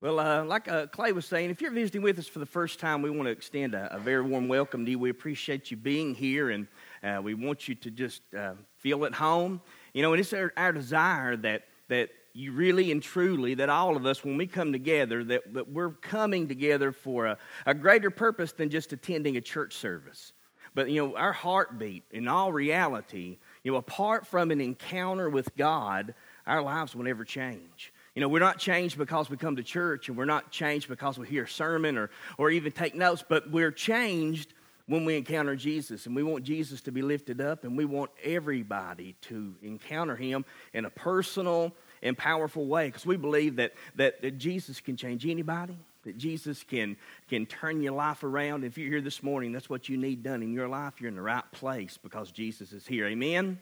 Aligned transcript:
Well, 0.00 0.20
uh, 0.20 0.44
like 0.44 0.68
uh, 0.68 0.86
Clay 0.86 1.10
was 1.10 1.26
saying, 1.26 1.50
if 1.50 1.60
you're 1.60 1.72
visiting 1.72 2.02
with 2.02 2.20
us 2.20 2.28
for 2.28 2.38
the 2.38 2.46
first 2.46 2.78
time, 2.78 3.02
we 3.02 3.10
want 3.10 3.24
to 3.24 3.32
extend 3.32 3.74
a, 3.74 3.96
a 3.96 3.98
very 3.98 4.22
warm 4.22 4.46
welcome 4.46 4.84
to 4.84 4.92
you. 4.92 4.98
We 4.98 5.10
appreciate 5.10 5.72
you 5.72 5.76
being 5.76 6.14
here, 6.14 6.50
and 6.50 6.68
uh, 7.02 7.20
we 7.20 7.34
want 7.34 7.66
you 7.66 7.74
to 7.74 7.90
just 7.90 8.22
uh, 8.32 8.52
feel 8.76 9.04
at 9.06 9.14
home. 9.14 9.60
You 9.94 10.02
know, 10.02 10.12
and 10.12 10.20
it's 10.20 10.32
our, 10.32 10.52
our, 10.56 10.70
desire 10.70 11.36
that 11.38 11.64
that 11.88 12.10
you 12.32 12.52
really 12.52 12.92
and 12.92 13.02
truly, 13.02 13.54
that 13.54 13.70
all 13.70 13.96
of 13.96 14.06
us, 14.06 14.24
when 14.24 14.36
we 14.36 14.46
come 14.46 14.70
together, 14.70 15.24
that, 15.24 15.52
that 15.52 15.68
we're 15.68 15.90
coming 15.90 16.46
together 16.46 16.92
for 16.92 17.26
a, 17.26 17.38
a 17.66 17.74
greater 17.74 18.10
purpose 18.10 18.52
than 18.52 18.70
just 18.70 18.92
attending 18.92 19.36
a 19.36 19.40
church 19.40 19.74
service. 19.74 20.32
But, 20.76 20.90
you 20.90 21.04
know, 21.04 21.16
our 21.16 21.32
heartbeat, 21.32 22.04
in 22.12 22.28
all 22.28 22.52
reality, 22.52 23.38
you 23.64 23.72
know, 23.72 23.78
apart 23.78 24.28
from 24.28 24.52
an 24.52 24.60
encounter 24.60 25.28
with 25.28 25.56
God, 25.56 26.14
our 26.46 26.62
lives 26.62 26.94
will 26.94 27.02
never 27.02 27.24
change. 27.24 27.92
You 28.18 28.22
know, 28.22 28.28
we're 28.30 28.40
not 28.40 28.58
changed 28.58 28.98
because 28.98 29.30
we 29.30 29.36
come 29.36 29.54
to 29.54 29.62
church, 29.62 30.08
and 30.08 30.18
we're 30.18 30.24
not 30.24 30.50
changed 30.50 30.88
because 30.88 31.16
we 31.18 31.28
hear 31.28 31.44
a 31.44 31.48
sermon 31.48 31.96
or, 31.96 32.10
or 32.36 32.50
even 32.50 32.72
take 32.72 32.96
notes, 32.96 33.22
but 33.28 33.48
we're 33.48 33.70
changed 33.70 34.54
when 34.86 35.04
we 35.04 35.16
encounter 35.16 35.54
Jesus. 35.54 36.04
And 36.04 36.16
we 36.16 36.24
want 36.24 36.42
Jesus 36.42 36.80
to 36.80 36.90
be 36.90 37.00
lifted 37.00 37.40
up, 37.40 37.62
and 37.62 37.76
we 37.76 37.84
want 37.84 38.10
everybody 38.24 39.14
to 39.28 39.54
encounter 39.62 40.16
him 40.16 40.44
in 40.72 40.84
a 40.84 40.90
personal 40.90 41.72
and 42.02 42.18
powerful 42.18 42.66
way 42.66 42.88
because 42.88 43.06
we 43.06 43.16
believe 43.16 43.54
that, 43.54 43.74
that, 43.94 44.20
that 44.22 44.36
Jesus 44.36 44.80
can 44.80 44.96
change 44.96 45.24
anybody, 45.24 45.78
that 46.02 46.18
Jesus 46.18 46.64
can, 46.64 46.96
can 47.28 47.46
turn 47.46 47.82
your 47.82 47.92
life 47.92 48.24
around. 48.24 48.64
If 48.64 48.76
you're 48.76 48.90
here 48.90 49.00
this 49.00 49.22
morning, 49.22 49.52
that's 49.52 49.70
what 49.70 49.88
you 49.88 49.96
need 49.96 50.24
done 50.24 50.42
in 50.42 50.52
your 50.52 50.66
life. 50.66 50.94
You're 51.00 51.10
in 51.10 51.14
the 51.14 51.22
right 51.22 51.48
place 51.52 51.96
because 52.02 52.32
Jesus 52.32 52.72
is 52.72 52.84
here. 52.84 53.06
Amen? 53.06 53.60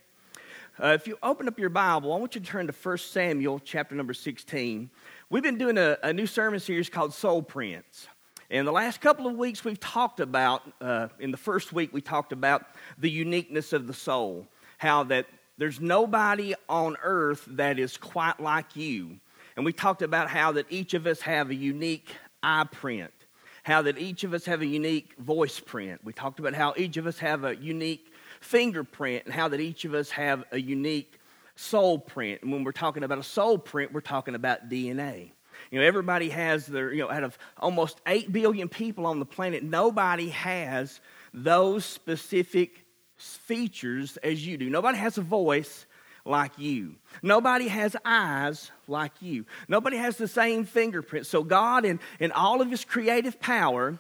Uh, 0.79 0.89
if 0.89 1.07
you 1.09 1.16
open 1.23 1.48
up 1.48 1.59
your 1.59 1.71
Bible, 1.71 2.12
I 2.12 2.19
want 2.19 2.35
you 2.35 2.41
to 2.43 2.47
turn 2.47 2.66
to 2.66 2.73
1 2.75 2.98
Samuel 2.98 3.59
chapter 3.65 3.95
number 3.95 4.12
16. 4.12 4.91
We've 5.30 5.43
been 5.43 5.57
doing 5.57 5.79
a, 5.79 5.97
a 6.03 6.12
new 6.12 6.27
sermon 6.27 6.61
series 6.61 6.91
called 6.91 7.15
Soul 7.15 7.41
Prints. 7.41 8.09
And 8.51 8.69
the 8.69 8.73
last 8.73 9.01
couple 9.01 9.27
of 9.27 9.37
weeks, 9.37 9.65
we've 9.65 9.81
talked 9.81 10.20
about, 10.20 10.70
uh, 10.83 11.09
in 11.19 11.31
the 11.31 11.39
first 11.39 11.73
week, 11.73 11.95
we 11.95 12.03
talked 12.03 12.31
about 12.31 12.67
the 12.98 13.11
uniqueness 13.11 13.73
of 13.73 13.87
the 13.87 13.95
soul. 13.95 14.47
How 14.77 15.05
that 15.05 15.25
there's 15.56 15.81
nobody 15.81 16.55
on 16.69 16.98
earth 17.03 17.47
that 17.53 17.78
is 17.78 17.97
quite 17.97 18.39
like 18.39 18.77
you. 18.77 19.19
And 19.56 19.65
we 19.65 19.72
talked 19.72 20.03
about 20.03 20.28
how 20.28 20.53
that 20.53 20.67
each 20.69 20.93
of 20.93 21.06
us 21.06 21.22
have 21.22 21.48
a 21.48 21.55
unique 21.55 22.11
eye 22.43 22.67
print, 22.70 23.15
how 23.62 23.81
that 23.81 23.97
each 23.97 24.25
of 24.25 24.34
us 24.34 24.45
have 24.45 24.61
a 24.61 24.67
unique 24.67 25.15
voice 25.19 25.59
print. 25.59 26.03
We 26.05 26.12
talked 26.12 26.39
about 26.39 26.53
how 26.53 26.75
each 26.77 26.98
of 26.98 27.06
us 27.06 27.19
have 27.20 27.45
a 27.45 27.56
unique 27.56 28.12
fingerprint 28.41 29.25
and 29.25 29.34
how 29.34 29.48
that 29.48 29.61
each 29.61 29.84
of 29.84 29.95
us 29.95 30.11
have 30.11 30.45
a 30.53 30.61
unique 30.61 31.19
soul 31.56 31.98
print. 31.98 32.43
And 32.43 32.53
when 32.53 32.65
we're 32.65 32.73
talking 32.73 33.03
about 33.03 33.19
a 33.19 33.23
soul 33.23 33.59
print, 33.59 33.93
we're 33.93 34.01
talking 34.01 34.34
about 34.34 34.69
DNA. 34.69 35.31
You 35.70 35.81
know, 35.81 35.87
everybody 35.87 36.28
has 36.28 36.67
their, 36.67 36.93
you 36.93 37.03
know, 37.03 37.11
out 37.11 37.25
of 37.25 37.39
almost 37.56 38.01
8 38.06 38.31
billion 38.31 38.69
people 38.69 39.06
on 39.06 39.19
the 39.19 39.27
planet, 39.27 39.62
nobody 39.62 40.28
has 40.28 41.01
those 41.33 41.84
specific 41.84 42.84
features 43.17 44.17
as 44.19 44.47
you 44.47 44.59
do. 44.59 44.69
Nobody 44.69 44.98
has 44.98 45.19
a 45.19 45.23
voice 45.23 45.87
like 46.25 46.59
you. 46.59 46.97
Nobody 47.23 47.69
has 47.69 47.97
eyes 48.05 48.71
like 48.87 49.12
you. 49.21 49.47
Nobody 49.69 49.97
has 49.97 50.17
the 50.17 50.28
same 50.28 50.65
fingerprint. 50.65 51.27
So, 51.27 51.43
God, 51.43 51.84
in, 51.84 52.00
in 52.21 52.33
all 52.33 52.61
of 52.61 52.71
His 52.71 52.84
creative 52.84 53.41
power, 53.41 53.98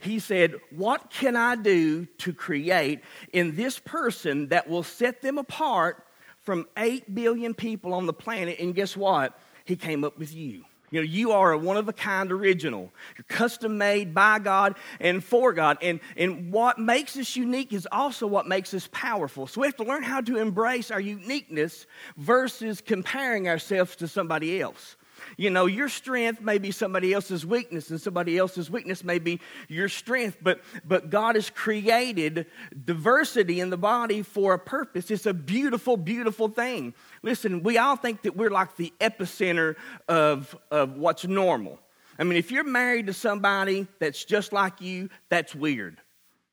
he 0.00 0.18
said, 0.18 0.56
What 0.70 1.10
can 1.10 1.36
I 1.36 1.56
do 1.56 2.06
to 2.18 2.32
create 2.32 3.00
in 3.32 3.56
this 3.56 3.78
person 3.78 4.48
that 4.48 4.68
will 4.68 4.82
set 4.82 5.22
them 5.22 5.38
apart 5.38 6.04
from 6.40 6.66
8 6.76 7.14
billion 7.14 7.54
people 7.54 7.94
on 7.94 8.06
the 8.06 8.12
planet? 8.12 8.58
And 8.60 8.74
guess 8.74 8.96
what? 8.96 9.38
He 9.64 9.76
came 9.76 10.04
up 10.04 10.18
with 10.18 10.34
you. 10.34 10.64
You 10.90 11.00
know, 11.00 11.04
you 11.04 11.32
are 11.32 11.52
a 11.52 11.58
one 11.58 11.76
of 11.76 11.88
a 11.88 11.92
kind 11.92 12.32
original. 12.32 12.90
You're 13.16 13.24
custom 13.28 13.76
made 13.76 14.14
by 14.14 14.38
God 14.38 14.76
and 15.00 15.22
for 15.22 15.52
God. 15.52 15.76
And, 15.82 16.00
and 16.16 16.50
what 16.50 16.78
makes 16.78 17.16
us 17.18 17.36
unique 17.36 17.74
is 17.74 17.86
also 17.92 18.26
what 18.26 18.46
makes 18.46 18.72
us 18.72 18.88
powerful. 18.90 19.46
So 19.46 19.60
we 19.60 19.66
have 19.66 19.76
to 19.76 19.84
learn 19.84 20.02
how 20.02 20.22
to 20.22 20.38
embrace 20.38 20.90
our 20.90 21.00
uniqueness 21.00 21.86
versus 22.16 22.80
comparing 22.80 23.48
ourselves 23.48 23.96
to 23.96 24.08
somebody 24.08 24.62
else. 24.62 24.96
You 25.36 25.50
know, 25.50 25.66
your 25.66 25.88
strength 25.88 26.40
may 26.40 26.58
be 26.58 26.70
somebody 26.70 27.12
else's 27.12 27.44
weakness, 27.44 27.90
and 27.90 28.00
somebody 28.00 28.38
else's 28.38 28.70
weakness 28.70 29.04
may 29.04 29.18
be 29.18 29.40
your 29.68 29.88
strength. 29.88 30.38
But, 30.42 30.62
but 30.84 31.10
God 31.10 31.34
has 31.34 31.50
created 31.50 32.46
diversity 32.84 33.60
in 33.60 33.70
the 33.70 33.76
body 33.76 34.22
for 34.22 34.54
a 34.54 34.58
purpose. 34.58 35.10
It's 35.10 35.26
a 35.26 35.34
beautiful, 35.34 35.96
beautiful 35.96 36.48
thing. 36.48 36.94
Listen, 37.22 37.62
we 37.62 37.78
all 37.78 37.96
think 37.96 38.22
that 38.22 38.36
we're 38.36 38.50
like 38.50 38.76
the 38.76 38.92
epicenter 39.00 39.76
of, 40.08 40.56
of 40.70 40.96
what's 40.96 41.24
normal. 41.24 41.78
I 42.18 42.24
mean, 42.24 42.36
if 42.36 42.50
you're 42.50 42.64
married 42.64 43.06
to 43.06 43.12
somebody 43.12 43.86
that's 44.00 44.24
just 44.24 44.52
like 44.52 44.80
you, 44.80 45.08
that's 45.28 45.54
weird. 45.54 45.98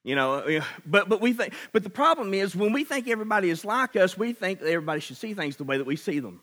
You 0.04 0.16
know, 0.16 0.62
but, 0.86 1.10
but 1.10 1.20
we 1.20 1.34
think, 1.34 1.54
but 1.74 1.84
the 1.84 1.90
problem 1.90 2.34
is 2.34 2.56
when 2.56 2.72
we 2.72 2.84
think 2.84 3.08
everybody 3.08 3.50
is 3.50 3.66
like 3.66 3.96
us, 3.96 4.18
we 4.18 4.32
think 4.32 4.62
everybody 4.62 5.02
should 5.02 5.18
see 5.18 5.34
things 5.34 5.58
the 5.58 5.64
way 5.64 5.78
that 5.78 5.88
we 5.88 5.96
see 5.96 6.20
them. 6.20 6.42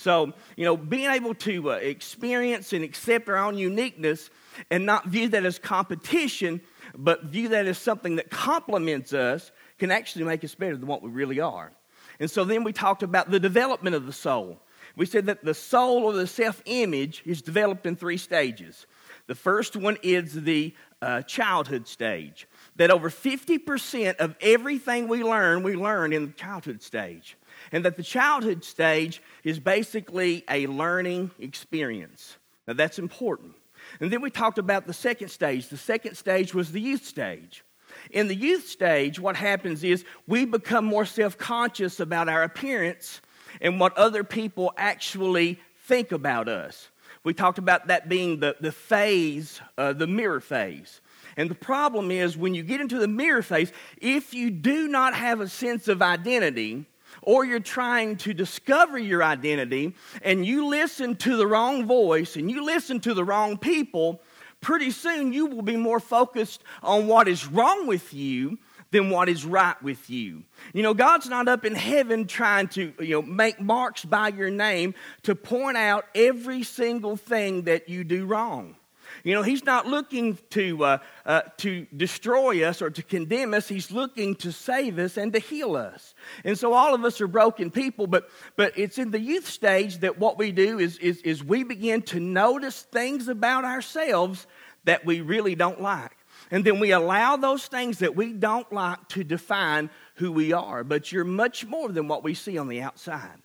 So, 0.00 0.32
you 0.56 0.64
know, 0.64 0.78
being 0.78 1.10
able 1.10 1.34
to 1.34 1.72
uh, 1.72 1.74
experience 1.74 2.72
and 2.72 2.82
accept 2.82 3.28
our 3.28 3.36
own 3.36 3.58
uniqueness 3.58 4.30
and 4.70 4.86
not 4.86 5.06
view 5.06 5.28
that 5.28 5.44
as 5.44 5.58
competition, 5.58 6.62
but 6.96 7.24
view 7.24 7.48
that 7.50 7.66
as 7.66 7.76
something 7.76 8.16
that 8.16 8.30
complements 8.30 9.12
us 9.12 9.52
can 9.78 9.90
actually 9.90 10.24
make 10.24 10.42
us 10.42 10.54
better 10.54 10.74
than 10.78 10.86
what 10.86 11.02
we 11.02 11.10
really 11.10 11.38
are. 11.38 11.70
And 12.18 12.30
so 12.30 12.44
then 12.44 12.64
we 12.64 12.72
talked 12.72 13.02
about 13.02 13.30
the 13.30 13.38
development 13.38 13.94
of 13.94 14.06
the 14.06 14.12
soul. 14.14 14.58
We 14.96 15.04
said 15.04 15.26
that 15.26 15.44
the 15.44 15.52
soul 15.52 16.04
or 16.04 16.14
the 16.14 16.26
self 16.26 16.62
image 16.64 17.22
is 17.26 17.42
developed 17.42 17.84
in 17.84 17.94
three 17.94 18.16
stages. 18.16 18.86
The 19.26 19.34
first 19.34 19.76
one 19.76 19.98
is 20.02 20.32
the 20.32 20.74
uh, 21.02 21.22
childhood 21.22 21.86
stage, 21.86 22.48
that 22.76 22.90
over 22.90 23.10
50% 23.10 24.16
of 24.16 24.34
everything 24.40 25.08
we 25.08 25.22
learn, 25.22 25.62
we 25.62 25.76
learn 25.76 26.14
in 26.14 26.28
the 26.28 26.32
childhood 26.32 26.82
stage 26.82 27.36
and 27.72 27.84
that 27.84 27.96
the 27.96 28.02
childhood 28.02 28.64
stage 28.64 29.22
is 29.44 29.58
basically 29.58 30.44
a 30.48 30.66
learning 30.66 31.30
experience. 31.38 32.36
Now, 32.66 32.74
that's 32.74 32.98
important. 32.98 33.54
And 34.00 34.12
then 34.12 34.20
we 34.20 34.30
talked 34.30 34.58
about 34.58 34.86
the 34.86 34.92
second 34.92 35.28
stage. 35.28 35.68
The 35.68 35.76
second 35.76 36.14
stage 36.16 36.54
was 36.54 36.72
the 36.72 36.80
youth 36.80 37.04
stage. 37.04 37.64
In 38.10 38.28
the 38.28 38.34
youth 38.34 38.68
stage, 38.68 39.18
what 39.18 39.36
happens 39.36 39.82
is 39.82 40.04
we 40.26 40.44
become 40.44 40.84
more 40.84 41.04
self 41.04 41.36
conscious 41.38 42.00
about 42.00 42.28
our 42.28 42.42
appearance 42.42 43.20
and 43.60 43.80
what 43.80 43.96
other 43.96 44.24
people 44.24 44.72
actually 44.76 45.58
think 45.86 46.12
about 46.12 46.48
us. 46.48 46.88
We 47.24 47.34
talked 47.34 47.58
about 47.58 47.88
that 47.88 48.08
being 48.08 48.40
the, 48.40 48.56
the 48.60 48.72
phase, 48.72 49.60
uh, 49.76 49.92
the 49.92 50.06
mirror 50.06 50.40
phase. 50.40 51.00
And 51.36 51.50
the 51.50 51.54
problem 51.54 52.10
is 52.10 52.36
when 52.36 52.54
you 52.54 52.62
get 52.62 52.80
into 52.80 52.98
the 52.98 53.08
mirror 53.08 53.42
phase, 53.42 53.72
if 53.98 54.32
you 54.34 54.50
do 54.50 54.88
not 54.88 55.14
have 55.14 55.40
a 55.40 55.48
sense 55.48 55.88
of 55.88 56.02
identity, 56.02 56.86
or 57.22 57.44
you're 57.44 57.60
trying 57.60 58.16
to 58.16 58.34
discover 58.34 58.98
your 58.98 59.22
identity 59.22 59.94
and 60.22 60.44
you 60.44 60.66
listen 60.66 61.16
to 61.16 61.36
the 61.36 61.46
wrong 61.46 61.86
voice 61.86 62.36
and 62.36 62.50
you 62.50 62.64
listen 62.64 63.00
to 63.00 63.14
the 63.14 63.24
wrong 63.24 63.58
people, 63.58 64.20
pretty 64.60 64.90
soon 64.90 65.32
you 65.32 65.46
will 65.46 65.62
be 65.62 65.76
more 65.76 66.00
focused 66.00 66.62
on 66.82 67.06
what 67.06 67.28
is 67.28 67.46
wrong 67.46 67.86
with 67.86 68.12
you 68.12 68.58
than 68.90 69.10
what 69.10 69.28
is 69.28 69.44
right 69.44 69.80
with 69.82 70.10
you. 70.10 70.42
You 70.72 70.82
know, 70.82 70.94
God's 70.94 71.28
not 71.28 71.48
up 71.48 71.64
in 71.64 71.74
heaven 71.74 72.26
trying 72.26 72.68
to, 72.68 72.92
you 72.98 73.14
know, 73.14 73.22
make 73.22 73.60
marks 73.60 74.04
by 74.04 74.28
your 74.28 74.50
name 74.50 74.94
to 75.22 75.34
point 75.34 75.76
out 75.76 76.06
every 76.14 76.62
single 76.62 77.16
thing 77.16 77.62
that 77.62 77.88
you 77.88 78.04
do 78.04 78.26
wrong. 78.26 78.76
You 79.24 79.34
know, 79.34 79.42
he's 79.42 79.64
not 79.64 79.86
looking 79.86 80.38
to, 80.50 80.84
uh, 80.84 80.98
uh, 81.26 81.42
to 81.58 81.86
destroy 81.96 82.64
us 82.64 82.80
or 82.80 82.90
to 82.90 83.02
condemn 83.02 83.54
us. 83.54 83.68
He's 83.68 83.90
looking 83.90 84.34
to 84.36 84.52
save 84.52 84.98
us 84.98 85.16
and 85.16 85.32
to 85.32 85.38
heal 85.38 85.76
us. 85.76 86.14
And 86.44 86.58
so 86.58 86.72
all 86.72 86.94
of 86.94 87.04
us 87.04 87.20
are 87.20 87.28
broken 87.28 87.70
people, 87.70 88.06
but, 88.06 88.30
but 88.56 88.72
it's 88.76 88.98
in 88.98 89.10
the 89.10 89.20
youth 89.20 89.48
stage 89.48 89.98
that 89.98 90.18
what 90.18 90.38
we 90.38 90.52
do 90.52 90.78
is, 90.78 90.98
is, 90.98 91.18
is 91.22 91.44
we 91.44 91.64
begin 91.64 92.02
to 92.02 92.20
notice 92.20 92.82
things 92.82 93.28
about 93.28 93.64
ourselves 93.64 94.46
that 94.84 95.04
we 95.04 95.20
really 95.20 95.54
don't 95.54 95.80
like. 95.80 96.16
And 96.50 96.64
then 96.64 96.80
we 96.80 96.90
allow 96.92 97.36
those 97.36 97.66
things 97.66 97.98
that 97.98 98.16
we 98.16 98.32
don't 98.32 98.70
like 98.72 99.08
to 99.08 99.22
define 99.22 99.90
who 100.14 100.32
we 100.32 100.52
are. 100.52 100.82
But 100.82 101.12
you're 101.12 101.24
much 101.24 101.66
more 101.66 101.90
than 101.90 102.08
what 102.08 102.24
we 102.24 102.34
see 102.34 102.58
on 102.58 102.68
the 102.68 102.80
outside. 102.82 103.38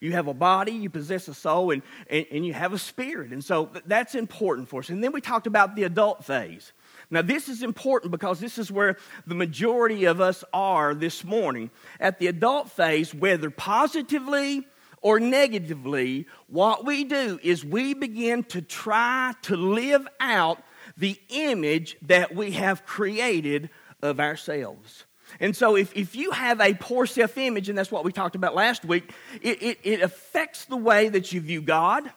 You 0.00 0.12
have 0.12 0.28
a 0.28 0.34
body, 0.34 0.72
you 0.72 0.90
possess 0.90 1.28
a 1.28 1.34
soul, 1.34 1.70
and, 1.70 1.82
and, 2.08 2.26
and 2.30 2.46
you 2.46 2.52
have 2.52 2.72
a 2.72 2.78
spirit. 2.78 3.32
And 3.32 3.44
so 3.44 3.70
that's 3.86 4.14
important 4.14 4.68
for 4.68 4.80
us. 4.80 4.88
And 4.88 5.02
then 5.02 5.12
we 5.12 5.20
talked 5.20 5.46
about 5.46 5.76
the 5.76 5.84
adult 5.84 6.24
phase. 6.24 6.72
Now, 7.10 7.22
this 7.22 7.48
is 7.48 7.62
important 7.62 8.10
because 8.10 8.40
this 8.40 8.58
is 8.58 8.70
where 8.70 8.96
the 9.26 9.34
majority 9.34 10.04
of 10.04 10.20
us 10.20 10.44
are 10.52 10.94
this 10.94 11.24
morning. 11.24 11.70
At 12.00 12.18
the 12.18 12.26
adult 12.26 12.70
phase, 12.70 13.14
whether 13.14 13.50
positively 13.50 14.66
or 15.02 15.20
negatively, 15.20 16.26
what 16.48 16.84
we 16.84 17.04
do 17.04 17.38
is 17.42 17.64
we 17.64 17.94
begin 17.94 18.42
to 18.44 18.60
try 18.60 19.34
to 19.42 19.56
live 19.56 20.06
out 20.20 20.62
the 20.96 21.18
image 21.28 21.96
that 22.02 22.34
we 22.34 22.52
have 22.52 22.84
created 22.84 23.70
of 24.02 24.20
ourselves. 24.20 25.05
And 25.40 25.54
so, 25.56 25.76
if, 25.76 25.94
if 25.96 26.14
you 26.14 26.30
have 26.30 26.60
a 26.60 26.74
poor 26.74 27.06
self 27.06 27.36
image, 27.38 27.68
and 27.68 27.76
that's 27.76 27.90
what 27.90 28.04
we 28.04 28.12
talked 28.12 28.36
about 28.36 28.54
last 28.54 28.84
week, 28.84 29.12
it, 29.42 29.62
it, 29.62 29.78
it, 29.82 30.02
affects 30.02 30.64
the 30.66 30.76
way 30.76 31.08
that 31.08 31.32
you 31.32 31.40
view 31.40 31.60
God, 31.60 32.10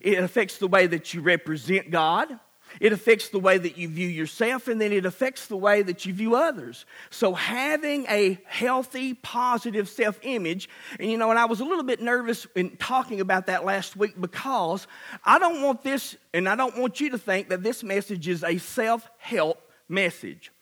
it 0.00 0.18
affects 0.18 0.58
the 0.58 0.68
way 0.68 0.86
that 0.86 1.14
you 1.14 1.20
represent 1.20 1.90
God. 1.90 2.38
It 2.78 2.92
affects 2.92 3.30
the 3.30 3.40
way 3.40 3.58
that 3.58 3.76
you 3.76 3.88
view 3.88 4.06
yourself, 4.06 4.68
and 4.68 4.80
then 4.80 4.92
it 4.92 5.04
affects 5.04 5.48
the 5.48 5.56
way 5.56 5.82
that 5.82 6.06
you 6.06 6.14
view 6.14 6.36
others. 6.36 6.86
So, 7.10 7.34
having 7.34 8.06
a 8.08 8.38
healthy, 8.44 9.14
positive 9.14 9.88
self 9.88 10.20
image, 10.22 10.68
and 11.00 11.10
you 11.10 11.18
know, 11.18 11.30
and 11.30 11.38
I 11.38 11.46
was 11.46 11.58
a 11.58 11.64
little 11.64 11.82
bit 11.82 12.00
nervous 12.00 12.46
in 12.54 12.76
talking 12.76 13.20
about 13.20 13.46
that 13.46 13.64
last 13.64 13.96
week 13.96 14.20
because 14.20 14.86
I 15.24 15.40
don't 15.40 15.62
want 15.62 15.82
this, 15.82 16.16
and 16.32 16.48
I 16.48 16.54
don't 16.54 16.78
want 16.78 17.00
you 17.00 17.10
to 17.10 17.18
think 17.18 17.48
that 17.48 17.64
this 17.64 17.82
message 17.82 18.28
is 18.28 18.44
a 18.44 18.58
self 18.58 19.10
help 19.18 19.60
message. 19.88 20.52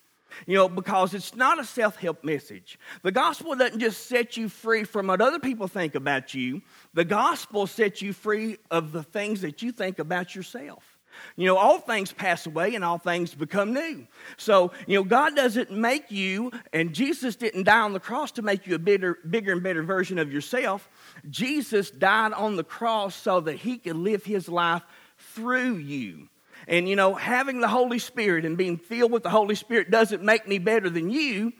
You 0.46 0.56
know, 0.56 0.69
because 0.69 1.14
it's 1.14 1.35
not 1.35 1.61
a 1.61 1.64
self 1.64 1.96
help 1.96 2.25
message. 2.25 2.79
The 3.02 3.12
gospel 3.12 3.55
doesn't 3.55 3.81
just 3.81 4.06
set 4.06 4.37
you 4.37 4.49
free 4.49 4.85
from 4.85 5.08
what 5.08 5.20
other 5.20 5.38
people 5.38 5.69
think 5.69 5.94
about 5.94 6.35
you, 6.35 6.62
the 6.94 7.05
gospel 7.05 7.67
sets 7.67 8.02
you 8.02 8.12
free 8.12 8.58
of 8.70 8.93
the 8.93 9.02
things 9.02 9.40
that 9.43 9.62
you 9.62 9.73
think 9.73 9.99
about 9.99 10.35
yourself. 10.35 10.99
You 11.37 11.46
know, 11.46 11.56
all 11.56 11.79
things 11.79 12.12
pass 12.12 12.46
away 12.46 12.75
and 12.75 12.85
all 12.85 12.99
things 12.99 13.35
become 13.35 13.73
new. 13.73 14.06
So, 14.37 14.73
you 14.87 14.99
know, 14.99 15.05
God 15.05 15.35
doesn't 15.37 15.70
make 15.70 16.11
you, 16.11 16.50
and 16.73 16.94
Jesus 16.94 17.37
didn't 17.37 17.64
die 17.64 17.81
on 17.81 17.93
the 17.93 18.00
cross 18.00 18.32
to 18.32 18.43
make 18.43 18.67
you 18.67 18.75
a 18.75 18.79
bigger, 18.79 19.19
bigger 19.29 19.52
and 19.52 19.62
better 19.62 19.82
version 19.82 20.19
of 20.19 20.32
yourself. 20.32 20.88
Jesus 21.31 21.90
died 21.90 22.32
on 22.32 22.56
the 22.56 22.64
cross 22.64 23.14
so 23.14 23.40
that 23.40 23.56
he 23.56 23.79
could 23.79 23.96
live 23.96 24.25
his 24.25 24.49
life 24.49 24.82
through 25.19 25.76
you. 25.76 26.29
And, 26.66 26.88
you 26.88 26.96
know, 26.96 27.14
having 27.14 27.60
the 27.60 27.69
Holy 27.69 27.99
Spirit 27.99 28.44
and 28.44 28.56
being 28.56 28.76
filled 28.76 29.12
with 29.12 29.22
the 29.22 29.31
Holy 29.31 29.55
Spirit 29.55 29.90
doesn't 29.90 30.22
make 30.22 30.49
me 30.49 30.58
better 30.58 30.90
than 30.90 31.10
you. 31.10 31.52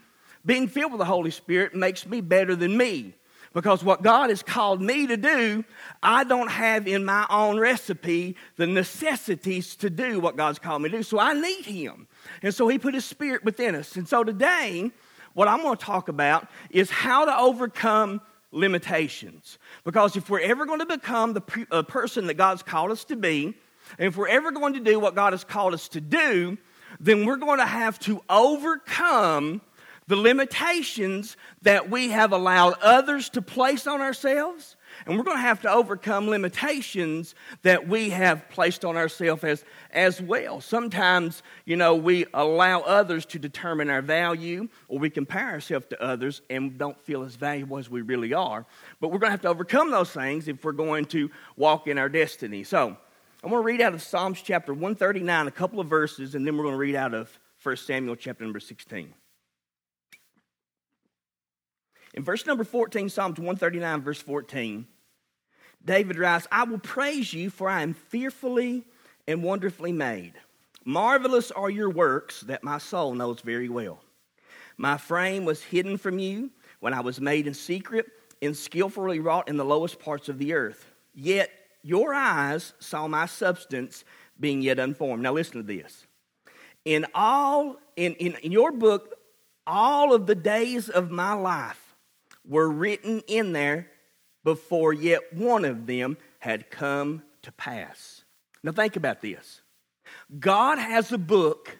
Being 0.45 0.67
filled 0.67 0.91
with 0.91 0.99
the 0.99 1.05
Holy 1.05 1.31
Spirit 1.31 1.75
makes 1.75 2.05
me 2.05 2.21
better 2.21 2.55
than 2.55 2.75
me. 2.77 3.15
Because 3.51 3.83
what 3.83 4.03
God 4.03 4.29
has 4.29 4.43
called 4.43 4.79
me 4.79 5.07
to 5.07 5.17
do, 5.17 5.65
I 6.03 6.23
don't 6.23 6.51
have 6.51 6.87
in 6.87 7.03
my 7.03 7.25
own 7.31 7.59
recipe 7.59 8.35
the 8.57 8.67
necessities 8.67 9.75
to 9.77 9.89
do 9.89 10.19
what 10.19 10.37
God's 10.37 10.59
called 10.59 10.83
me 10.83 10.89
to 10.89 10.97
do. 10.97 11.03
So 11.03 11.19
I 11.19 11.33
need 11.33 11.65
Him. 11.65 12.07
And 12.43 12.53
so 12.53 12.67
He 12.67 12.77
put 12.77 12.93
His 12.93 13.05
Spirit 13.05 13.43
within 13.43 13.73
us. 13.73 13.95
And 13.95 14.07
so 14.07 14.23
today, 14.23 14.91
what 15.33 15.47
I'm 15.47 15.63
going 15.63 15.77
to 15.77 15.83
talk 15.83 16.09
about 16.09 16.47
is 16.69 16.91
how 16.91 17.25
to 17.25 17.35
overcome 17.35 18.21
limitations. 18.51 19.57
Because 19.83 20.15
if 20.15 20.29
we're 20.29 20.41
ever 20.41 20.67
going 20.67 20.79
to 20.79 20.85
become 20.85 21.33
the 21.33 21.41
person 21.41 22.27
that 22.27 22.35
God's 22.35 22.61
called 22.61 22.91
us 22.91 23.03
to 23.05 23.15
be, 23.15 23.55
and 23.97 24.07
if 24.07 24.17
we're 24.17 24.27
ever 24.27 24.51
going 24.51 24.73
to 24.73 24.79
do 24.79 24.99
what 24.99 25.15
God 25.15 25.33
has 25.33 25.43
called 25.43 25.73
us 25.73 25.87
to 25.89 26.01
do, 26.01 26.57
then 26.99 27.25
we're 27.25 27.37
going 27.37 27.59
to 27.59 27.65
have 27.65 27.99
to 27.99 28.21
overcome 28.29 29.61
the 30.09 30.15
limitations 30.15 31.37
that 31.61 31.91
we 31.91 32.09
have 32.09 32.31
allowed 32.33 32.73
others 32.81 33.29
to 33.29 33.43
place 33.43 33.85
on 33.85 34.01
ourselves. 34.01 34.75
And 35.05 35.15
we're 35.15 35.23
going 35.23 35.37
to 35.37 35.41
have 35.41 35.61
to 35.61 35.71
overcome 35.71 36.27
limitations 36.27 37.35
that 37.61 37.87
we 37.87 38.09
have 38.09 38.49
placed 38.49 38.83
on 38.83 38.97
ourselves 38.97 39.43
as, 39.43 39.63
as 39.91 40.19
well. 40.19 40.61
Sometimes, 40.61 41.43
you 41.65 41.75
know, 41.75 41.95
we 41.95 42.25
allow 42.33 42.81
others 42.81 43.23
to 43.27 43.39
determine 43.39 43.91
our 43.91 44.01
value, 44.01 44.67
or 44.87 44.97
we 44.97 45.11
compare 45.11 45.47
ourselves 45.47 45.85
to 45.91 46.03
others 46.03 46.41
and 46.49 46.79
don't 46.79 46.99
feel 47.01 47.21
as 47.21 47.35
valuable 47.35 47.77
as 47.77 47.87
we 47.87 48.01
really 48.01 48.33
are. 48.33 48.65
But 48.99 49.09
we're 49.09 49.19
going 49.19 49.29
to 49.29 49.33
have 49.33 49.41
to 49.41 49.49
overcome 49.49 49.91
those 49.91 50.09
things 50.09 50.47
if 50.47 50.63
we're 50.65 50.71
going 50.71 51.05
to 51.05 51.29
walk 51.55 51.87
in 51.87 51.99
our 51.99 52.09
destiny. 52.09 52.63
So, 52.63 52.97
I'm 53.41 53.51
going 53.51 53.61
to 53.61 53.65
read 53.65 53.79
out 53.79 53.93
of 53.93 54.01
Psalms 54.01 54.41
chapter 54.41 54.73
139, 54.73 55.47
a 55.47 55.51
couple 55.51 55.79
of 55.79 55.87
verses, 55.87 56.35
and 56.35 56.45
then 56.45 56.57
we're 56.57 56.63
going 56.63 56.73
to 56.73 56.79
read 56.79 56.95
out 56.95 57.13
of 57.13 57.39
1 57.63 57.77
Samuel 57.77 58.17
chapter 58.17 58.43
number 58.43 58.59
16. 58.59 59.13
In 62.15 62.23
verse 62.23 62.45
number 62.45 62.65
14, 62.65 63.07
Psalms 63.07 63.37
139, 63.37 64.01
verse 64.01 64.21
14, 64.21 64.85
David 65.85 66.17
writes, 66.17 66.47
I 66.51 66.65
will 66.65 66.79
praise 66.79 67.31
you, 67.31 67.49
for 67.49 67.69
I 67.69 67.81
am 67.81 67.93
fearfully 67.93 68.85
and 69.25 69.41
wonderfully 69.41 69.93
made. 69.93 70.33
Marvelous 70.83 71.49
are 71.51 71.69
your 71.69 71.89
works 71.89 72.41
that 72.41 72.61
my 72.61 72.77
soul 72.77 73.13
knows 73.13 73.39
very 73.39 73.69
well. 73.69 74.01
My 74.75 74.97
frame 74.97 75.45
was 75.45 75.63
hidden 75.63 75.97
from 75.97 76.19
you 76.19 76.49
when 76.81 76.93
I 76.93 76.99
was 76.99 77.21
made 77.21 77.47
in 77.47 77.53
secret 77.53 78.07
and 78.41 78.55
skillfully 78.55 79.21
wrought 79.21 79.47
in 79.47 79.55
the 79.55 79.63
lowest 79.63 79.97
parts 79.97 80.27
of 80.27 80.39
the 80.39 80.53
earth. 80.53 80.91
Yet 81.13 81.51
your 81.83 82.13
eyes 82.13 82.73
saw 82.79 83.07
my 83.07 83.25
substance 83.25 84.03
being 84.39 84.61
yet 84.61 84.79
unformed. 84.79 85.23
Now 85.23 85.33
listen 85.33 85.57
to 85.57 85.63
this. 85.63 86.05
In 86.85 87.05
all, 87.13 87.77
in, 87.95 88.15
in, 88.15 88.35
in 88.35 88.51
your 88.51 88.71
book, 88.71 89.15
all 89.67 90.13
of 90.13 90.25
the 90.25 90.35
days 90.35 90.89
of 90.89 91.11
my 91.11 91.33
life 91.33 91.95
were 92.47 92.69
written 92.69 93.21
in 93.27 93.53
there 93.53 93.89
before 94.43 94.93
yet 94.93 95.33
one 95.33 95.65
of 95.65 95.85
them 95.85 96.17
had 96.39 96.69
come 96.69 97.21
to 97.43 97.51
pass. 97.51 98.23
Now 98.63 98.71
think 98.71 98.95
about 98.95 99.21
this. 99.21 99.61
God 100.39 100.79
has 100.79 101.11
a 101.11 101.17
book 101.17 101.77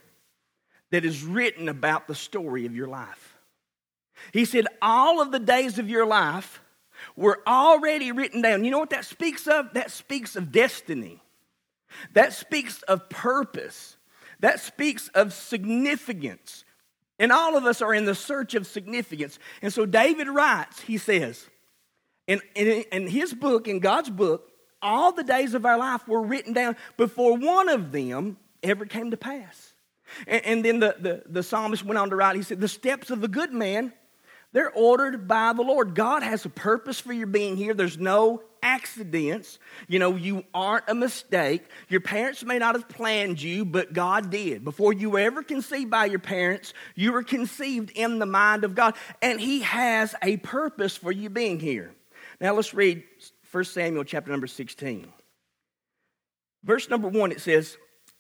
that 0.92 1.06
is 1.06 1.24
written 1.24 1.70
about 1.70 2.08
the 2.08 2.16
story 2.16 2.66
of 2.66 2.76
your 2.76 2.88
life. 2.88 3.38
He 4.34 4.46
said, 4.46 4.66
All 4.82 5.22
of 5.22 5.32
the 5.32 5.40
days 5.40 5.80
of 5.80 5.90
your 5.90 6.06
life 6.06 6.62
were 7.16 7.42
already 7.48 8.12
written 8.12 8.42
down. 8.42 8.64
You 8.64 8.72
know 8.72 8.80
what 8.80 8.92
that 8.92 9.06
speaks 9.06 9.48
of? 9.48 9.74
That 9.74 9.92
speaks 9.92 10.36
of 10.36 10.52
destiny. 10.52 11.22
That 12.14 12.34
speaks 12.34 12.82
of 12.84 13.10
purpose. 13.10 13.98
That 14.40 14.60
speaks 14.60 15.10
of 15.10 15.34
significance. 15.34 16.64
And 17.18 17.32
all 17.32 17.58
of 17.58 17.66
us 17.66 17.82
are 17.82 17.94
in 17.94 18.06
the 18.06 18.16
search 18.16 18.56
of 18.56 18.66
significance. 18.66 19.40
And 19.62 19.74
so 19.74 19.86
David 19.86 20.28
writes, 20.28 20.80
he 20.82 20.98
says, 20.98 21.50
in, 22.28 22.42
in, 22.56 22.84
in, 22.92 23.08
his 23.08 23.34
book, 23.34 23.68
in 23.68 23.80
God's 23.80 24.10
book, 24.10 24.52
all 24.82 25.12
the 25.12 25.24
days 25.24 25.54
of 25.54 25.66
our 25.66 25.78
life 25.78 26.08
were 26.08 26.22
written 26.22 26.54
down 26.54 26.78
before 26.96 27.38
one 27.38 27.68
of 27.68 27.92
them 27.92 28.38
ever 28.64 28.86
came 28.86 29.12
to 29.12 29.18
pass. 29.18 29.74
And, 30.28 30.46
and 30.46 30.66
then 30.66 30.80
the, 30.80 30.96
the, 31.00 31.24
the 31.26 31.44
psalmist 31.44 31.84
went 31.84 31.98
on 31.98 32.10
to 32.12 32.16
write, 32.16 32.36
he 32.36 32.44
said, 32.44 32.62
The 32.62 32.68
steps 32.68 33.10
of 33.10 33.24
a 33.24 33.28
good 33.28 33.52
man 33.52 33.92
they're 34.52 34.72
ordered 34.72 35.28
by 35.28 35.54
the 35.54 35.62
Lord. 35.62 35.94
God 35.94 36.24
has 36.24 36.44
a 36.46 36.50
purpose 36.50 37.00
for 37.00 37.14
your 37.14 37.28
being 37.28 37.56
here. 37.56 37.74
There's 37.74 38.00
no 38.00 38.42
accidents. 38.64 39.60
You 39.88 40.00
know, 40.00 40.16
you 40.16 40.44
aren't 40.54 40.86
a 40.88 40.96
mistake. 40.96 41.64
Your 41.88 42.02
parents 42.02 42.44
may 42.44 42.58
not 42.58 42.76
have 42.76 42.90
planned 42.90 43.42
you, 43.42 43.64
but 43.64 43.94
God 43.94 44.32
did. 44.32 44.64
Before 44.64 44.92
you 44.92 45.12
were 45.12 45.20
ever 45.20 45.44
conceived 45.44 45.92
by 45.92 46.06
your 46.06 46.20
parents, 46.20 46.74
you 46.96 47.14
were 47.14 47.24
conceived 47.24 47.92
in 47.92 48.18
the 48.20 48.26
mind 48.26 48.64
of 48.64 48.74
God, 48.74 48.96
and 49.22 49.40
He 49.40 49.62
has 49.62 50.16
a 50.24 50.38
purpose 50.38 50.98
for 50.98 51.12
you 51.12 51.30
being 51.30 51.60
here. 51.60 51.94
Now 52.42 52.56
let's 52.56 52.74
read 52.74 53.04
1 53.52 53.64
Samuel 53.66 54.04
chapter 54.04 54.32
number 54.32 54.48
16. 54.48 55.12
Verse 56.64 56.90
number 56.90 57.08
1 57.08 57.32
it 57.32 57.42
says, 57.42 57.78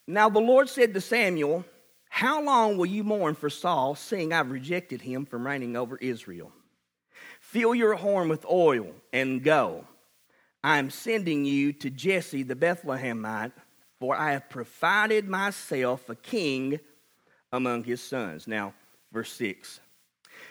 Now 0.08 0.30
the 0.30 0.40
Lord 0.40 0.70
said 0.70 0.94
to 0.94 1.02
Samuel, 1.02 1.66
how 2.09 2.42
long 2.42 2.78
will 2.78 2.87
you 2.87 3.04
mourn 3.04 3.35
for 3.35 3.49
Saul, 3.49 3.95
seeing 3.95 4.33
I've 4.33 4.51
rejected 4.51 5.01
him 5.01 5.25
from 5.25 5.45
reigning 5.45 5.78
over 5.78 5.95
Israel? 5.97 6.51
Fill 7.39 7.73
your 7.73 7.95
horn 7.95 8.28
with 8.28 8.45
oil 8.45 8.87
and 9.13 9.44
go. 9.44 9.85
I 10.63 10.78
am 10.78 10.89
sending 10.89 11.45
you 11.45 11.71
to 11.73 11.89
Jesse 11.89 12.44
the 12.44 12.56
Bethlehemite, 12.56 13.54
for 13.99 14.16
I 14.16 14.33
have 14.33 14.49
provided 14.49 15.28
myself 15.28 16.09
a 16.09 16.16
king 16.16 16.80
among 17.51 17.85
his 17.85 18.01
sons. 18.01 18.47
Now, 18.47 18.73
verse 19.11 19.31
6. 19.33 19.80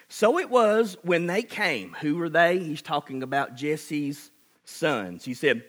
So 0.09 0.39
it 0.39 0.49
was 0.49 0.97
when 1.03 1.27
they 1.27 1.43
came. 1.43 1.95
Who 2.01 2.17
were 2.17 2.31
they? 2.31 2.59
He's 2.59 2.83
talking 2.83 3.23
about 3.23 3.57
Jesse's 3.57 4.31
sons. 4.65 5.25
He 5.25 5.35
said, 5.35 5.65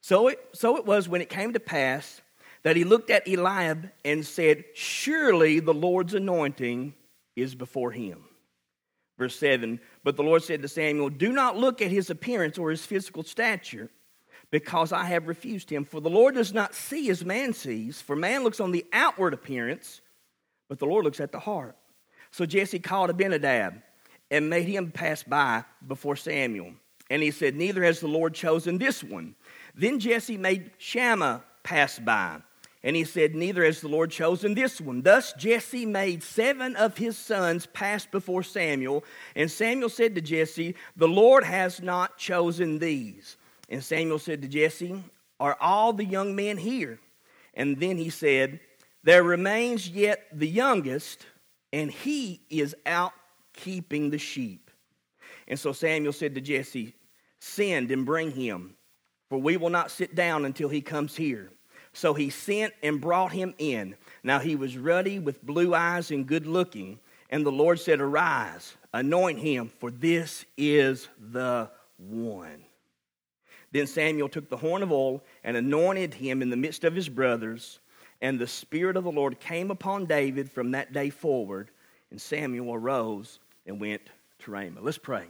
So 0.00 0.28
it, 0.28 0.38
so 0.52 0.76
it 0.76 0.86
was 0.86 1.08
when 1.08 1.20
it 1.20 1.28
came 1.28 1.52
to 1.52 1.60
pass 1.60 2.22
that 2.66 2.74
he 2.74 2.82
looked 2.82 3.10
at 3.10 3.28
Eliab 3.28 3.92
and 4.04 4.26
said, 4.26 4.64
Surely 4.74 5.60
the 5.60 5.72
Lord's 5.72 6.14
anointing 6.14 6.94
is 7.36 7.54
before 7.54 7.92
him. 7.92 8.24
Verse 9.16 9.38
7 9.38 9.78
But 10.02 10.16
the 10.16 10.24
Lord 10.24 10.42
said 10.42 10.62
to 10.62 10.68
Samuel, 10.68 11.10
Do 11.10 11.30
not 11.30 11.56
look 11.56 11.80
at 11.80 11.92
his 11.92 12.10
appearance 12.10 12.58
or 12.58 12.70
his 12.70 12.84
physical 12.84 13.22
stature, 13.22 13.88
because 14.50 14.90
I 14.90 15.04
have 15.04 15.28
refused 15.28 15.70
him. 15.70 15.84
For 15.84 16.00
the 16.00 16.10
Lord 16.10 16.34
does 16.34 16.52
not 16.52 16.74
see 16.74 17.08
as 17.08 17.24
man 17.24 17.52
sees, 17.52 18.02
for 18.02 18.16
man 18.16 18.42
looks 18.42 18.58
on 18.58 18.72
the 18.72 18.84
outward 18.92 19.32
appearance, 19.32 20.00
but 20.68 20.80
the 20.80 20.86
Lord 20.86 21.04
looks 21.04 21.20
at 21.20 21.30
the 21.30 21.38
heart. 21.38 21.76
So 22.32 22.46
Jesse 22.46 22.80
called 22.80 23.10
Abinadab 23.10 23.80
and 24.32 24.50
made 24.50 24.66
him 24.66 24.90
pass 24.90 25.22
by 25.22 25.62
before 25.86 26.16
Samuel. 26.16 26.72
And 27.10 27.22
he 27.22 27.30
said, 27.30 27.54
Neither 27.54 27.84
has 27.84 28.00
the 28.00 28.08
Lord 28.08 28.34
chosen 28.34 28.76
this 28.76 29.04
one. 29.04 29.36
Then 29.76 30.00
Jesse 30.00 30.36
made 30.36 30.72
Shammah 30.78 31.44
pass 31.62 32.00
by. 32.00 32.40
And 32.86 32.94
he 32.94 33.02
said, 33.02 33.34
Neither 33.34 33.64
has 33.64 33.80
the 33.80 33.88
Lord 33.88 34.12
chosen 34.12 34.54
this 34.54 34.80
one. 34.80 35.02
Thus 35.02 35.32
Jesse 35.32 35.84
made 35.84 36.22
seven 36.22 36.76
of 36.76 36.96
his 36.96 37.18
sons 37.18 37.66
pass 37.66 38.06
before 38.06 38.44
Samuel. 38.44 39.02
And 39.34 39.50
Samuel 39.50 39.88
said 39.88 40.14
to 40.14 40.20
Jesse, 40.20 40.76
The 40.94 41.08
Lord 41.08 41.42
has 41.42 41.82
not 41.82 42.16
chosen 42.16 42.78
these. 42.78 43.38
And 43.68 43.82
Samuel 43.82 44.20
said 44.20 44.40
to 44.42 44.48
Jesse, 44.48 45.02
Are 45.40 45.56
all 45.60 45.94
the 45.94 46.04
young 46.04 46.36
men 46.36 46.58
here? 46.58 47.00
And 47.54 47.76
then 47.80 47.96
he 47.96 48.08
said, 48.08 48.60
There 49.02 49.24
remains 49.24 49.88
yet 49.88 50.28
the 50.32 50.48
youngest, 50.48 51.26
and 51.72 51.90
he 51.90 52.40
is 52.48 52.76
out 52.86 53.14
keeping 53.52 54.10
the 54.10 54.18
sheep. 54.18 54.70
And 55.48 55.58
so 55.58 55.72
Samuel 55.72 56.12
said 56.12 56.36
to 56.36 56.40
Jesse, 56.40 56.94
Send 57.40 57.90
and 57.90 58.06
bring 58.06 58.30
him. 58.30 58.76
for 59.28 59.38
we 59.38 59.56
will 59.56 59.70
not 59.70 59.90
sit 59.90 60.14
down 60.14 60.44
until 60.44 60.68
he 60.68 60.80
comes 60.80 61.16
here. 61.16 61.50
So 61.96 62.12
he 62.12 62.28
sent 62.28 62.74
and 62.82 63.00
brought 63.00 63.32
him 63.32 63.54
in. 63.56 63.96
Now 64.22 64.38
he 64.38 64.54
was 64.54 64.76
ruddy 64.76 65.18
with 65.18 65.42
blue 65.42 65.74
eyes 65.74 66.10
and 66.10 66.26
good 66.26 66.46
looking. 66.46 66.98
And 67.30 67.44
the 67.44 67.50
Lord 67.50 67.80
said, 67.80 68.02
Arise, 68.02 68.76
anoint 68.92 69.38
him, 69.38 69.70
for 69.78 69.90
this 69.90 70.44
is 70.58 71.08
the 71.18 71.70
one. 71.96 72.62
Then 73.72 73.86
Samuel 73.86 74.28
took 74.28 74.50
the 74.50 74.58
horn 74.58 74.82
of 74.82 74.92
oil 74.92 75.24
and 75.42 75.56
anointed 75.56 76.12
him 76.12 76.42
in 76.42 76.50
the 76.50 76.56
midst 76.56 76.84
of 76.84 76.94
his 76.94 77.08
brothers. 77.08 77.78
And 78.20 78.38
the 78.38 78.46
Spirit 78.46 78.98
of 78.98 79.04
the 79.04 79.10
Lord 79.10 79.40
came 79.40 79.70
upon 79.70 80.04
David 80.04 80.50
from 80.50 80.72
that 80.72 80.92
day 80.92 81.08
forward. 81.08 81.70
And 82.10 82.20
Samuel 82.20 82.74
arose 82.74 83.38
and 83.64 83.80
went 83.80 84.02
to 84.40 84.50
Ramah. 84.50 84.82
Let's 84.82 84.98
pray. 84.98 85.24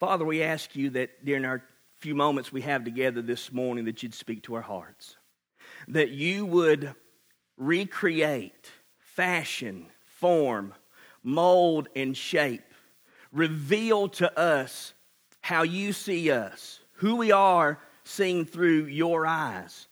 Father, 0.00 0.24
we 0.24 0.42
ask 0.42 0.74
you 0.74 0.90
that 0.90 1.24
during 1.24 1.44
our 1.44 1.62
few 2.00 2.14
moments 2.14 2.50
we 2.50 2.62
have 2.62 2.82
together 2.82 3.20
this 3.20 3.52
morning, 3.52 3.84
that 3.84 4.02
you'd 4.02 4.14
speak 4.14 4.42
to 4.42 4.54
our 4.54 4.62
hearts, 4.62 5.16
that 5.88 6.08
you 6.08 6.46
would 6.46 6.94
recreate, 7.58 8.70
fashion, 8.98 9.86
form, 10.18 10.72
mold, 11.22 11.88
and 11.94 12.16
shape, 12.16 12.62
reveal 13.32 14.08
to 14.08 14.38
us 14.38 14.94
how 15.42 15.62
you 15.62 15.92
see 15.92 16.30
us, 16.30 16.80
who 16.92 17.16
we 17.16 17.32
are 17.32 17.78
seen 18.04 18.46
through 18.46 18.86
your 18.86 19.26
eyes. 19.26 19.86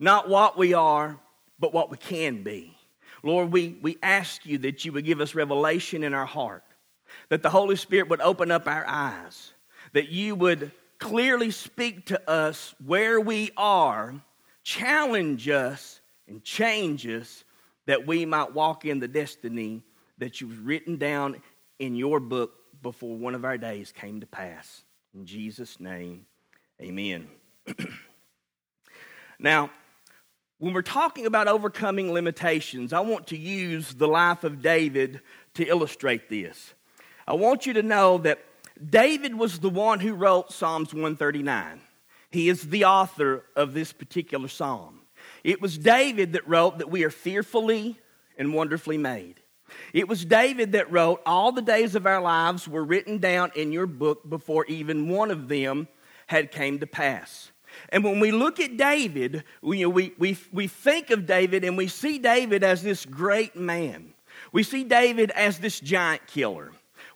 Not 0.00 0.28
what 0.28 0.58
we 0.58 0.74
are, 0.74 1.16
but 1.60 1.72
what 1.72 1.92
we 1.92 1.96
can 1.96 2.42
be. 2.42 2.76
Lord, 3.22 3.52
we, 3.52 3.78
we 3.80 3.98
ask 4.02 4.44
you 4.44 4.58
that 4.58 4.84
you 4.84 4.90
would 4.92 5.04
give 5.04 5.20
us 5.20 5.36
revelation 5.36 6.02
in 6.02 6.12
our 6.12 6.26
heart, 6.26 6.64
that 7.28 7.44
the 7.44 7.50
Holy 7.50 7.76
Spirit 7.76 8.08
would 8.08 8.20
open 8.20 8.50
up 8.50 8.66
our 8.66 8.84
eyes, 8.84 9.52
that 9.92 10.08
you 10.08 10.34
would 10.34 10.72
clearly 11.02 11.50
speak 11.50 12.06
to 12.06 12.30
us 12.30 12.76
where 12.86 13.20
we 13.20 13.50
are, 13.56 14.14
challenge 14.62 15.48
us, 15.48 16.00
and 16.28 16.44
change 16.44 17.08
us 17.08 17.42
that 17.86 18.06
we 18.06 18.24
might 18.24 18.54
walk 18.54 18.84
in 18.84 19.00
the 19.00 19.08
destiny 19.08 19.82
that 20.18 20.40
you've 20.40 20.64
written 20.64 20.98
down 20.98 21.42
in 21.80 21.96
your 21.96 22.20
book 22.20 22.52
before 22.82 23.16
one 23.16 23.34
of 23.34 23.44
our 23.44 23.58
days 23.58 23.90
came 23.90 24.20
to 24.20 24.26
pass. 24.28 24.84
In 25.12 25.26
Jesus' 25.26 25.80
name, 25.80 26.24
amen. 26.80 27.26
now, 29.40 29.70
when 30.58 30.72
we're 30.72 30.82
talking 30.82 31.26
about 31.26 31.48
overcoming 31.48 32.12
limitations, 32.12 32.92
I 32.92 33.00
want 33.00 33.26
to 33.26 33.36
use 33.36 33.92
the 33.92 34.06
life 34.06 34.44
of 34.44 34.62
David 34.62 35.20
to 35.54 35.66
illustrate 35.66 36.30
this. 36.30 36.74
I 37.26 37.34
want 37.34 37.66
you 37.66 37.72
to 37.72 37.82
know 37.82 38.18
that 38.18 38.38
David 38.84 39.36
was 39.36 39.58
the 39.58 39.70
one 39.70 40.00
who 40.00 40.14
wrote 40.14 40.52
Psalms 40.52 40.92
139. 40.92 41.80
He 42.30 42.48
is 42.48 42.62
the 42.62 42.84
author 42.84 43.44
of 43.54 43.74
this 43.74 43.92
particular 43.92 44.48
psalm. 44.48 45.00
It 45.44 45.60
was 45.60 45.78
David 45.78 46.32
that 46.32 46.48
wrote 46.48 46.78
that 46.78 46.90
we 46.90 47.04
are 47.04 47.10
fearfully 47.10 47.98
and 48.38 48.54
wonderfully 48.54 48.98
made. 48.98 49.40
It 49.92 50.08
was 50.08 50.24
David 50.24 50.72
that 50.72 50.90
wrote, 50.90 51.20
All 51.26 51.52
the 51.52 51.62
days 51.62 51.94
of 51.94 52.06
our 52.06 52.20
lives 52.20 52.66
were 52.66 52.84
written 52.84 53.18
down 53.18 53.52
in 53.54 53.72
your 53.72 53.86
book 53.86 54.28
before 54.28 54.64
even 54.66 55.08
one 55.08 55.30
of 55.30 55.48
them 55.48 55.88
had 56.26 56.50
came 56.50 56.78
to 56.80 56.86
pass. 56.86 57.50
And 57.88 58.04
when 58.04 58.20
we 58.20 58.32
look 58.32 58.60
at 58.60 58.76
David, 58.76 59.44
we, 59.62 59.84
we, 59.86 60.12
we, 60.18 60.36
we 60.52 60.66
think 60.66 61.10
of 61.10 61.26
David 61.26 61.64
and 61.64 61.76
we 61.76 61.88
see 61.88 62.18
David 62.18 62.62
as 62.62 62.82
this 62.82 63.06
great 63.06 63.56
man. 63.56 64.14
We 64.52 64.62
see 64.62 64.84
David 64.84 65.30
as 65.30 65.58
this 65.58 65.80
giant 65.80 66.26
killer. 66.26 66.72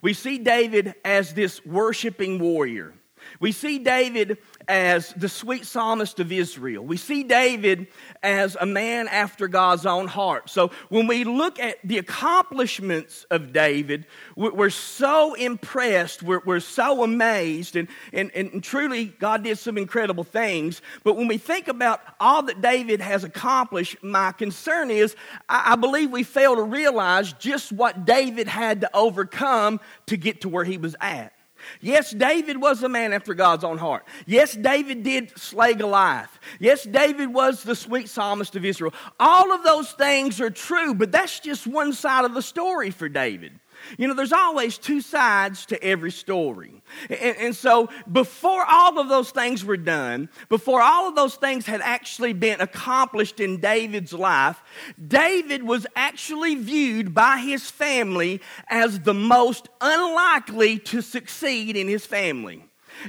We 0.06 0.14
see 0.14 0.38
David 0.38 0.94
as 1.04 1.34
this 1.34 1.66
worshiping 1.66 2.38
warrior. 2.38 2.94
We 3.40 3.50
see 3.50 3.80
David 3.80 4.38
as 4.68 5.12
the 5.14 5.28
sweet 5.28 5.64
psalmist 5.64 6.18
of 6.20 6.32
Israel. 6.32 6.84
We 6.84 6.96
see 6.96 7.22
David 7.22 7.86
as 8.22 8.56
a 8.60 8.66
man 8.66 9.08
after 9.08 9.48
God's 9.48 9.86
own 9.86 10.08
heart. 10.08 10.50
So 10.50 10.70
when 10.88 11.06
we 11.06 11.24
look 11.24 11.58
at 11.60 11.76
the 11.84 11.98
accomplishments 11.98 13.24
of 13.30 13.52
David, 13.52 14.06
we're 14.34 14.70
so 14.70 15.34
impressed, 15.34 16.22
we're, 16.22 16.42
we're 16.44 16.60
so 16.60 17.04
amazed, 17.04 17.76
and, 17.76 17.88
and, 18.12 18.30
and 18.34 18.62
truly 18.62 19.06
God 19.06 19.44
did 19.44 19.58
some 19.58 19.78
incredible 19.78 20.24
things. 20.24 20.82
But 21.04 21.16
when 21.16 21.28
we 21.28 21.38
think 21.38 21.68
about 21.68 22.00
all 22.18 22.42
that 22.42 22.60
David 22.60 23.00
has 23.00 23.24
accomplished, 23.24 24.02
my 24.02 24.32
concern 24.32 24.90
is 24.90 25.14
I, 25.48 25.72
I 25.72 25.76
believe 25.76 26.10
we 26.10 26.24
fail 26.24 26.56
to 26.56 26.62
realize 26.62 27.32
just 27.34 27.72
what 27.72 28.04
David 28.04 28.48
had 28.48 28.80
to 28.80 28.96
overcome 28.96 29.80
to 30.06 30.16
get 30.16 30.40
to 30.40 30.48
where 30.48 30.64
he 30.64 30.78
was 30.78 30.96
at. 31.00 31.32
Yes, 31.80 32.12
David 32.12 32.60
was 32.60 32.82
a 32.82 32.88
man 32.88 33.12
after 33.12 33.34
God's 33.34 33.64
own 33.64 33.78
heart. 33.78 34.06
Yes, 34.26 34.54
David 34.54 35.02
did 35.02 35.36
slay 35.38 35.74
Goliath. 35.74 36.38
Yes, 36.58 36.84
David 36.84 37.32
was 37.32 37.62
the 37.62 37.74
sweet 37.74 38.08
psalmist 38.08 38.56
of 38.56 38.64
Israel. 38.64 38.94
All 39.18 39.52
of 39.52 39.64
those 39.64 39.92
things 39.92 40.40
are 40.40 40.50
true, 40.50 40.94
but 40.94 41.12
that's 41.12 41.40
just 41.40 41.66
one 41.66 41.92
side 41.92 42.24
of 42.24 42.34
the 42.34 42.42
story 42.42 42.90
for 42.90 43.08
David. 43.08 43.52
You 43.98 44.08
know, 44.08 44.14
there's 44.14 44.32
always 44.32 44.78
two 44.78 45.00
sides 45.00 45.66
to 45.66 45.82
every 45.82 46.10
story. 46.10 46.82
And, 47.08 47.36
and, 47.38 47.56
so, 47.56 47.88
before 48.10 48.64
all 48.64 48.98
of 48.98 49.08
those 49.08 49.30
things 49.30 49.64
were 49.64 49.76
done, 49.76 50.28
before 50.48 50.82
all 50.82 51.08
of 51.08 51.14
those 51.14 51.36
things 51.36 51.66
had 51.66 51.80
actually 51.80 52.32
been 52.32 52.60
accomplished 52.60 53.40
in 53.40 53.60
David's 53.60 54.12
life, 54.12 54.62
David 55.06 55.62
was 55.62 55.86
actually 55.96 56.54
viewed 56.54 57.14
by 57.14 57.38
his 57.38 57.70
family 57.70 58.40
as 58.68 59.00
the 59.00 59.14
most 59.14 59.68
unlikely 59.80 60.78
to 60.78 61.00
succeed 61.00 61.76
in 61.76 61.88
his 61.88 62.06
family. 62.06 62.64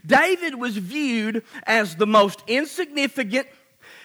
David 0.06 0.56
was 0.56 0.78
viewed 0.78 1.44
as 1.66 1.96
the 1.96 2.08
most 2.08 2.44
insignificant, 2.48 3.48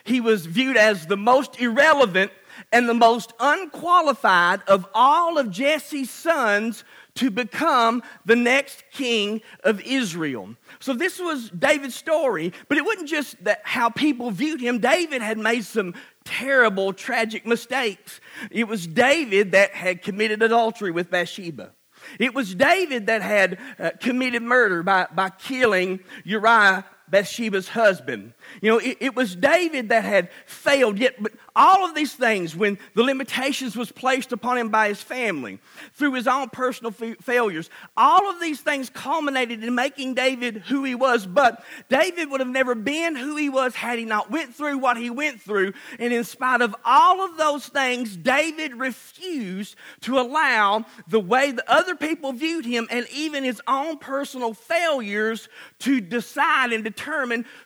he 0.05 0.21
was 0.21 0.47
viewed 0.47 0.77
as 0.77 1.07
the 1.07 1.17
most 1.17 1.61
irrelevant 1.61 2.33
and 2.71 2.89
the 2.89 2.95
most 2.95 3.33
unqualified 3.41 4.63
of 4.69 4.87
all 4.95 5.39
of 5.39 5.51
Jesse's 5.51 6.11
sons 6.11 6.85
to 7.15 7.31
become 7.31 8.03
the 8.25 8.37
next 8.37 8.85
king 8.91 9.43
of 9.65 9.81
Israel. 9.83 10.55
So 10.81 10.95
this 10.95 11.19
was 11.19 11.51
David's 11.51 11.95
story, 11.95 12.53
but 12.69 12.79
it 12.79 12.85
wasn't 12.85 13.09
just 13.09 13.43
that 13.45 13.61
how 13.65 13.91
people 13.91 14.31
viewed 14.31 14.61
him. 14.61 14.79
David 14.79 15.21
had 15.21 15.39
made 15.39 15.65
some 15.65 15.95
terrible, 16.25 16.93
tragic 16.93 17.47
mistakes. 17.47 18.21
It 18.51 18.67
was 18.67 18.87
David 18.87 19.53
that 19.53 19.73
had 19.73 20.03
committed 20.03 20.43
adultery 20.43 20.91
with 20.91 21.11
Bathsheba. 21.11 21.73
It 22.19 22.35
was 22.35 22.55
David 22.55 23.07
that 23.07 23.23
had 23.23 23.59
uh, 23.79 23.91
committed 24.01 24.43
murder 24.43 24.83
by, 24.83 25.07
by 25.15 25.31
killing 25.31 26.01
Uriah 26.25 26.85
Bathsheba's 27.13 27.69
husband. 27.69 28.33
You 28.63 28.71
know, 28.71 28.79
it, 28.79 28.97
it, 28.99 29.15
was 29.15 29.37
David 29.37 29.91
that 29.91 30.03
had 30.03 30.31
failed, 30.47 30.99
yet, 30.99 31.23
but 31.23 31.33
all 31.55 31.85
of 31.85 31.95
these 31.95 32.15
things, 32.15 32.57
when 32.57 32.79
the 32.95 33.03
limitations 33.03 33.77
was 33.77 33.93
placed 33.93 34.33
upon 34.33 34.57
him 34.57 34.71
by 34.71 34.89
his 34.89 35.03
family, 35.03 35.59
through 35.93 36.15
his 36.15 36.27
own 36.27 36.49
personal 36.49 36.91
fa- 36.91 37.17
failures, 37.21 37.69
all 37.99 38.31
of 38.31 38.41
these 38.41 38.63
things 38.63 38.89
culminated 38.89 39.63
in 39.63 39.75
making 39.75 40.15
David 40.15 40.63
who 40.67 40.85
he 40.85 40.95
was. 40.95 41.27
But 41.27 41.63
David 41.91 42.31
would 42.31 42.41
have 42.41 42.49
never 42.49 42.75
been 42.75 43.15
who 43.15 43.37
he 43.37 43.51
was 43.51 43.75
had 43.75 43.99
he 43.99 44.07
not 44.07 44.31
went 44.31 44.55
through 44.55 44.79
what 44.79 44.97
he 44.97 45.11
went 45.11 45.39
through. 45.39 45.75
And 45.99 46.15
in 46.15 46.25
spite 46.25 46.63
of 46.63 46.75
all 46.83 47.23
of 47.23 47.37
those 47.37 47.69
things, 47.69 48.17
David 48.17 48.77
refused 48.77 49.77
to 50.01 50.19
allow 50.19 50.87
the 51.09 51.21
way 51.21 51.53
that 51.53 51.69
other 51.69 51.95
people 51.95 52.33
viewed 52.33 52.65
him 52.65 52.89
and 52.91 53.07
even 53.13 53.45
his 53.45 53.61
own 53.69 53.99
personal 53.99 54.55
failures 54.55 55.51
to 55.81 56.01
decide 56.01 56.73
and 56.73 56.83
determine 56.83 57.02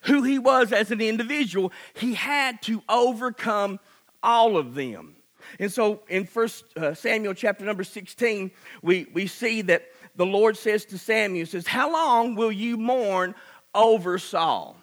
who 0.03 0.23
he 0.23 0.39
was 0.39 0.73
as 0.73 0.91
an 0.91 1.01
individual. 1.01 1.73
He 1.95 2.15
had 2.15 2.63
to 2.63 2.83
overcome 2.89 3.81
all 4.23 4.57
of 4.57 4.75
them. 4.75 5.17
And 5.59 5.73
so 5.73 6.01
in 6.09 6.27
First 6.27 6.65
uh, 6.77 6.95
Samuel 6.95 7.35
chapter 7.35 7.65
number 7.65 7.85
16, 7.85 8.51
we, 8.83 9.07
we 9.13 9.27
see 9.27 9.63
that 9.63 9.87
the 10.17 10.27
Lord 10.27 10.57
says 10.57 10.85
to 10.87 10.99
Samuel, 10.99 11.47
says, 11.47 11.67
How 11.67 11.93
long 11.93 12.35
will 12.35 12.53
you 12.53 12.77
mourn 12.77 13.35
over 13.75 14.19
Saul? 14.19 14.77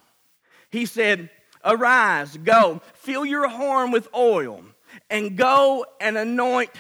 He 0.70 0.86
said, 0.86 1.30
Arise, 1.66 2.38
go, 2.38 2.82
fill 2.94 3.26
your 3.26 3.48
horn 3.48 3.92
with 3.92 4.08
oil, 4.14 4.64
and 5.10 5.38
go 5.38 5.86
and 6.00 6.18
anoint 6.18 6.72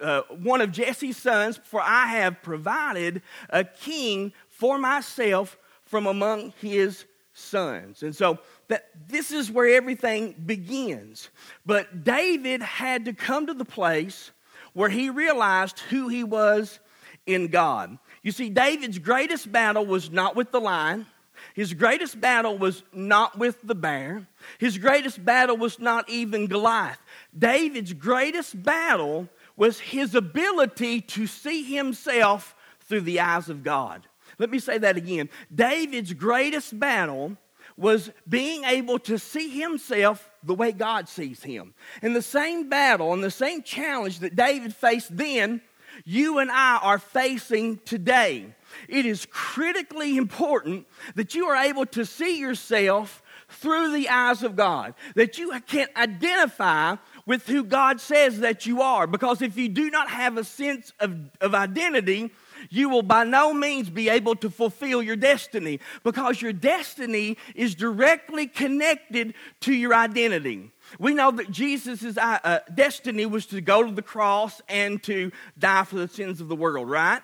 uh, 0.00 0.22
one 0.42 0.60
of 0.60 0.72
Jesse's 0.72 1.16
sons, 1.16 1.60
for 1.64 1.80
I 1.80 2.06
have 2.06 2.42
provided 2.42 3.22
a 3.50 3.64
king 3.64 4.32
for 4.48 4.78
myself 4.78 5.58
from 5.92 6.06
among 6.06 6.54
his 6.58 7.04
sons. 7.34 8.02
And 8.02 8.16
so 8.16 8.38
that 8.68 8.88
this 9.08 9.30
is 9.30 9.50
where 9.50 9.76
everything 9.76 10.34
begins. 10.46 11.28
But 11.66 12.02
David 12.02 12.62
had 12.62 13.04
to 13.04 13.12
come 13.12 13.46
to 13.48 13.52
the 13.52 13.66
place 13.66 14.30
where 14.72 14.88
he 14.88 15.10
realized 15.10 15.80
who 15.80 16.08
he 16.08 16.24
was 16.24 16.80
in 17.26 17.48
God. 17.48 17.98
You 18.22 18.32
see, 18.32 18.48
David's 18.48 18.98
greatest 18.98 19.52
battle 19.52 19.84
was 19.84 20.10
not 20.10 20.34
with 20.34 20.50
the 20.50 20.62
lion. 20.62 21.04
His 21.52 21.74
greatest 21.74 22.18
battle 22.18 22.56
was 22.56 22.82
not 22.94 23.38
with 23.38 23.60
the 23.62 23.74
bear. 23.74 24.26
His 24.56 24.78
greatest 24.78 25.22
battle 25.22 25.58
was 25.58 25.78
not 25.78 26.08
even 26.08 26.46
Goliath. 26.46 27.00
David's 27.38 27.92
greatest 27.92 28.62
battle 28.62 29.28
was 29.58 29.78
his 29.78 30.14
ability 30.14 31.02
to 31.02 31.26
see 31.26 31.64
himself 31.64 32.54
through 32.80 33.02
the 33.02 33.20
eyes 33.20 33.50
of 33.50 33.62
God. 33.62 34.06
Let 34.42 34.50
me 34.50 34.58
say 34.58 34.76
that 34.78 34.96
again. 34.96 35.28
David's 35.54 36.12
greatest 36.12 36.76
battle 36.76 37.36
was 37.76 38.10
being 38.28 38.64
able 38.64 38.98
to 38.98 39.16
see 39.16 39.48
himself 39.50 40.28
the 40.42 40.52
way 40.52 40.72
God 40.72 41.08
sees 41.08 41.44
him. 41.44 41.74
And 42.02 42.16
the 42.16 42.22
same 42.22 42.68
battle 42.68 43.12
and 43.12 43.22
the 43.22 43.30
same 43.30 43.62
challenge 43.62 44.18
that 44.18 44.34
David 44.34 44.74
faced 44.74 45.16
then, 45.16 45.60
you 46.04 46.40
and 46.40 46.50
I 46.50 46.78
are 46.82 46.98
facing 46.98 47.78
today. 47.84 48.52
It 48.88 49.06
is 49.06 49.28
critically 49.30 50.16
important 50.16 50.88
that 51.14 51.36
you 51.36 51.46
are 51.46 51.64
able 51.64 51.86
to 51.86 52.04
see 52.04 52.40
yourself 52.40 53.22
through 53.48 53.92
the 53.92 54.08
eyes 54.08 54.42
of 54.42 54.56
God, 54.56 54.94
that 55.14 55.38
you 55.38 55.52
can 55.68 55.86
identify 55.96 56.96
with 57.26 57.46
who 57.46 57.62
God 57.62 58.00
says 58.00 58.40
that 58.40 58.66
you 58.66 58.82
are. 58.82 59.06
Because 59.06 59.40
if 59.40 59.56
you 59.56 59.68
do 59.68 59.88
not 59.88 60.10
have 60.10 60.36
a 60.36 60.42
sense 60.42 60.92
of, 60.98 61.30
of 61.40 61.54
identity, 61.54 62.32
you 62.70 62.88
will 62.88 63.02
by 63.02 63.24
no 63.24 63.52
means 63.52 63.90
be 63.90 64.08
able 64.08 64.36
to 64.36 64.50
fulfill 64.50 65.02
your 65.02 65.16
destiny 65.16 65.80
because 66.02 66.40
your 66.40 66.52
destiny 66.52 67.36
is 67.54 67.74
directly 67.74 68.46
connected 68.46 69.34
to 69.60 69.72
your 69.72 69.94
identity. 69.94 70.70
We 70.98 71.14
know 71.14 71.30
that 71.32 71.50
Jesus' 71.50 72.16
uh, 72.16 72.38
uh, 72.44 72.58
destiny 72.74 73.26
was 73.26 73.46
to 73.46 73.60
go 73.60 73.82
to 73.82 73.92
the 73.92 74.02
cross 74.02 74.60
and 74.68 75.02
to 75.04 75.32
die 75.58 75.84
for 75.84 75.96
the 75.96 76.08
sins 76.08 76.40
of 76.40 76.48
the 76.48 76.56
world, 76.56 76.90
right? 76.90 77.22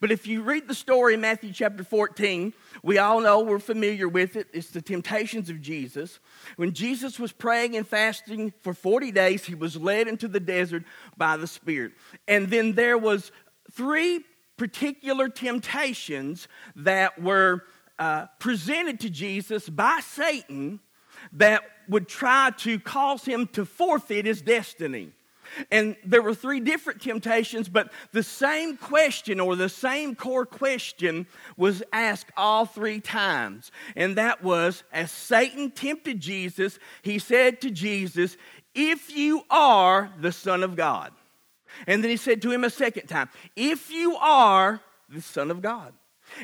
But 0.00 0.10
if 0.10 0.26
you 0.26 0.42
read 0.42 0.68
the 0.68 0.74
story 0.74 1.14
in 1.14 1.20
Matthew 1.20 1.52
chapter 1.52 1.84
14, 1.84 2.52
we 2.82 2.98
all 2.98 3.20
know 3.20 3.40
we're 3.40 3.58
familiar 3.58 4.08
with 4.08 4.36
it. 4.36 4.48
It's 4.52 4.70
the 4.70 4.82
temptations 4.82 5.50
of 5.50 5.60
Jesus. 5.60 6.18
When 6.56 6.72
Jesus 6.72 7.18
was 7.18 7.32
praying 7.32 7.76
and 7.76 7.86
fasting 7.86 8.52
for 8.62 8.74
40 8.74 9.12
days, 9.12 9.44
he 9.44 9.54
was 9.54 9.76
led 9.76 10.08
into 10.08 10.28
the 10.28 10.40
desert 10.40 10.84
by 11.16 11.36
the 11.36 11.46
Spirit. 11.46 11.92
And 12.26 12.48
then 12.48 12.72
there 12.72 12.98
was 12.98 13.32
three 13.72 14.24
particular 14.56 15.28
temptations 15.28 16.48
that 16.74 17.20
were 17.20 17.64
uh, 17.98 18.26
presented 18.38 19.00
to 19.00 19.10
Jesus 19.10 19.68
by 19.68 20.00
Satan 20.00 20.80
that 21.32 21.62
would 21.88 22.08
try 22.08 22.50
to 22.58 22.78
cause 22.78 23.24
him 23.24 23.46
to 23.48 23.64
forfeit 23.64 24.26
his 24.26 24.42
destiny. 24.42 25.12
And 25.70 25.96
there 26.04 26.22
were 26.22 26.34
three 26.34 26.60
different 26.60 27.00
temptations, 27.00 27.68
but 27.68 27.92
the 28.12 28.22
same 28.22 28.76
question 28.76 29.40
or 29.40 29.56
the 29.56 29.68
same 29.68 30.14
core 30.14 30.46
question 30.46 31.26
was 31.56 31.82
asked 31.92 32.32
all 32.36 32.66
three 32.66 33.00
times. 33.00 33.70
And 33.94 34.16
that 34.16 34.42
was 34.42 34.82
as 34.92 35.10
Satan 35.10 35.70
tempted 35.70 36.20
Jesus, 36.20 36.78
he 37.02 37.18
said 37.18 37.60
to 37.60 37.70
Jesus, 37.70 38.36
If 38.74 39.16
you 39.16 39.44
are 39.50 40.10
the 40.20 40.32
Son 40.32 40.62
of 40.62 40.76
God. 40.76 41.12
And 41.86 42.02
then 42.02 42.10
he 42.10 42.16
said 42.16 42.42
to 42.42 42.50
him 42.50 42.64
a 42.64 42.70
second 42.70 43.06
time, 43.06 43.28
If 43.54 43.90
you 43.90 44.16
are 44.16 44.80
the 45.08 45.22
Son 45.22 45.50
of 45.50 45.62
God. 45.62 45.92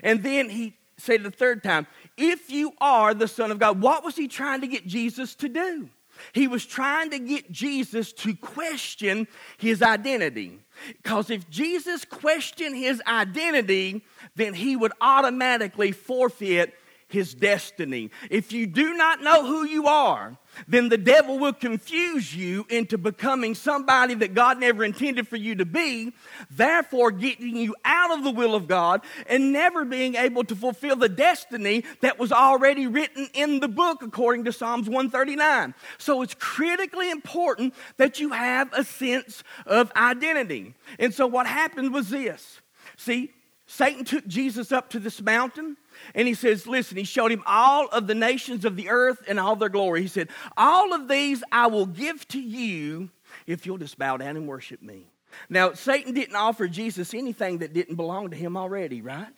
And 0.02 0.22
then 0.22 0.48
he 0.48 0.76
said 0.96 1.22
the 1.22 1.30
third 1.30 1.62
time, 1.62 1.86
If 2.16 2.50
you 2.50 2.72
are 2.80 3.14
the 3.14 3.28
Son 3.28 3.50
of 3.50 3.58
God. 3.58 3.80
What 3.80 4.04
was 4.04 4.16
he 4.16 4.28
trying 4.28 4.60
to 4.60 4.66
get 4.66 4.86
Jesus 4.86 5.34
to 5.36 5.48
do? 5.48 5.88
He 6.32 6.46
was 6.46 6.64
trying 6.64 7.10
to 7.10 7.18
get 7.18 7.50
Jesus 7.50 8.12
to 8.14 8.34
question 8.36 9.26
his 9.58 9.82
identity. 9.82 10.60
Because 11.02 11.30
if 11.30 11.48
Jesus 11.50 12.04
questioned 12.04 12.76
his 12.76 13.02
identity, 13.06 14.04
then 14.36 14.54
he 14.54 14.76
would 14.76 14.92
automatically 15.00 15.90
forfeit 15.90 16.74
his 17.12 17.34
destiny. 17.34 18.10
If 18.30 18.52
you 18.52 18.66
do 18.66 18.94
not 18.94 19.22
know 19.22 19.46
who 19.46 19.66
you 19.66 19.86
are, 19.86 20.36
then 20.68 20.88
the 20.88 20.98
devil 20.98 21.38
will 21.38 21.52
confuse 21.52 22.34
you 22.34 22.66
into 22.68 22.98
becoming 22.98 23.54
somebody 23.54 24.14
that 24.14 24.34
God 24.34 24.58
never 24.58 24.84
intended 24.84 25.26
for 25.28 25.36
you 25.36 25.54
to 25.56 25.64
be, 25.64 26.12
therefore 26.50 27.10
getting 27.10 27.56
you 27.56 27.74
out 27.84 28.10
of 28.16 28.24
the 28.24 28.30
will 28.30 28.54
of 28.54 28.68
God 28.68 29.02
and 29.26 29.52
never 29.52 29.84
being 29.84 30.14
able 30.14 30.44
to 30.44 30.56
fulfill 30.56 30.96
the 30.96 31.08
destiny 31.08 31.84
that 32.00 32.18
was 32.18 32.32
already 32.32 32.86
written 32.86 33.28
in 33.34 33.60
the 33.60 33.68
book 33.68 34.02
according 34.02 34.44
to 34.44 34.52
Psalms 34.52 34.88
139. 34.88 35.74
So 35.98 36.22
it's 36.22 36.34
critically 36.34 37.10
important 37.10 37.74
that 37.96 38.20
you 38.20 38.30
have 38.30 38.72
a 38.72 38.84
sense 38.84 39.42
of 39.66 39.92
identity. 39.96 40.74
And 40.98 41.14
so 41.14 41.26
what 41.26 41.46
happened 41.46 41.92
was 41.92 42.10
this. 42.10 42.60
See, 42.96 43.30
Satan 43.66 44.04
took 44.04 44.26
Jesus 44.26 44.70
up 44.70 44.90
to 44.90 44.98
this 44.98 45.22
mountain 45.22 45.76
and 46.14 46.28
he 46.28 46.34
says, 46.34 46.66
Listen, 46.66 46.96
he 46.96 47.04
showed 47.04 47.32
him 47.32 47.42
all 47.46 47.88
of 47.88 48.06
the 48.06 48.14
nations 48.14 48.64
of 48.64 48.76
the 48.76 48.88
earth 48.88 49.22
and 49.28 49.38
all 49.40 49.56
their 49.56 49.68
glory. 49.68 50.02
He 50.02 50.08
said, 50.08 50.28
All 50.56 50.92
of 50.92 51.08
these 51.08 51.42
I 51.50 51.66
will 51.66 51.86
give 51.86 52.26
to 52.28 52.40
you 52.40 53.10
if 53.46 53.66
you'll 53.66 53.78
just 53.78 53.98
bow 53.98 54.16
down 54.16 54.36
and 54.36 54.46
worship 54.46 54.82
me. 54.82 55.06
Now, 55.48 55.72
Satan 55.72 56.14
didn't 56.14 56.36
offer 56.36 56.68
Jesus 56.68 57.14
anything 57.14 57.58
that 57.58 57.72
didn't 57.72 57.96
belong 57.96 58.30
to 58.30 58.36
him 58.36 58.56
already, 58.56 59.00
right? 59.00 59.32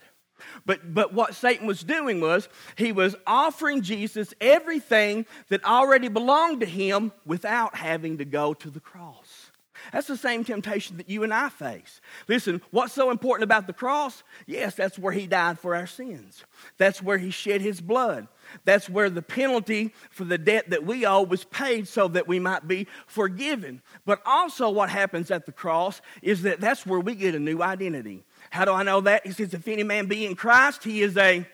But, 0.67 0.95
but 0.95 1.15
what 1.15 1.35
Satan 1.35 1.67
was 1.67 1.83
doing 1.83 2.21
was 2.21 2.49
he 2.77 2.93
was 2.93 3.15
offering 3.27 3.83
Jesus 3.83 4.35
everything 4.41 5.27
that 5.49 5.65
already 5.65 6.09
belonged 6.09 6.61
to 6.61 6.67
him 6.67 7.13
without 7.25 7.77
having 7.77 8.19
to 8.19 8.25
go 8.25 8.55
to 8.55 8.71
the 8.71 8.81
cross. 8.81 9.24
That's 9.95 10.09
the 10.09 10.17
same 10.17 10.43
temptation 10.43 10.97
that 10.97 11.09
you 11.09 11.23
and 11.23 11.33
I 11.33 11.49
face. 11.51 12.01
Listen, 12.27 12.61
what's 12.73 12.93
so 12.93 13.13
important 13.13 13.45
about 13.45 13.69
the 13.69 13.73
cross? 13.73 14.25
Yes, 14.45 14.75
that's 14.75 14.99
where 14.99 15.13
he 15.13 15.29
died 15.29 15.61
for 15.61 15.77
our 15.77 15.87
sins. 15.87 16.43
That's 16.79 17.01
where 17.01 17.17
he 17.17 17.31
shed 17.31 17.61
his 17.61 17.81
blood. 17.81 18.27
That's 18.65 18.91
where 18.91 19.09
the 19.09 19.23
penalty 19.23 19.95
for 20.11 20.25
the 20.25 20.37
debt 20.37 20.71
that 20.71 20.85
we 20.85 21.07
owe 21.07 21.23
was 21.23 21.45
paid 21.45 21.87
so 21.87 22.09
that 22.09 22.27
we 22.27 22.41
might 22.41 22.67
be 22.67 22.89
forgiven. 23.07 23.83
But 24.05 24.21
also, 24.27 24.69
what 24.69 24.91
happens 24.91 25.31
at 25.31 25.47
the 25.47 25.53
cross 25.53 26.01
is 26.23 26.43
that 26.43 26.61
that's 26.61 26.85
where 26.85 26.99
we 26.99 27.15
get 27.15 27.37
a 27.37 27.39
new 27.39 27.63
identity. 27.63 28.25
How 28.51 28.65
do 28.65 28.73
I 28.73 28.83
know 28.83 29.01
that? 29.03 29.25
He 29.25 29.33
says, 29.33 29.55
If 29.55 29.69
any 29.69 29.85
man 29.85 30.07
be 30.07 30.27
in 30.27 30.35
Christ, 30.35 30.83
he 30.83 31.03
is 31.03 31.17
a 31.17 31.47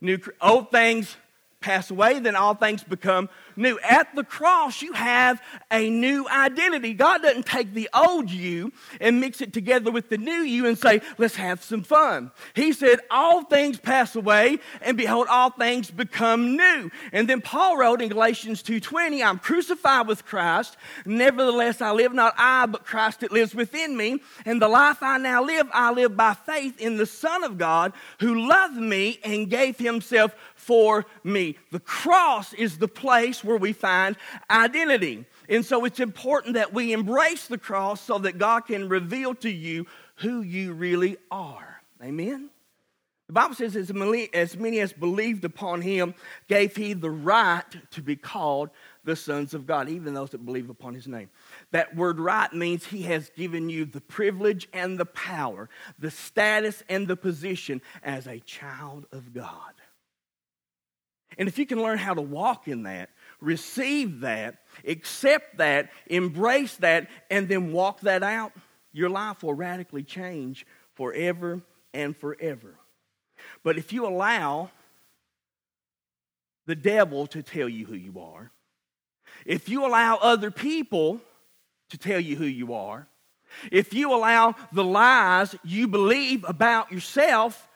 new, 0.00 0.18
old 0.40 0.70
things 0.70 1.14
pass 1.60 1.90
away, 1.90 2.20
then 2.20 2.36
all 2.36 2.54
things 2.54 2.84
become 2.84 3.28
new. 3.56 3.78
At 3.80 4.14
the 4.14 4.24
cross, 4.24 4.82
you 4.82 4.92
have 4.92 5.40
a 5.70 5.88
new 5.90 6.28
identity. 6.28 6.94
God 6.94 7.22
doesn't 7.22 7.46
take 7.46 7.74
the 7.74 7.88
old 7.94 8.30
you 8.30 8.72
and 9.00 9.20
mix 9.20 9.40
it 9.40 9.52
together 9.52 9.90
with 9.90 10.08
the 10.08 10.18
new 10.18 10.32
you 10.32 10.66
and 10.66 10.78
say, 10.78 11.00
let's 11.18 11.36
have 11.36 11.62
some 11.62 11.82
fun. 11.82 12.30
He 12.54 12.72
said, 12.72 13.00
all 13.10 13.44
things 13.44 13.78
pass 13.78 14.16
away, 14.16 14.58
and 14.82 14.96
behold, 14.96 15.26
all 15.28 15.50
things 15.50 15.90
become 15.90 16.56
new. 16.56 16.90
And 17.12 17.28
then 17.28 17.40
Paul 17.40 17.76
wrote 17.76 18.02
in 18.02 18.08
Galatians 18.08 18.62
2.20, 18.62 19.24
I'm 19.24 19.38
crucified 19.38 20.06
with 20.06 20.24
Christ. 20.24 20.76
Nevertheless, 21.04 21.80
I 21.80 21.92
live 21.92 22.12
not 22.12 22.34
I, 22.36 22.66
but 22.66 22.84
Christ 22.84 23.20
that 23.20 23.32
lives 23.32 23.54
within 23.54 23.96
me. 23.96 24.20
And 24.44 24.60
the 24.60 24.68
life 24.68 25.02
I 25.02 25.18
now 25.18 25.42
live, 25.42 25.68
I 25.72 25.92
live 25.92 26.16
by 26.16 26.34
faith 26.34 26.80
in 26.80 26.96
the 26.96 27.06
Son 27.06 27.44
of 27.44 27.58
God 27.58 27.92
who 28.20 28.48
loved 28.48 28.76
me 28.76 29.18
and 29.24 29.50
gave 29.50 29.78
himself 29.78 30.34
for 30.54 31.06
me. 31.22 31.56
The 31.70 31.80
cross 31.80 32.52
is 32.52 32.78
the 32.78 32.88
place 32.88 33.44
where 33.46 33.56
we 33.56 33.72
find 33.72 34.16
identity. 34.50 35.24
And 35.48 35.64
so 35.64 35.84
it's 35.84 36.00
important 36.00 36.54
that 36.54 36.74
we 36.74 36.92
embrace 36.92 37.46
the 37.46 37.58
cross 37.58 38.00
so 38.00 38.18
that 38.18 38.38
God 38.38 38.66
can 38.66 38.88
reveal 38.88 39.34
to 39.36 39.50
you 39.50 39.86
who 40.16 40.42
you 40.42 40.72
really 40.72 41.16
are. 41.30 41.80
Amen? 42.02 42.50
The 43.28 43.32
Bible 43.32 43.56
says, 43.56 43.74
as 43.74 43.92
many, 43.92 44.30
as 44.32 44.92
believed 44.92 45.44
upon 45.44 45.82
him, 45.82 46.14
gave 46.46 46.76
he 46.76 46.92
the 46.92 47.10
right 47.10 47.64
to 47.90 48.00
be 48.00 48.14
called 48.14 48.70
the 49.02 49.16
sons 49.16 49.52
of 49.52 49.66
God, 49.66 49.88
even 49.88 50.14
those 50.14 50.30
that 50.30 50.46
believe 50.46 50.70
upon 50.70 50.94
his 50.94 51.08
name. 51.08 51.28
That 51.72 51.96
word 51.96 52.20
right 52.20 52.52
means 52.52 52.86
he 52.86 53.02
has 53.02 53.30
given 53.30 53.68
you 53.68 53.84
the 53.84 54.00
privilege 54.00 54.68
and 54.72 54.96
the 54.96 55.06
power, 55.06 55.68
the 55.98 56.10
status 56.10 56.84
and 56.88 57.08
the 57.08 57.16
position 57.16 57.82
as 58.04 58.28
a 58.28 58.38
child 58.38 59.06
of 59.10 59.34
God. 59.34 59.72
And 61.36 61.48
if 61.48 61.58
you 61.58 61.66
can 61.66 61.82
learn 61.82 61.98
how 61.98 62.14
to 62.14 62.22
walk 62.22 62.68
in 62.68 62.84
that, 62.84 63.10
receive 63.40 64.20
that, 64.20 64.58
accept 64.86 65.58
that, 65.58 65.90
embrace 66.06 66.76
that, 66.76 67.08
and 67.30 67.48
then 67.48 67.72
walk 67.72 68.00
that 68.00 68.22
out, 68.22 68.52
your 68.92 69.10
life 69.10 69.42
will 69.42 69.54
radically 69.54 70.02
change 70.02 70.66
forever 70.94 71.60
and 71.92 72.16
forever. 72.16 72.74
But 73.62 73.78
if 73.78 73.92
you 73.92 74.06
allow 74.06 74.70
the 76.66 76.74
devil 76.74 77.26
to 77.28 77.42
tell 77.42 77.68
you 77.68 77.86
who 77.86 77.94
you 77.94 78.20
are, 78.20 78.50
if 79.44 79.68
you 79.68 79.86
allow 79.86 80.16
other 80.16 80.50
people 80.50 81.20
to 81.90 81.98
tell 81.98 82.18
you 82.18 82.36
who 82.36 82.46
you 82.46 82.74
are, 82.74 83.06
if 83.70 83.94
you 83.94 84.14
allow 84.14 84.54
the 84.72 84.84
lies 84.84 85.54
you 85.62 85.88
believe 85.88 86.44
about 86.48 86.90
yourself 86.90 87.68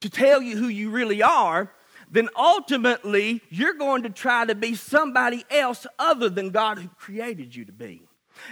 to 0.00 0.08
tell 0.08 0.40
you 0.40 0.56
who 0.56 0.68
you 0.68 0.90
really 0.90 1.22
are, 1.22 1.70
then 2.10 2.28
ultimately 2.36 3.40
you're 3.50 3.74
going 3.74 4.02
to 4.02 4.10
try 4.10 4.44
to 4.44 4.54
be 4.54 4.74
somebody 4.74 5.44
else 5.50 5.86
other 5.98 6.28
than 6.28 6.50
God 6.50 6.78
who 6.78 6.88
created 6.88 7.54
you 7.54 7.64
to 7.64 7.72
be. 7.72 8.02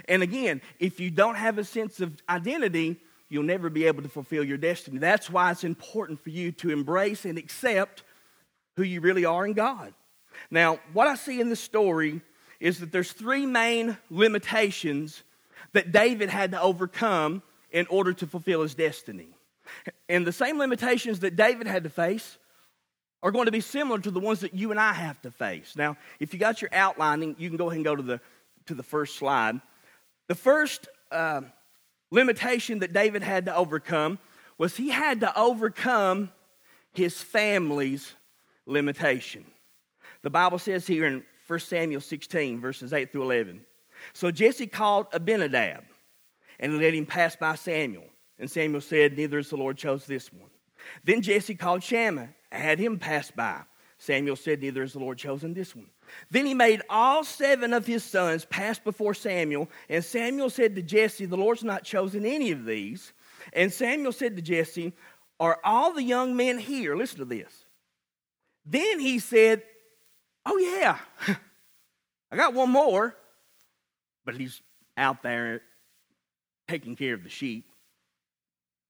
And 0.06 0.22
again, 0.22 0.60
if 0.78 1.00
you 1.00 1.10
don't 1.10 1.34
have 1.34 1.58
a 1.58 1.64
sense 1.64 2.00
of 2.00 2.12
identity, 2.28 2.96
you'll 3.28 3.42
never 3.42 3.68
be 3.70 3.86
able 3.86 4.02
to 4.02 4.08
fulfill 4.08 4.44
your 4.44 4.58
destiny. 4.58 4.98
That's 4.98 5.30
why 5.30 5.50
it's 5.50 5.64
important 5.64 6.22
for 6.22 6.30
you 6.30 6.52
to 6.52 6.70
embrace 6.70 7.24
and 7.24 7.38
accept 7.38 8.04
who 8.76 8.82
you 8.82 9.00
really 9.00 9.24
are 9.24 9.46
in 9.46 9.54
God. 9.54 9.92
Now, 10.50 10.78
what 10.92 11.08
I 11.08 11.16
see 11.16 11.40
in 11.40 11.48
this 11.48 11.60
story 11.60 12.20
is 12.60 12.80
that 12.80 12.92
there's 12.92 13.12
three 13.12 13.46
main 13.46 13.96
limitations 14.10 15.22
that 15.72 15.92
David 15.92 16.30
had 16.30 16.52
to 16.52 16.60
overcome 16.60 17.42
in 17.70 17.86
order 17.88 18.12
to 18.12 18.26
fulfill 18.26 18.62
his 18.62 18.74
destiny. 18.74 19.28
And 20.08 20.26
the 20.26 20.32
same 20.32 20.58
limitations 20.58 21.20
that 21.20 21.36
David 21.36 21.66
had 21.66 21.84
to 21.84 21.90
face 21.90 22.38
are 23.22 23.30
going 23.30 23.46
to 23.46 23.52
be 23.52 23.60
similar 23.60 23.98
to 23.98 24.10
the 24.10 24.20
ones 24.20 24.40
that 24.40 24.54
you 24.54 24.70
and 24.70 24.78
I 24.78 24.92
have 24.92 25.20
to 25.22 25.30
face. 25.30 25.74
Now, 25.76 25.96
if 26.20 26.32
you 26.32 26.38
got 26.38 26.62
your 26.62 26.70
outlining, 26.72 27.34
you 27.38 27.48
can 27.48 27.56
go 27.56 27.66
ahead 27.66 27.76
and 27.76 27.84
go 27.84 27.96
to 27.96 28.02
the, 28.02 28.20
to 28.66 28.74
the 28.74 28.82
first 28.82 29.16
slide. 29.16 29.60
The 30.28 30.34
first 30.34 30.88
uh, 31.10 31.42
limitation 32.10 32.80
that 32.80 32.92
David 32.92 33.22
had 33.22 33.46
to 33.46 33.56
overcome 33.56 34.18
was 34.56 34.76
he 34.76 34.90
had 34.90 35.20
to 35.20 35.38
overcome 35.38 36.30
his 36.92 37.20
family's 37.20 38.14
limitation. 38.66 39.44
The 40.22 40.30
Bible 40.30 40.58
says 40.58 40.86
here 40.86 41.06
in 41.06 41.24
1 41.46 41.58
Samuel 41.60 42.00
16, 42.00 42.60
verses 42.60 42.92
8 42.92 43.10
through 43.10 43.22
11. 43.22 43.64
So 44.12 44.30
Jesse 44.30 44.66
called 44.66 45.06
Abinadab 45.12 45.84
and 46.60 46.78
let 46.78 46.94
him 46.94 47.06
pass 47.06 47.36
by 47.36 47.54
Samuel. 47.54 48.04
And 48.38 48.50
Samuel 48.50 48.80
said, 48.80 49.16
Neither 49.16 49.38
has 49.38 49.50
the 49.50 49.56
Lord 49.56 49.76
chose 49.76 50.06
this 50.06 50.32
one. 50.32 50.50
Then 51.04 51.22
Jesse 51.22 51.54
called 51.54 51.82
Shammah 51.82 52.28
had 52.50 52.78
him 52.78 52.98
pass 52.98 53.30
by. 53.30 53.62
Samuel 53.98 54.36
said, 54.36 54.60
Neither 54.60 54.82
has 54.82 54.92
the 54.92 55.00
Lord 55.00 55.18
chosen 55.18 55.54
this 55.54 55.74
one. 55.74 55.90
Then 56.30 56.46
he 56.46 56.54
made 56.54 56.82
all 56.88 57.24
seven 57.24 57.72
of 57.72 57.86
his 57.86 58.04
sons 58.04 58.44
pass 58.44 58.78
before 58.78 59.12
Samuel. 59.12 59.68
And 59.88 60.04
Samuel 60.04 60.50
said 60.50 60.76
to 60.76 60.82
Jesse, 60.82 61.26
The 61.26 61.36
Lord's 61.36 61.64
not 61.64 61.84
chosen 61.84 62.24
any 62.24 62.52
of 62.52 62.64
these. 62.64 63.12
And 63.52 63.72
Samuel 63.72 64.12
said 64.12 64.36
to 64.36 64.42
Jesse, 64.42 64.92
Are 65.40 65.58
all 65.64 65.92
the 65.92 66.02
young 66.02 66.36
men 66.36 66.58
here? 66.58 66.96
Listen 66.96 67.18
to 67.18 67.24
this. 67.24 67.52
Then 68.64 69.00
he 69.00 69.18
said, 69.18 69.62
Oh, 70.46 70.56
yeah, 70.58 70.98
I 72.30 72.36
got 72.36 72.54
one 72.54 72.70
more. 72.70 73.16
But 74.24 74.36
he's 74.36 74.60
out 74.96 75.22
there 75.22 75.62
taking 76.68 76.94
care 76.96 77.14
of 77.14 77.24
the 77.24 77.30
sheep. 77.30 77.64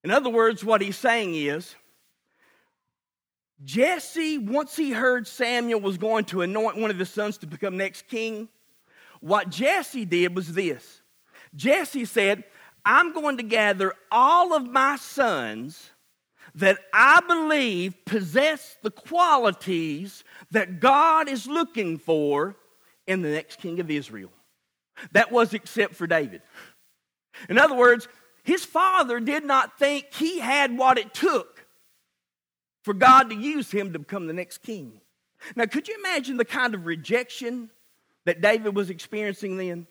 In 0.05 0.11
other 0.11 0.31
words, 0.31 0.64
what 0.64 0.81
he's 0.81 0.97
saying 0.97 1.35
is, 1.35 1.75
Jesse, 3.64 4.38
once 4.38 4.77
he 4.77 4.92
heard 4.92 5.27
Samuel 5.27 5.81
was 5.81 5.99
going 5.99 6.25
to 6.27 6.42
anoint 6.42 6.77
one 6.77 6.90
of 6.90 6.99
his 6.99 7.11
sons 7.11 7.38
to 7.38 7.47
become 7.47 7.77
next 7.77 8.07
king, 8.09 8.49
what 9.21 9.51
Jesse 9.51 10.05
did 10.05 10.35
was 10.35 10.53
this 10.53 11.03
Jesse 11.55 12.05
said, 12.05 12.44
I'm 12.85 13.12
going 13.12 13.37
to 13.38 13.42
gather 13.42 13.94
all 14.11 14.55
of 14.55 14.66
my 14.66 14.97
sons 14.97 15.90
that 16.55 16.79
I 16.92 17.21
believe 17.27 17.94
possess 18.05 18.77
the 18.83 18.90
qualities 18.90 20.25
that 20.51 20.81
God 20.81 21.29
is 21.29 21.47
looking 21.47 21.99
for 21.99 22.57
in 23.07 23.23
the 23.23 23.29
next 23.29 23.61
king 23.61 23.81
of 23.81 23.90
Israel. 23.90 24.31
That 25.12 25.31
was 25.31 25.55
except 25.55 25.94
for 25.94 26.07
David. 26.07 26.42
In 27.49 27.59
other 27.59 27.77
words, 27.77 28.09
his 28.42 28.64
father 28.64 29.21
did 29.21 29.44
not 29.44 29.79
think 29.79 30.07
he 30.12 30.38
had 30.38 30.77
what 30.77 30.99
it 30.99 31.12
took 31.14 31.58
for 32.88 32.94
God 32.94 33.29
to 33.29 33.37
use 33.37 33.70
him 33.70 33.92
to 33.92 33.98
become 33.98 34.29
the 34.29 34.33
next 34.33 34.62
king. 34.62 35.03
Now, 35.55 35.66
could 35.66 35.88
you 35.88 35.94
imagine 35.98 36.38
the 36.38 36.44
kind 36.46 36.74
of 36.74 36.87
rejection 36.87 37.68
that 38.24 38.40
David 38.40 38.74
was 38.74 38.88
experiencing 38.88 39.59
then? 39.59 39.87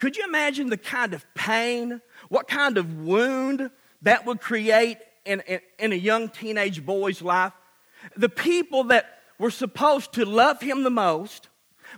Could 0.00 0.16
you 0.16 0.24
imagine 0.24 0.68
the 0.68 0.76
kind 0.76 1.14
of 1.14 1.24
pain, 1.34 2.00
what 2.30 2.48
kind 2.48 2.78
of 2.78 3.04
wound 3.04 3.70
that 4.02 4.26
would 4.26 4.40
create 4.40 4.98
in, 5.24 5.40
in, 5.46 5.60
in, 5.78 5.92
a 5.92 5.94
young 5.94 6.30
teenage 6.30 6.84
boy's 6.84 7.22
life? 7.22 7.52
The 8.16 8.28
people 8.28 8.82
that 8.84 9.20
were 9.38 9.52
supposed 9.52 10.14
to 10.14 10.24
love 10.24 10.60
him 10.60 10.82
the 10.82 10.90
most, 10.90 11.48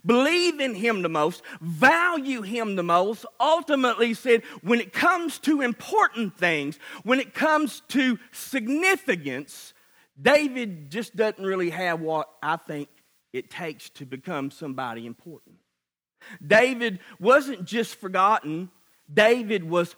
believe 0.04 0.60
in 0.60 0.74
him 0.74 1.00
the 1.00 1.08
most, 1.08 1.40
value 1.62 2.42
him 2.42 2.76
the 2.76 2.82
most, 2.82 3.24
ultimately 3.40 4.12
said, 4.12 4.42
when 4.60 4.78
it 4.78 4.92
comes 4.92 5.38
to 5.38 5.62
important 5.62 6.36
things, 6.36 6.78
when 7.02 7.18
it 7.18 7.32
comes 7.32 7.80
to 7.88 8.18
significance, 8.30 9.72
David 10.20 10.90
just 10.90 11.16
doesn't 11.16 11.44
really 11.44 11.70
have 11.70 12.00
what 12.00 12.28
I 12.42 12.56
think 12.56 12.88
it 13.32 13.50
takes 13.50 13.90
to 13.90 14.06
become 14.06 14.50
somebody 14.50 15.06
important. 15.06 15.56
David 16.44 17.00
wasn't 17.18 17.64
just 17.64 17.96
forgotten, 17.96 18.70
David 19.12 19.64
was 19.64 19.94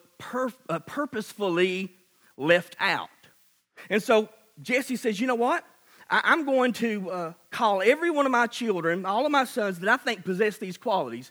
uh, 0.68 0.78
purposefully 0.80 1.92
left 2.36 2.76
out. 2.80 3.08
And 3.90 4.02
so 4.02 4.28
Jesse 4.60 4.96
says, 4.96 5.20
You 5.20 5.26
know 5.26 5.34
what? 5.34 5.64
I- 6.08 6.32
am 6.32 6.44
going 6.44 6.72
to 6.74 7.10
uh, 7.10 7.32
call 7.50 7.82
every 7.82 8.10
one 8.10 8.26
of 8.26 8.32
my 8.32 8.46
children, 8.46 9.04
all 9.04 9.26
of 9.26 9.32
my 9.32 9.44
sons 9.44 9.80
that 9.80 9.88
I 9.88 9.96
think 9.96 10.24
possess 10.24 10.58
these 10.58 10.78
qualities. 10.78 11.30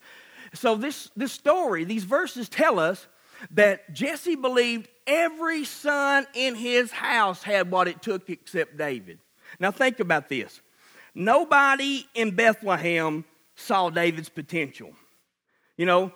So, 0.54 0.76
this, 0.76 1.10
this 1.15 1.32
story, 1.32 1.84
these 1.84 2.04
verses 2.04 2.48
tell 2.48 2.80
us 2.80 3.08
that 3.51 3.93
Jesse 3.93 4.36
believed 4.36 4.88
every 5.08 5.63
son 5.63 6.25
in 6.34 6.55
his 6.55 6.91
house 6.91 7.43
had 7.43 7.71
what 7.71 7.88
it 7.88 8.01
took 8.01 8.29
except 8.29 8.77
David. 8.77 9.19
Now, 9.60 9.71
think 9.71 9.99
about 9.99 10.29
this. 10.29 10.62
Nobody 11.13 12.05
in 12.13 12.31
Bethlehem 12.31 13.23
saw 13.55 13.89
David's 13.89 14.29
potential. 14.29 14.91
You 15.77 15.86
know, 15.86 16.12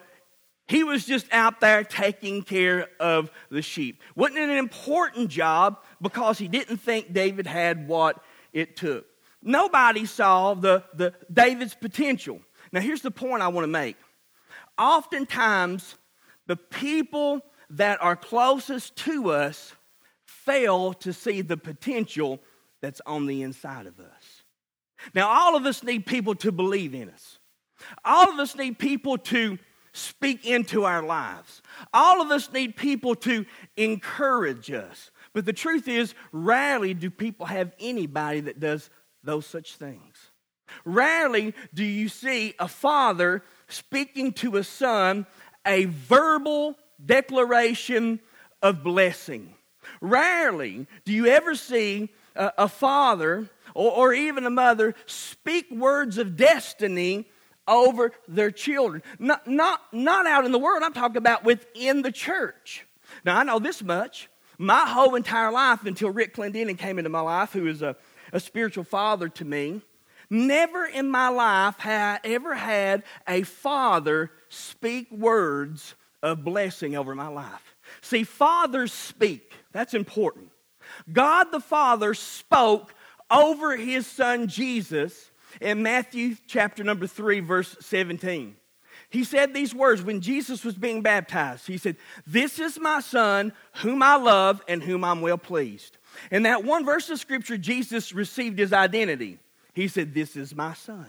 he 0.67 0.83
was 0.83 1.05
just 1.05 1.25
out 1.31 1.61
there 1.61 1.83
taking 1.83 2.43
care 2.43 2.87
of 2.99 3.31
the 3.49 3.61
sheep. 3.61 4.01
Wasn't 4.15 4.37
it 4.37 4.49
an 4.49 4.57
important 4.57 5.29
job 5.29 5.79
because 6.01 6.37
he 6.37 6.47
didn't 6.47 6.77
think 6.77 7.11
David 7.11 7.47
had 7.47 7.87
what 7.87 8.23
it 8.53 8.75
took? 8.75 9.05
Nobody 9.41 10.05
saw 10.05 10.53
the, 10.53 10.83
the 10.93 11.13
David's 11.31 11.73
potential. 11.73 12.41
Now 12.71 12.81
here's 12.81 13.01
the 13.01 13.11
point 13.11 13.41
I 13.41 13.47
want 13.47 13.63
to 13.63 13.69
make. 13.69 13.95
Oftentimes, 14.77 15.95
the 16.49 16.55
people 16.55 17.41
that 17.69 18.01
are 18.01 18.15
closest 18.15 18.95
to 18.95 19.29
us 19.29 19.71
fail 20.25 20.93
to 20.93 21.13
see 21.13 21.41
the 21.41 21.55
potential 21.55 22.39
that's 22.81 22.99
on 23.05 23.27
the 23.27 23.43
inside 23.43 23.85
of 23.85 23.99
us. 23.99 24.43
Now, 25.13 25.29
all 25.29 25.55
of 25.55 25.67
us 25.67 25.83
need 25.83 26.07
people 26.07 26.33
to 26.35 26.51
believe 26.51 26.95
in 26.95 27.11
us. 27.11 27.37
All 28.03 28.31
of 28.31 28.39
us 28.39 28.55
need 28.55 28.79
people 28.79 29.19
to 29.19 29.59
speak 29.93 30.43
into 30.43 30.85
our 30.85 31.03
lives. 31.03 31.61
All 31.93 32.19
of 32.19 32.31
us 32.31 32.51
need 32.51 32.75
people 32.75 33.13
to 33.17 33.45
encourage 33.77 34.71
us. 34.71 35.11
But 35.33 35.45
the 35.45 35.53
truth 35.53 35.87
is, 35.87 36.15
rarely 36.31 36.95
do 36.95 37.11
people 37.11 37.45
have 37.45 37.73
anybody 37.79 38.39
that 38.39 38.59
does 38.59 38.89
those 39.23 39.45
such 39.45 39.75
things. 39.75 40.31
Rarely 40.83 41.53
do 41.75 41.83
you 41.83 42.09
see 42.09 42.55
a 42.57 42.67
father 42.67 43.43
speaking 43.67 44.33
to 44.33 44.57
a 44.57 44.63
son 44.63 45.27
a 45.69 45.85
verbal 45.85 46.75
declaration 47.03 48.19
of 48.61 48.83
blessing. 48.83 49.53
Rarely 50.01 50.87
do 51.05 51.13
you 51.13 51.27
ever 51.27 51.55
see 51.55 52.09
a, 52.35 52.51
a 52.57 52.67
father 52.67 53.49
or, 53.73 53.91
or 53.91 54.13
even 54.13 54.45
a 54.45 54.49
mother 54.49 54.95
speak 55.05 55.69
words 55.71 56.17
of 56.17 56.35
destiny 56.35 57.29
over 57.67 58.11
their 58.27 58.49
children. 58.49 59.03
Not, 59.19 59.47
not, 59.47 59.81
not 59.93 60.25
out 60.25 60.43
in 60.43 60.51
the 60.51 60.57
world, 60.57 60.81
I'm 60.83 60.93
talking 60.93 61.17
about 61.17 61.43
within 61.43 62.01
the 62.01 62.11
church. 62.11 62.85
Now, 63.23 63.37
I 63.37 63.43
know 63.43 63.59
this 63.59 63.83
much. 63.83 64.27
My 64.57 64.87
whole 64.87 65.15
entire 65.15 65.51
life 65.51 65.85
until 65.85 66.09
Rick 66.09 66.35
Clendenin 66.35 66.77
came 66.77 66.97
into 66.97 67.09
my 67.09 67.21
life, 67.21 67.53
who 67.53 67.67
is 67.67 67.81
a, 67.81 67.95
a 68.33 68.39
spiritual 68.39 68.83
father 68.83 69.29
to 69.29 69.45
me, 69.45 69.81
never 70.29 70.85
in 70.85 71.09
my 71.09 71.29
life 71.29 71.77
have 71.77 72.19
I 72.23 72.27
ever 72.27 72.55
had 72.55 73.03
a 73.27 73.43
father 73.43 74.31
speak 74.49 75.11
words 75.11 75.95
of 76.21 76.43
blessing 76.43 76.95
over 76.95 77.15
my 77.15 77.27
life. 77.27 77.75
See, 78.01 78.23
fathers 78.23 78.91
speak. 78.91 79.53
That's 79.71 79.93
important. 79.93 80.49
God 81.11 81.51
the 81.51 81.59
Father 81.59 82.13
spoke 82.13 82.93
over 83.31 83.77
his 83.77 84.05
son 84.07 84.47
Jesus 84.47 85.31
in 85.61 85.83
Matthew 85.83 86.35
chapter 86.47 86.83
number 86.83 87.07
3, 87.07 87.39
verse 87.39 87.75
17. 87.79 88.55
He 89.09 89.23
said 89.23 89.53
these 89.53 89.73
words 89.73 90.03
when 90.03 90.21
Jesus 90.21 90.63
was 90.63 90.75
being 90.75 91.01
baptized. 91.01 91.65
He 91.65 91.77
said, 91.77 91.95
This 92.27 92.59
is 92.59 92.79
my 92.79 92.99
son, 92.99 93.53
whom 93.77 94.03
I 94.03 94.17
love 94.17 94.61
and 94.67 94.83
whom 94.83 95.03
I'm 95.03 95.21
well 95.21 95.37
pleased. 95.37 95.97
In 96.29 96.43
that 96.43 96.63
one 96.63 96.85
verse 96.85 97.09
of 97.09 97.19
scripture, 97.19 97.57
Jesus 97.57 98.13
received 98.13 98.59
his 98.59 98.71
identity. 98.71 99.39
He 99.73 99.87
said, 99.87 100.13
This 100.13 100.35
is 100.35 100.55
my 100.55 100.73
son. 100.73 101.07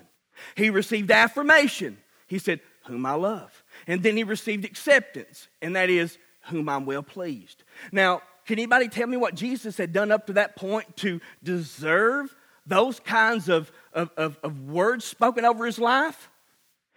He 0.55 0.71
received 0.71 1.11
affirmation. 1.11 1.99
He 2.27 2.39
said, 2.39 2.61
Whom 2.91 3.07
I 3.07 3.15
love. 3.15 3.63
And 3.87 4.03
then 4.03 4.17
he 4.17 4.25
received 4.25 4.65
acceptance, 4.65 5.47
and 5.63 5.77
that 5.77 5.89
is, 5.89 6.19
Whom 6.47 6.69
I'm 6.69 6.87
well 6.87 7.05
pleased. 7.05 7.63
Now, 7.93 8.23
can 8.47 8.59
anybody 8.59 8.89
tell 8.89 9.07
me 9.07 9.17
what 9.17 9.37
Jesus 9.37 9.77
had 9.77 9.93
done 9.93 10.11
up 10.11 10.27
to 10.27 10.33
that 10.33 10.57
point 10.57 10.97
to 10.99 11.21
deserve 11.43 12.35
those 12.67 12.99
kinds 12.99 13.49
of, 13.49 13.71
of, 13.93 14.11
of, 14.17 14.39
of 14.43 14.69
words 14.69 15.05
spoken 15.05 15.45
over 15.45 15.65
his 15.67 15.79
life? 15.79 16.29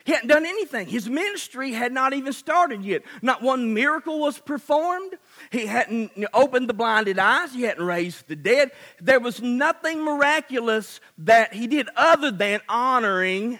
He 0.04 0.12
hadn't 0.12 0.30
done 0.30 0.46
anything. 0.46 0.88
His 0.88 1.08
ministry 1.08 1.72
had 1.72 1.94
not 1.94 2.14
even 2.14 2.34
started 2.34 2.84
yet. 2.84 3.04
Not 3.22 3.42
one 3.42 3.74
miracle 3.74 4.20
was 4.20 4.40
performed. 4.40 5.14
He 5.52 5.66
hadn't 5.68 6.12
opened 6.34 6.68
the 6.68 6.74
blinded 6.74 7.20
eyes. 7.20 7.54
He 7.54 7.62
hadn't 7.62 7.86
raised 7.86 8.28
the 8.28 8.36
dead. 8.36 8.72
There 9.00 9.20
was 9.20 9.42
nothing 9.42 10.04
miraculous 10.04 11.00
that 11.20 11.54
he 11.54 11.68
did 11.68 11.88
other 11.96 12.32
than 12.32 12.60
honoring 12.68 13.60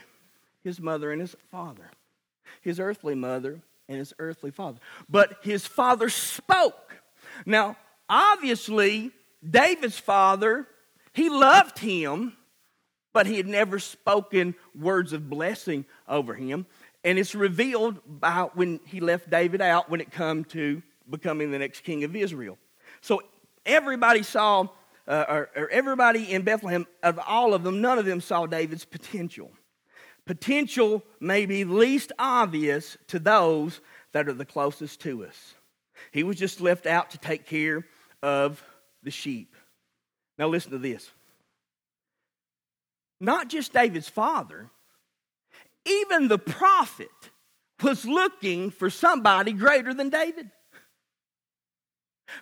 his 0.64 0.80
mother 0.80 1.12
and 1.12 1.22
his 1.22 1.36
father, 1.52 1.90
his 2.64 2.80
earthly 2.80 3.16
mother 3.16 3.62
and 3.88 4.00
his 4.00 4.14
earthly 4.20 4.52
father. 4.52 4.80
But 5.10 5.38
his 5.44 5.66
father 5.66 6.10
spoke. 6.10 6.96
Now, 7.46 7.78
obviously, 8.10 9.12
David's 9.48 10.00
father, 10.00 10.68
he 11.14 11.30
loved 11.30 11.80
him, 11.80 12.34
but 13.14 13.28
he 13.28 13.38
had 13.38 13.48
never 13.48 13.80
spoken 13.80 14.56
words 14.80 15.14
of 15.14 15.30
blessing 15.30 15.86
over 16.08 16.34
him. 16.34 16.66
And 17.04 17.20
it's 17.20 17.36
revealed 17.36 18.00
by 18.08 18.50
when 18.54 18.80
he 18.86 19.02
left 19.02 19.30
David 19.30 19.62
out 19.62 19.90
when 19.90 20.02
it 20.02 20.12
come 20.12 20.46
to 20.46 20.82
becoming 21.10 21.52
the 21.52 21.60
next 21.60 21.82
king 21.82 22.04
of 22.06 22.16
Israel. 22.16 22.58
So 23.02 23.22
everybody 23.66 24.24
saw, 24.24 24.68
uh, 25.08 25.26
or, 25.28 25.50
or 25.56 25.70
everybody 25.70 26.32
in 26.32 26.44
Bethlehem, 26.44 26.88
of 27.04 27.20
all 27.20 27.54
of 27.54 27.64
them, 27.64 27.82
none 27.82 28.00
of 28.00 28.06
them 28.06 28.22
saw 28.22 28.46
David's 28.46 28.86
potential. 28.86 29.52
Potential 30.26 31.04
may 31.20 31.46
be 31.46 31.66
least 31.66 32.12
obvious 32.18 32.98
to 33.08 33.20
those 33.20 33.82
that 34.14 34.30
are 34.30 34.34
the 34.34 34.46
closest 34.46 35.02
to 35.02 35.26
us. 35.26 35.56
He 36.12 36.24
was 36.24 36.38
just 36.38 36.62
left 36.62 36.86
out 36.86 37.12
to 37.12 37.18
take 37.18 37.46
care 37.46 37.86
of 38.22 38.64
the 39.04 39.12
sheep. 39.12 39.56
Now, 40.38 40.48
listen 40.48 40.72
to 40.72 40.78
this. 40.78 41.10
Not 43.20 43.50
just 43.50 43.74
David's 43.74 44.10
father, 44.10 44.70
even 45.86 46.28
the 46.28 46.40
prophet 46.40 47.10
was 47.82 48.06
looking 48.06 48.72
for 48.72 48.90
somebody 48.90 49.52
greater 49.52 49.94
than 49.94 50.10
David. 50.10 50.50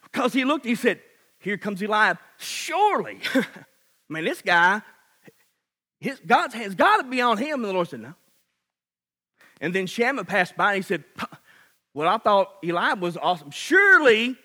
Because 0.03 0.33
he 0.33 0.45
looked, 0.45 0.65
he 0.65 0.75
said, 0.75 1.01
Here 1.39 1.57
comes 1.57 1.81
Eliab. 1.81 2.17
Surely, 2.37 3.19
I 3.35 3.43
mean, 4.09 4.25
this 4.25 4.41
guy, 4.41 4.81
his, 6.01 6.19
God's 6.25 6.55
has 6.55 6.75
got 6.75 6.97
to 6.97 7.03
be 7.03 7.21
on 7.21 7.37
him. 7.37 7.63
And 7.63 7.65
the 7.65 7.73
Lord 7.73 7.87
said, 7.87 8.01
No. 8.01 8.15
And 9.61 9.73
then 9.73 9.85
Shammah 9.85 10.25
passed 10.25 10.57
by 10.57 10.73
and 10.73 10.77
he 10.77 10.81
said, 10.81 11.05
Well, 11.93 12.09
I 12.09 12.17
thought 12.17 12.55
Eliab 12.63 13.01
was 13.01 13.15
awesome. 13.15 13.51
Surely 13.51 14.35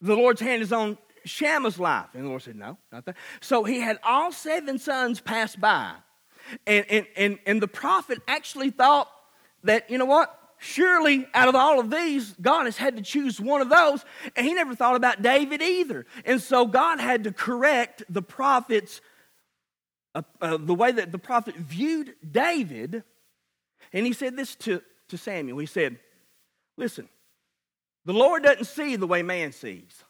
the 0.00 0.14
Lord's 0.14 0.40
hand 0.40 0.62
is 0.62 0.72
on 0.72 0.96
Shammah's 1.24 1.78
life. 1.78 2.06
And 2.14 2.24
the 2.24 2.28
Lord 2.28 2.42
said, 2.42 2.56
No, 2.56 2.78
not 2.92 3.04
that. 3.06 3.16
So 3.40 3.64
he 3.64 3.80
had 3.80 3.98
all 4.04 4.30
seven 4.30 4.78
sons 4.78 5.20
pass 5.20 5.56
by. 5.56 5.92
And, 6.66 6.86
and, 6.88 7.06
and, 7.16 7.38
and 7.46 7.62
the 7.62 7.68
prophet 7.68 8.20
actually 8.28 8.70
thought 8.70 9.08
that, 9.64 9.90
you 9.90 9.98
know 9.98 10.04
what? 10.04 10.38
Surely 10.58 11.26
out 11.34 11.48
of 11.48 11.56
all 11.56 11.80
of 11.80 11.90
these, 11.90 12.34
God 12.40 12.66
has 12.66 12.76
had 12.76 12.96
to 12.96 13.02
choose 13.02 13.40
one 13.40 13.60
of 13.60 13.68
those. 13.68 14.04
And 14.36 14.46
he 14.46 14.54
never 14.54 14.76
thought 14.76 14.94
about 14.94 15.20
David 15.22 15.62
either. 15.62 16.06
And 16.24 16.40
so 16.40 16.66
God 16.66 17.00
had 17.00 17.24
to 17.24 17.32
correct 17.32 18.04
the 18.08 18.22
prophet's, 18.22 19.00
uh, 20.14 20.22
uh, 20.40 20.58
the 20.58 20.74
way 20.74 20.92
that 20.92 21.12
the 21.12 21.18
prophet 21.18 21.56
viewed 21.56 22.14
David. 22.28 23.02
And 23.92 24.06
he 24.06 24.12
said 24.12 24.36
this 24.36 24.54
to, 24.56 24.82
to 25.08 25.18
Samuel. 25.18 25.58
He 25.58 25.66
said, 25.66 25.98
Listen, 26.76 27.08
the 28.04 28.12
Lord 28.12 28.42
doesn't 28.42 28.64
see 28.64 28.96
the 28.96 29.06
way 29.06 29.22
man 29.22 29.52
sees. 29.52 30.04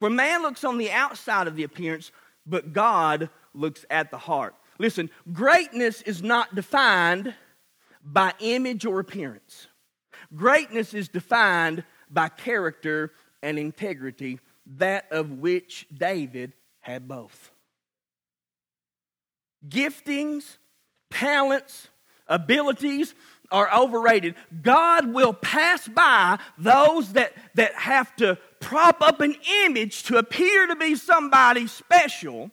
For 0.00 0.10
man 0.10 0.42
looks 0.42 0.64
on 0.64 0.78
the 0.78 0.90
outside 0.90 1.46
of 1.46 1.56
the 1.56 1.62
appearance, 1.62 2.10
but 2.46 2.72
God 2.72 3.30
looks 3.54 3.86
at 3.88 4.10
the 4.10 4.18
heart. 4.18 4.54
Listen, 4.78 5.08
greatness 5.32 6.02
is 6.02 6.22
not 6.22 6.54
defined 6.54 7.34
by 8.02 8.34
image 8.40 8.84
or 8.84 9.00
appearance. 9.00 9.68
Greatness 10.34 10.94
is 10.94 11.08
defined 11.08 11.84
by 12.10 12.28
character 12.28 13.12
and 13.42 13.58
integrity, 13.58 14.40
that 14.66 15.06
of 15.10 15.30
which 15.38 15.86
David 15.96 16.52
had 16.80 17.06
both. 17.06 17.50
Giftings, 19.68 20.58
talents, 21.10 21.88
abilities 22.26 23.14
are 23.50 23.72
overrated. 23.72 24.34
God 24.62 25.12
will 25.12 25.32
pass 25.32 25.86
by 25.86 26.38
those 26.58 27.12
that, 27.12 27.32
that 27.54 27.74
have 27.74 28.14
to 28.16 28.38
prop 28.60 29.02
up 29.02 29.20
an 29.20 29.36
image 29.64 30.04
to 30.04 30.16
appear 30.16 30.66
to 30.66 30.76
be 30.76 30.94
somebody 30.96 31.66
special, 31.66 32.50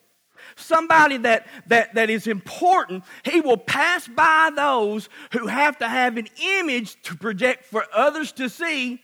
somebody 0.56 1.18
that, 1.18 1.48
that, 1.68 1.96
that 1.96 2.10
is 2.10 2.28
important. 2.28 3.04
He 3.24 3.42
will 3.42 3.58
pass 3.58 4.08
by 4.08 4.52
those 4.56 5.10
who 5.32 5.48
have 5.48 5.78
to 5.80 5.88
have 5.88 6.18
an 6.18 6.28
image 6.42 7.02
to 7.04 7.16
project 7.16 7.66
for 7.66 7.86
others 7.94 8.32
to 8.34 8.50
see 8.50 9.02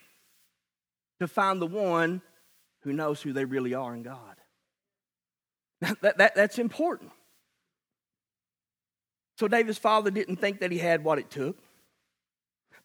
to 1.19 1.27
find 1.27 1.61
the 1.61 1.67
one 1.67 2.21
who 2.81 2.93
knows 2.93 3.21
who 3.21 3.33
they 3.33 3.45
really 3.45 3.73
are 3.73 3.93
in 3.93 4.03
God. 4.03 4.35
That, 6.01 6.17
that, 6.17 6.35
that's 6.35 6.59
important. 6.59 7.11
So 9.37 9.47
David's 9.47 9.77
father 9.77 10.09
didn't 10.09 10.37
think 10.37 10.59
that 10.61 10.71
he 10.71 10.79
had 10.79 11.03
what 11.03 11.19
it 11.19 11.29
took. 11.29 11.57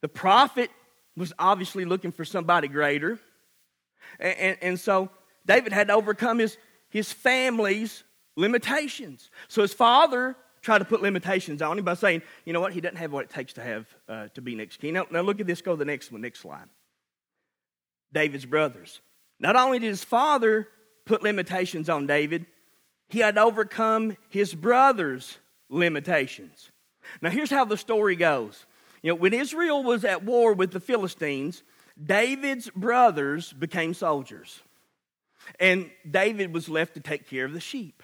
The 0.03 0.09
prophet 0.09 0.71
was 1.17 1.33
obviously 1.39 1.85
looking 1.85 2.13
for 2.13 2.25
somebody 2.25 2.69
greater. 2.69 3.19
And, 4.21 4.39
and, 4.39 4.59
and, 4.61 4.81
so 4.81 5.09
David 5.47 5.73
had 5.73 5.89
to 5.89 5.95
overcome 5.95 6.39
his, 6.39 6.59
his 6.91 7.11
family's 7.13 8.05
limitations. 8.37 9.31
So 9.49 9.63
his 9.63 9.73
father 9.73 10.37
tried 10.61 10.79
to 10.79 10.85
put 10.85 11.01
limitations 11.03 11.63
on 11.63 11.79
him 11.79 11.85
by 11.85 11.95
saying, 11.95 12.23
you 12.45 12.53
know 12.53 12.61
what, 12.61 12.73
he 12.73 12.81
doesn't 12.81 12.97
have 12.97 13.13
what 13.13 13.25
it 13.25 13.31
takes 13.31 13.55
to 13.55 13.63
have 13.63 13.87
uh, 14.09 14.29
to 14.35 14.43
be 14.43 14.55
next 14.55 14.79
king. 14.79 14.95
Now, 14.95 15.07
now 15.11 15.23
look 15.23 15.41
at 15.41 15.47
this, 15.47 15.63
go 15.63 15.73
to 15.73 15.79
the 15.79 15.85
next 15.85 16.13
one, 16.13 16.21
next 16.21 16.41
slide. 16.41 16.69
David's 18.13 18.45
brothers. 18.45 19.01
Not 19.41 19.57
only 19.57 19.79
did 19.79 19.89
his 19.89 20.05
father 20.05 20.69
put 21.07 21.23
limitations 21.23 21.89
on 21.89 22.07
David, 22.07 22.47
he 23.09 23.21
had 23.21 23.39
overcome 23.39 24.17
his 24.29 24.55
brothers' 24.55 25.39
limitations. 25.73 26.71
Now, 27.21 27.31
here's 27.31 27.51
how 27.51 27.65
the 27.65 27.77
story 27.77 28.15
goes. 28.17 28.67
You 29.03 29.11
know, 29.11 29.17
when 29.17 29.35
Israel 29.35 29.83
was 29.83 30.05
at 30.05 30.25
war 30.25 30.53
with 30.53 30.71
the 30.71 30.81
Philistines, 30.81 31.63
David's 32.03 32.71
brothers 32.71 33.53
became 33.53 33.95
soldiers. 33.95 34.61
And 35.59 35.91
David 36.09 36.55
was 36.55 36.69
left 36.69 36.95
to 36.95 37.01
take 37.01 37.29
care 37.29 37.45
of 37.45 37.53
the 37.53 37.61
sheep. 37.61 38.03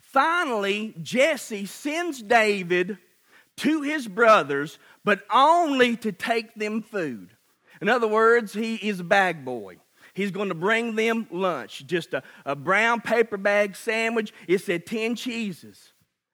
Finally, 0.00 0.94
Jesse 1.00 1.66
sends 1.66 2.20
David 2.20 2.98
to 3.58 3.82
his 3.82 4.08
brothers, 4.08 4.78
but 5.04 5.22
only 5.32 5.96
to 5.96 6.10
take 6.12 6.54
them 6.54 6.82
food. 6.82 7.30
In 7.80 7.88
other 7.88 8.08
words, 8.08 8.52
he 8.52 8.74
is 8.74 9.00
a 9.00 9.04
bag 9.04 9.44
boy. 9.44 9.76
He's 10.14 10.30
going 10.32 10.48
to 10.48 10.54
bring 10.54 10.96
them 10.96 11.28
lunch, 11.30 11.86
just 11.86 12.12
a, 12.12 12.22
a 12.44 12.56
brown 12.56 13.00
paper 13.00 13.36
bag 13.36 13.76
sandwich. 13.76 14.32
It 14.48 14.58
said 14.58 14.84
10 14.84 15.14
cheeses. 15.14 15.89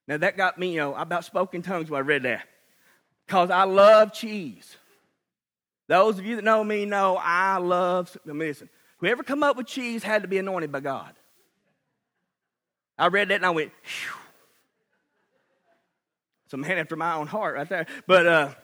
Now, 0.09 0.19
that 0.19 0.37
got 0.37 0.59
me, 0.59 0.73
you 0.75 0.79
know, 0.79 0.95
I 0.95 1.03
about 1.03 1.25
spoke 1.25 1.55
in 1.55 1.63
tongues 1.63 1.91
when 1.91 1.99
I 1.99 2.03
read 2.03 2.23
that. 2.23 2.47
Because 3.27 3.51
I 3.51 3.65
love 3.65 4.13
cheese. 4.13 4.77
Those 5.89 6.19
of 6.19 6.25
you 6.25 6.37
that 6.37 6.45
know 6.45 6.63
me 6.63 6.85
know 6.85 7.19
I 7.21 7.59
love, 7.59 8.17
listen, 8.25 8.69
whoever 8.99 9.23
come 9.23 9.43
up 9.43 9.57
with 9.57 9.67
cheese 9.67 10.03
had 10.03 10.23
to 10.23 10.29
be 10.29 10.39
anointed 10.39 10.71
by 10.71 10.81
God. 10.81 11.13
I 12.99 13.09
read 13.09 13.29
that 13.29 13.37
and 13.37 13.47
I 13.47 13.51
went, 13.51 13.73
Phew. 13.83 14.13
It's 16.45 16.55
a 16.55 16.57
man 16.57 16.79
after 16.79 16.95
my 16.95 17.15
own 17.15 17.27
heart 17.27 17.57
right 17.57 17.69
there. 17.69 17.87
But 18.07 18.27
uh, 18.27 18.55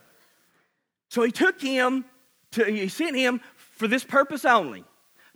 so 1.09 1.23
he 1.23 1.33
took 1.33 1.61
him 1.61 2.05
to, 2.53 2.65
he 2.65 2.87
sent 2.89 3.17
him 3.17 3.41
for 3.57 3.89
this 3.89 4.05
purpose 4.05 4.45
only 4.45 4.85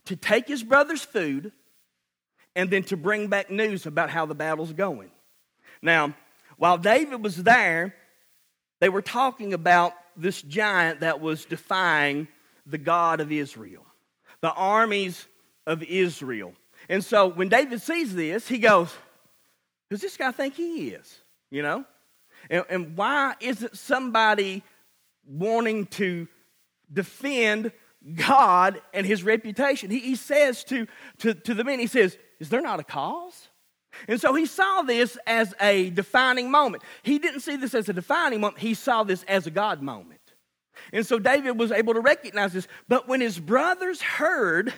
to 0.05 0.14
take 0.14 0.47
his 0.47 0.62
brother's 0.62 1.05
food 1.05 1.51
and 2.55 2.71
then 2.71 2.85
to 2.85 2.97
bring 2.97 3.27
back 3.27 3.51
news 3.51 3.85
about 3.85 4.11
how 4.11 4.27
the 4.27 4.35
battle's 4.35 4.73
going. 4.73 5.11
Now, 5.87 6.14
while 6.57 6.79
David 6.79 7.22
was 7.22 7.37
there, 7.44 7.94
they 8.81 8.88
were 8.88 9.03
talking 9.03 9.55
about 9.55 9.94
this 10.16 10.42
giant 10.42 11.01
that 11.01 11.20
was 11.20 11.44
defying 11.44 12.27
the 12.66 12.77
God 12.77 13.20
of 13.20 13.31
Israel, 13.31 13.87
the 14.40 14.51
armies 14.51 15.27
of 15.64 15.85
Israel. 15.85 16.55
And 16.88 17.05
so 17.05 17.29
when 17.29 17.49
David 17.49 17.81
sees 17.81 18.14
this, 18.14 18.49
he 18.49 18.59
goes, 18.59 18.92
Who's 19.88 20.01
this 20.01 20.16
guy 20.16 20.33
think 20.33 20.55
he 20.55 20.88
is? 20.88 21.20
You 21.53 21.62
know? 21.62 21.85
And, 22.51 22.64
and 22.68 22.96
why 22.96 23.35
isn't 23.38 23.79
somebody 23.79 24.64
wanting 25.25 25.87
to 25.87 26.27
defend 26.92 27.70
God 28.16 28.83
and 28.92 29.07
his 29.07 29.22
reputation? 29.22 29.90
He, 29.90 30.01
he 30.01 30.16
says 30.16 30.64
to, 30.64 30.88
to, 31.18 31.35
to 31.35 31.55
the 31.55 31.62
men, 31.62 31.79
he 31.79 31.87
says, 31.87 32.18
Is 32.40 32.49
there 32.49 32.61
not 32.61 32.81
a 32.81 32.85
cause? 32.85 33.49
And 34.09 34.20
so 34.20 34.35
he 34.35 34.46
saw 34.46 34.82
this 34.82 35.18
as 35.26 35.54
a 35.61 35.90
defining 35.90 36.50
moment. 36.50 36.82
He 37.02 37.18
didn't 37.18 37.40
see 37.40 37.56
this 37.56 37.74
as 37.74 37.88
a 37.88 37.92
defining 37.92 38.40
moment, 38.40 38.61
he 38.61 38.74
saw 38.74 39.04
this 39.04 39.22
as 39.24 39.46
a 39.46 39.50
God 39.50 39.82
moment. 39.82 40.20
And 40.92 41.06
so 41.06 41.18
David 41.18 41.59
was 41.59 41.72
able 41.72 41.94
to 41.94 42.00
recognize 42.00 42.52
this. 42.52 42.68
But 42.88 43.09
when 43.09 43.20
his 43.20 43.38
brothers 43.38 44.00
heard 44.00 44.72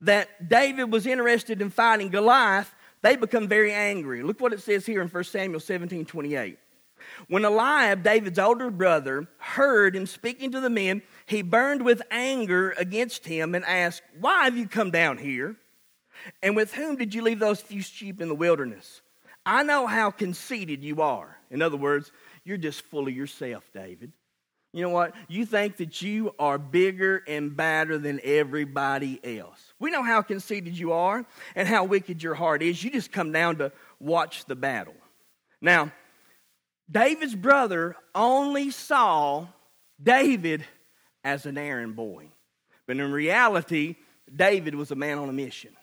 that 0.00 0.48
David 0.48 0.92
was 0.92 1.06
interested 1.06 1.60
in 1.60 1.70
fighting 1.70 2.08
Goliath, 2.08 2.74
they 3.02 3.16
become 3.16 3.48
very 3.48 3.72
angry. 3.72 4.22
Look 4.22 4.40
what 4.40 4.52
it 4.52 4.60
says 4.60 4.86
here 4.86 5.02
in 5.02 5.08
1 5.08 5.24
Samuel 5.24 5.60
17 5.60 6.04
28. 6.06 6.58
When 7.28 7.44
Eliab, 7.44 8.02
David's 8.02 8.38
older 8.38 8.70
brother, 8.70 9.28
heard 9.38 9.94
him 9.94 10.06
speaking 10.06 10.50
to 10.52 10.60
the 10.60 10.70
men, 10.70 11.02
he 11.26 11.42
burned 11.42 11.84
with 11.84 12.02
anger 12.10 12.74
against 12.78 13.26
him 13.26 13.54
and 13.54 13.64
asked, 13.64 14.02
Why 14.18 14.44
have 14.44 14.56
you 14.56 14.66
come 14.66 14.90
down 14.90 15.18
here? 15.18 15.56
And 16.42 16.56
with 16.56 16.74
whom 16.74 16.96
did 16.96 17.14
you 17.14 17.22
leave 17.22 17.38
those 17.38 17.60
few 17.60 17.82
sheep 17.82 18.20
in 18.20 18.28
the 18.28 18.34
wilderness? 18.34 19.02
I 19.44 19.62
know 19.62 19.86
how 19.86 20.10
conceited 20.10 20.82
you 20.82 21.02
are. 21.02 21.36
In 21.50 21.62
other 21.62 21.76
words, 21.76 22.10
you're 22.44 22.56
just 22.56 22.82
full 22.82 23.06
of 23.06 23.14
yourself, 23.14 23.64
David. 23.72 24.12
You 24.72 24.82
know 24.82 24.90
what? 24.90 25.14
You 25.28 25.46
think 25.46 25.78
that 25.78 26.02
you 26.02 26.34
are 26.38 26.58
bigger 26.58 27.22
and 27.26 27.56
badder 27.56 27.96
than 27.96 28.20
everybody 28.22 29.20
else. 29.38 29.72
We 29.78 29.90
know 29.90 30.02
how 30.02 30.20
conceited 30.20 30.78
you 30.78 30.92
are 30.92 31.24
and 31.54 31.66
how 31.66 31.84
wicked 31.84 32.22
your 32.22 32.34
heart 32.34 32.62
is. 32.62 32.82
You 32.82 32.90
just 32.90 33.12
come 33.12 33.32
down 33.32 33.56
to 33.56 33.72
watch 34.00 34.44
the 34.44 34.56
battle. 34.56 34.96
Now, 35.62 35.92
David's 36.90 37.34
brother 37.34 37.96
only 38.14 38.70
saw 38.70 39.46
David 40.02 40.64
as 41.24 41.46
an 41.46 41.56
errand 41.56 41.96
boy. 41.96 42.28
But 42.86 42.98
in 42.98 43.10
reality, 43.10 43.96
David 44.34 44.74
was 44.74 44.90
a 44.90 44.94
man 44.96 45.18
on 45.18 45.28
a 45.28 45.32
mission. 45.32 45.74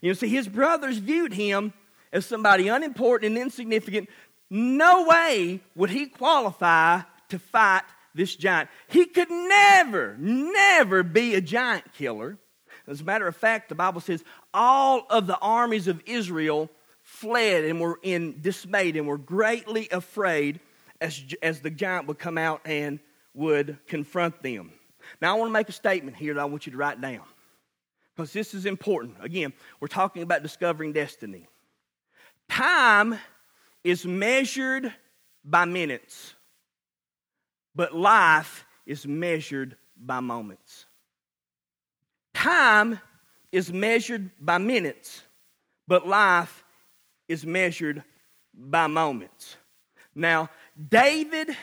You 0.00 0.10
know, 0.10 0.14
see, 0.14 0.28
his 0.28 0.48
brothers 0.48 0.98
viewed 0.98 1.32
him 1.32 1.72
as 2.12 2.26
somebody 2.26 2.68
unimportant 2.68 3.34
and 3.34 3.42
insignificant. 3.42 4.08
No 4.50 5.06
way 5.06 5.60
would 5.74 5.90
he 5.90 6.06
qualify 6.06 7.00
to 7.28 7.38
fight 7.38 7.82
this 8.14 8.36
giant. 8.36 8.70
He 8.88 9.06
could 9.06 9.30
never, 9.30 10.16
never 10.18 11.02
be 11.02 11.34
a 11.34 11.40
giant 11.40 11.92
killer. 11.94 12.38
As 12.86 13.00
a 13.00 13.04
matter 13.04 13.26
of 13.26 13.36
fact, 13.36 13.68
the 13.68 13.74
Bible 13.74 14.00
says 14.00 14.22
all 14.52 15.06
of 15.10 15.26
the 15.26 15.38
armies 15.38 15.88
of 15.88 16.02
Israel 16.06 16.70
fled 17.02 17.64
and 17.64 17.80
were 17.80 17.98
in 18.02 18.40
dismayed 18.40 18.96
and 18.96 19.06
were 19.06 19.18
greatly 19.18 19.88
afraid 19.90 20.60
as, 21.00 21.22
as 21.42 21.60
the 21.60 21.70
giant 21.70 22.06
would 22.06 22.18
come 22.18 22.38
out 22.38 22.60
and 22.64 23.00
would 23.34 23.78
confront 23.88 24.42
them. 24.42 24.70
Now, 25.20 25.34
I 25.34 25.38
want 25.38 25.48
to 25.48 25.52
make 25.52 25.68
a 25.68 25.72
statement 25.72 26.16
here 26.16 26.34
that 26.34 26.40
I 26.40 26.44
want 26.44 26.66
you 26.66 26.72
to 26.72 26.78
write 26.78 27.00
down 27.00 27.22
because 28.14 28.32
this 28.32 28.54
is 28.54 28.66
important. 28.66 29.16
Again, 29.20 29.52
we're 29.80 29.88
talking 29.88 30.22
about 30.22 30.42
discovering 30.42 30.92
destiny. 30.92 31.48
Time 32.48 33.18
is 33.82 34.06
measured 34.06 34.92
by 35.44 35.64
minutes, 35.64 36.34
but 37.74 37.94
life 37.94 38.64
is 38.86 39.06
measured 39.06 39.76
by 39.96 40.20
moments. 40.20 40.86
Time 42.34 43.00
is 43.50 43.72
measured 43.72 44.30
by 44.40 44.58
minutes, 44.58 45.22
but 45.88 46.06
life 46.06 46.64
is 47.28 47.44
measured 47.44 48.02
by 48.52 48.86
moments. 48.86 49.56
Now, 50.14 50.50
David 50.88 51.56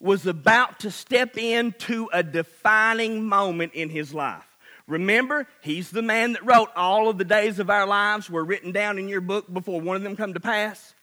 was 0.00 0.26
about 0.26 0.80
to 0.80 0.90
step 0.90 1.36
into 1.36 2.08
a 2.12 2.22
defining 2.22 3.24
moment 3.24 3.74
in 3.74 3.88
his 3.88 4.12
life. 4.12 4.51
Remember, 4.86 5.46
he's 5.60 5.90
the 5.90 6.02
man 6.02 6.32
that 6.32 6.44
wrote 6.44 6.70
all 6.74 7.08
of 7.08 7.18
the 7.18 7.24
days 7.24 7.58
of 7.58 7.70
our 7.70 7.86
lives 7.86 8.28
were 8.28 8.44
written 8.44 8.72
down 8.72 8.98
in 8.98 9.08
your 9.08 9.20
book 9.20 9.52
before 9.52 9.80
one 9.80 9.96
of 9.96 10.02
them 10.02 10.16
come 10.16 10.34
to 10.34 10.40
pass. 10.40 10.94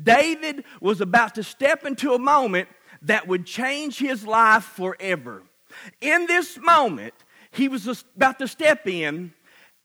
David 0.00 0.64
was 0.80 1.00
about 1.00 1.34
to 1.36 1.42
step 1.42 1.84
into 1.84 2.12
a 2.12 2.18
moment 2.18 2.68
that 3.02 3.26
would 3.26 3.46
change 3.46 3.98
his 3.98 4.26
life 4.26 4.64
forever. 4.64 5.42
In 6.00 6.26
this 6.26 6.58
moment, 6.58 7.14
he 7.50 7.68
was 7.68 8.04
about 8.16 8.38
to 8.38 8.48
step 8.48 8.86
in. 8.86 9.32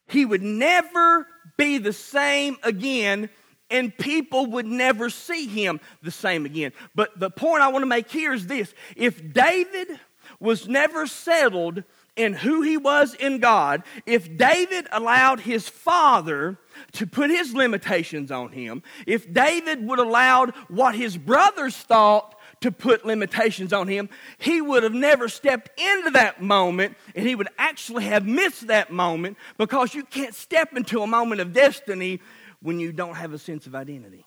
He 0.07 0.25
would 0.25 0.43
never 0.43 1.27
be 1.57 1.77
the 1.77 1.93
same 1.93 2.57
again, 2.63 3.29
and 3.69 3.97
people 3.97 4.45
would 4.47 4.65
never 4.65 5.10
see 5.10 5.47
him 5.47 5.79
the 6.01 6.12
same 6.12 6.45
again. 6.45 6.71
But 6.95 7.19
the 7.19 7.29
point 7.29 7.63
I 7.63 7.69
want 7.69 7.81
to 7.81 7.88
make 7.88 8.10
here 8.10 8.33
is 8.33 8.47
this 8.47 8.73
if 8.95 9.33
David 9.33 9.99
was 10.39 10.67
never 10.67 11.07
settled 11.07 11.83
in 12.17 12.34
who 12.34 12.62
he 12.62 12.77
was 12.77 13.13
in 13.13 13.39
God, 13.39 13.84
if 14.06 14.38
David 14.38 14.88
allowed 14.91 15.39
his 15.41 15.69
father 15.69 16.58
to 16.93 17.08
put 17.08 17.30
his 17.30 17.53
limitations 17.53 18.32
on 18.32 18.51
him, 18.51 18.84
if 19.06 19.32
David 19.32 19.88
would 19.88 19.99
allowed 19.99 20.53
what 20.67 20.95
his 20.95 21.17
brothers 21.17 21.77
thought 21.77 22.36
to 22.62 22.71
put 22.71 23.06
limitations 23.06 23.71
on 23.71 23.88
him, 23.88 24.10
he 24.38 24.62
would 24.62 24.84
have 24.84 24.93
never 24.93 25.30
stepped 25.30 25.80
into 25.80 26.10
that 26.12 26.41
moment 26.41 26.97
and 27.15 27.27
he 27.27 27.36
would 27.36 27.49
actually 27.58 28.03
have 28.06 28.25
missed 28.25 28.67
that 28.67 28.91
moment 28.91 29.38
because 29.58 29.93
you 29.93 30.03
can't 30.03 30.34
step 30.34 30.75
into 30.75 31.01
a 31.01 31.08
moment 31.08 31.39
of 31.39 31.53
destiny 31.53 32.19
when 32.62 32.80
you 32.80 32.91
don't 32.91 33.15
have 33.15 33.34
a 33.34 33.38
sense 33.38 33.67
of 33.67 33.75
identity. 33.75 34.25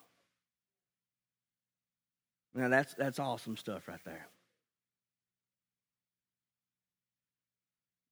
Now, 2.55 2.69
that's, 2.69 2.95
that's 2.95 3.19
awesome 3.19 3.57
stuff 3.57 3.87
right 3.89 4.01
there. 4.05 4.29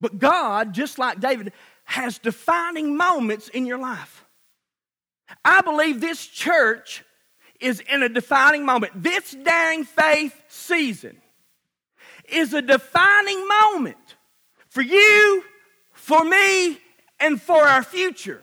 But 0.00 0.18
God, 0.18 0.72
just 0.72 0.98
like 0.98 1.20
David, 1.20 1.52
has 1.84 2.18
defining 2.18 2.96
moments 2.96 3.48
in 3.48 3.66
your 3.66 3.78
life. 3.78 4.24
I 5.44 5.60
believe 5.60 6.00
this 6.00 6.26
church 6.26 7.04
is 7.60 7.80
in 7.80 8.02
a 8.02 8.08
defining 8.08 8.64
moment. 8.64 9.02
This 9.02 9.32
daring 9.32 9.84
faith 9.84 10.34
season 10.48 11.20
is 12.28 12.52
a 12.54 12.62
defining 12.62 13.46
moment 13.48 14.16
for 14.68 14.82
you, 14.82 15.42
for 15.92 16.24
me, 16.24 16.78
and 17.18 17.40
for 17.40 17.62
our 17.62 17.82
future. 17.82 18.42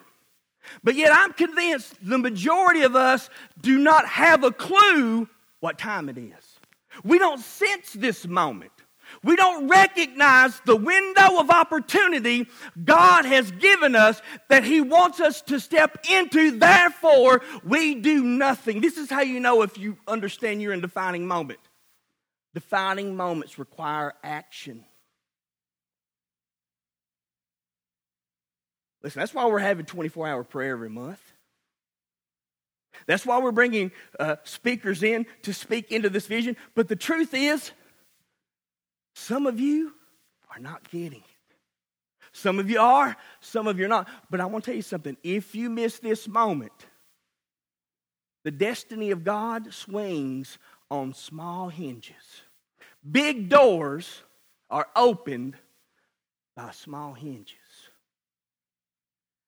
But 0.84 0.96
yet, 0.96 1.12
I'm 1.13 1.34
convinced 1.34 1.96
the 2.02 2.18
majority 2.18 2.82
of 2.82 2.96
us 2.96 3.30
do 3.62 3.78
not 3.78 4.08
have 4.08 4.44
a 4.44 4.52
clue 4.52 5.30
what 5.60 5.78
time 5.78 6.10
it 6.10 6.18
is. 6.18 6.60
We 7.04 7.20
don't 7.20 7.39
sense 7.39 7.94
this 7.94 8.28
moment. 8.28 8.72
We 9.24 9.36
don't 9.36 9.68
recognize 9.68 10.60
the 10.65 10.76
window 10.76 11.39
of 11.39 11.50
opportunity 11.50 12.48
God 12.84 13.26
has 13.26 13.52
given 13.52 13.96
us 13.96 14.22
that 14.50 14.63
He 14.63 14.82
wants 14.82 15.20
us 15.20 15.41
to 15.44 15.60
step 15.60 16.06
into. 16.10 16.58
Therefore, 16.58 17.41
we 17.63 17.96
do 17.96 18.24
nothing. 18.24 18.82
This 18.82 18.98
is 18.98 19.10
how 19.10 19.22
you 19.22 19.39
know 19.39 19.62
if 19.62 19.78
you 19.78 19.98
understand 20.08 20.62
you're 20.62 20.74
in 20.74 20.82
defining 20.82 21.28
moment. 21.28 21.60
Defining 22.54 23.15
moments 23.15 23.60
require 23.60 24.13
action. 24.24 24.86
Listen, 29.04 29.20
that's 29.20 29.34
why 29.34 29.46
we're 29.46 29.60
having 29.60 29.86
24 29.86 30.28
hour 30.28 30.44
prayer 30.44 30.72
every 30.72 30.89
month. 30.89 31.22
That's 33.08 33.26
why 33.26 33.39
we're 33.39 33.52
bringing 33.52 33.91
uh, 34.20 34.38
speakers 34.44 35.04
in 35.04 35.26
to 35.44 35.54
speak 35.54 35.91
into 35.91 36.10
this 36.10 36.28
vision. 36.28 36.58
But 36.74 36.88
the 36.88 36.96
truth 36.96 37.34
is, 37.34 37.72
some 39.15 39.47
of 39.47 39.60
you 39.60 39.93
are 40.54 40.60
not 40.60 40.89
getting 40.91 41.19
it. 41.19 41.56
Some 42.34 42.60
of 42.60 42.69
you 42.69 42.82
are, 42.82 43.15
some 43.39 43.65
of 43.65 43.80
you 43.80 43.86
are 43.86 43.89
not. 43.89 44.10
But 44.30 44.41
I 44.41 44.45
want 44.45 44.65
to 44.65 44.71
tell 44.71 44.75
you 44.75 44.82
something. 44.82 45.15
If 45.23 45.56
you 45.56 45.69
miss 45.69 45.99
this 45.99 46.28
moment, 46.28 46.73
the 48.43 48.51
destiny 48.51 49.12
of 49.12 49.23
God 49.23 49.73
swings 49.73 50.60
on 50.91 51.13
small 51.13 51.69
hinges. 51.69 52.43
Big 53.10 53.47
doors 53.47 54.21
are 54.69 54.88
opened 54.95 55.56
by 56.56 56.71
small 56.71 57.13
hinges. 57.13 57.56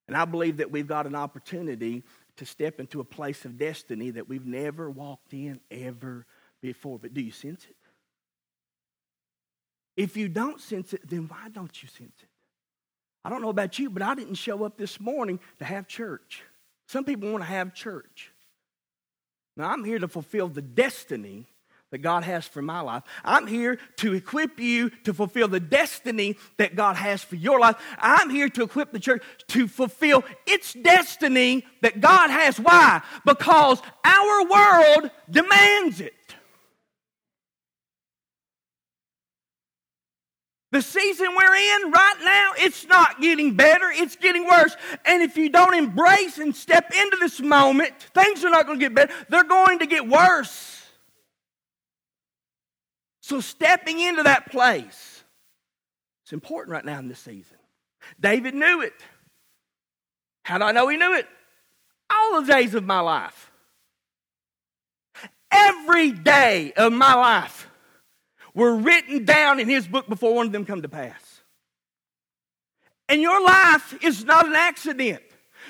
And 0.08 0.16
I 0.16 0.24
believe 0.24 0.58
that 0.58 0.72
we've 0.72 0.88
got 0.88 1.06
an 1.06 1.16
opportunity 1.16 2.04
to 2.38 2.46
step 2.46 2.80
into 2.80 3.02
a 3.02 3.04
place 3.04 3.44
of 3.44 3.58
destiny 3.58 4.12
that 4.12 4.30
we've 4.30 4.46
never 4.46 4.90
walked 4.90 5.34
in 5.34 5.60
ever 5.70 6.26
before. 6.62 7.00
But 7.00 7.14
do 7.14 7.20
you 7.20 7.32
sense 7.32 7.66
it? 7.70 7.76
If 9.98 10.16
you 10.16 10.30
don't 10.30 10.62
sense 10.62 10.94
it, 10.94 11.10
then 11.10 11.28
why 11.28 11.50
don't 11.52 11.82
you 11.82 11.90
sense 11.90 12.16
it? 12.22 12.30
I 13.26 13.30
don't 13.30 13.42
know 13.42 13.50
about 13.50 13.78
you, 13.80 13.90
but 13.90 14.04
I 14.04 14.16
didn't 14.16 14.36
show 14.36 14.64
up 14.64 14.78
this 14.78 15.00
morning 15.00 15.40
to 15.60 15.66
have 15.66 15.88
church. 15.88 16.44
Some 16.88 17.04
people 17.04 17.32
want 17.32 17.44
to 17.44 17.50
have 17.50 17.74
church. 17.74 18.32
Now, 19.58 19.70
I'm 19.72 19.84
here 19.84 20.00
to 20.00 20.08
fulfill 20.08 20.48
the 20.48 20.62
destiny 20.62 21.48
that 21.92 22.00
God 22.00 22.24
has 22.24 22.46
for 22.46 22.62
my 22.62 22.82
life. 22.82 23.04
I'm 23.24 23.48
here 23.48 23.80
to 23.98 24.14
equip 24.14 24.60
you 24.60 24.92
to 25.06 25.14
fulfill 25.14 25.48
the 25.48 25.60
destiny 25.60 26.38
that 26.58 26.76
God 26.76 26.96
has 26.96 27.24
for 27.24 27.36
your 27.36 27.60
life. 27.60 27.78
I'm 27.98 28.30
here 28.30 28.50
to 28.50 28.64
equip 28.64 28.92
the 28.92 29.00
church 29.00 29.24
to 29.48 29.68
fulfill 29.68 30.24
its 30.46 30.74
destiny 30.74 31.66
that 31.82 32.02
God 32.02 32.30
has. 32.30 32.60
Why? 32.60 33.02
Because 33.26 33.82
our 34.04 34.46
world 34.46 35.12
demands 35.30 36.02
it. 36.02 36.14
The 40.78 40.84
season 40.84 41.30
we're 41.36 41.56
in 41.56 41.92
right 41.92 42.18
now, 42.24 42.52
it's 42.56 42.86
not 42.86 43.20
getting 43.20 43.56
better, 43.56 43.92
it's 43.92 44.16
getting 44.16 44.46
worse. 44.46 44.78
And 45.06 45.24
if 45.24 45.36
you 45.36 45.50
don't 45.50 45.74
embrace 45.74 46.38
and 46.38 46.56
step 46.56 46.94
into 46.94 47.18
this 47.20 47.40
moment, 47.40 48.00
things 48.14 48.46
are 48.46 48.52
not 48.52 48.68
going 48.68 48.78
to 48.78 48.86
get 48.86 48.94
better, 48.94 49.12
they're 49.28 49.44
going 49.44 49.80
to 49.80 49.88
get 49.88 50.08
worse. 50.08 50.86
So, 53.22 53.42
stepping 53.42 54.00
into 54.00 54.22
that 54.22 54.52
place, 54.52 55.24
it's 56.22 56.32
important 56.32 56.74
right 56.74 56.86
now 56.86 57.00
in 57.00 57.08
this 57.08 57.18
season. 57.18 57.58
David 58.20 58.54
knew 58.54 58.82
it. 58.82 58.94
How 60.44 60.60
do 60.60 60.66
I 60.66 60.74
know 60.74 60.90
he 60.90 60.98
knew 60.98 61.16
it? 61.16 61.28
All 62.08 62.40
the 62.40 62.54
days 62.54 62.76
of 62.76 62.84
my 62.84 63.00
life. 63.00 63.50
Every 65.50 66.12
day 66.12 66.72
of 66.78 66.94
my 66.94 67.16
life 67.16 67.67
were 68.58 68.76
written 68.76 69.24
down 69.24 69.60
in 69.60 69.70
his 69.70 69.88
book 69.88 70.10
before 70.10 70.34
one 70.34 70.48
of 70.48 70.52
them 70.52 70.66
come 70.66 70.82
to 70.82 70.90
pass. 70.90 71.42
And 73.08 73.22
your 73.22 73.40
life 73.42 74.04
is 74.04 74.26
not 74.26 74.48
an 74.48 74.56
accident. 74.56 75.22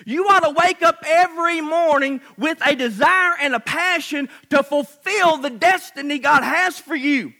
You 0.05 0.25
ought 0.27 0.39
to 0.39 0.55
wake 0.57 0.81
up 0.81 1.03
every 1.05 1.59
morning 1.59 2.21
with 2.37 2.57
a 2.65 2.75
desire 2.75 3.33
and 3.41 3.53
a 3.53 3.59
passion 3.59 4.29
to 4.51 4.63
fulfill 4.63 5.37
the 5.37 5.49
destiny 5.49 6.17
God 6.17 6.43
has 6.43 6.79
for 6.79 6.95
you. 6.95 7.33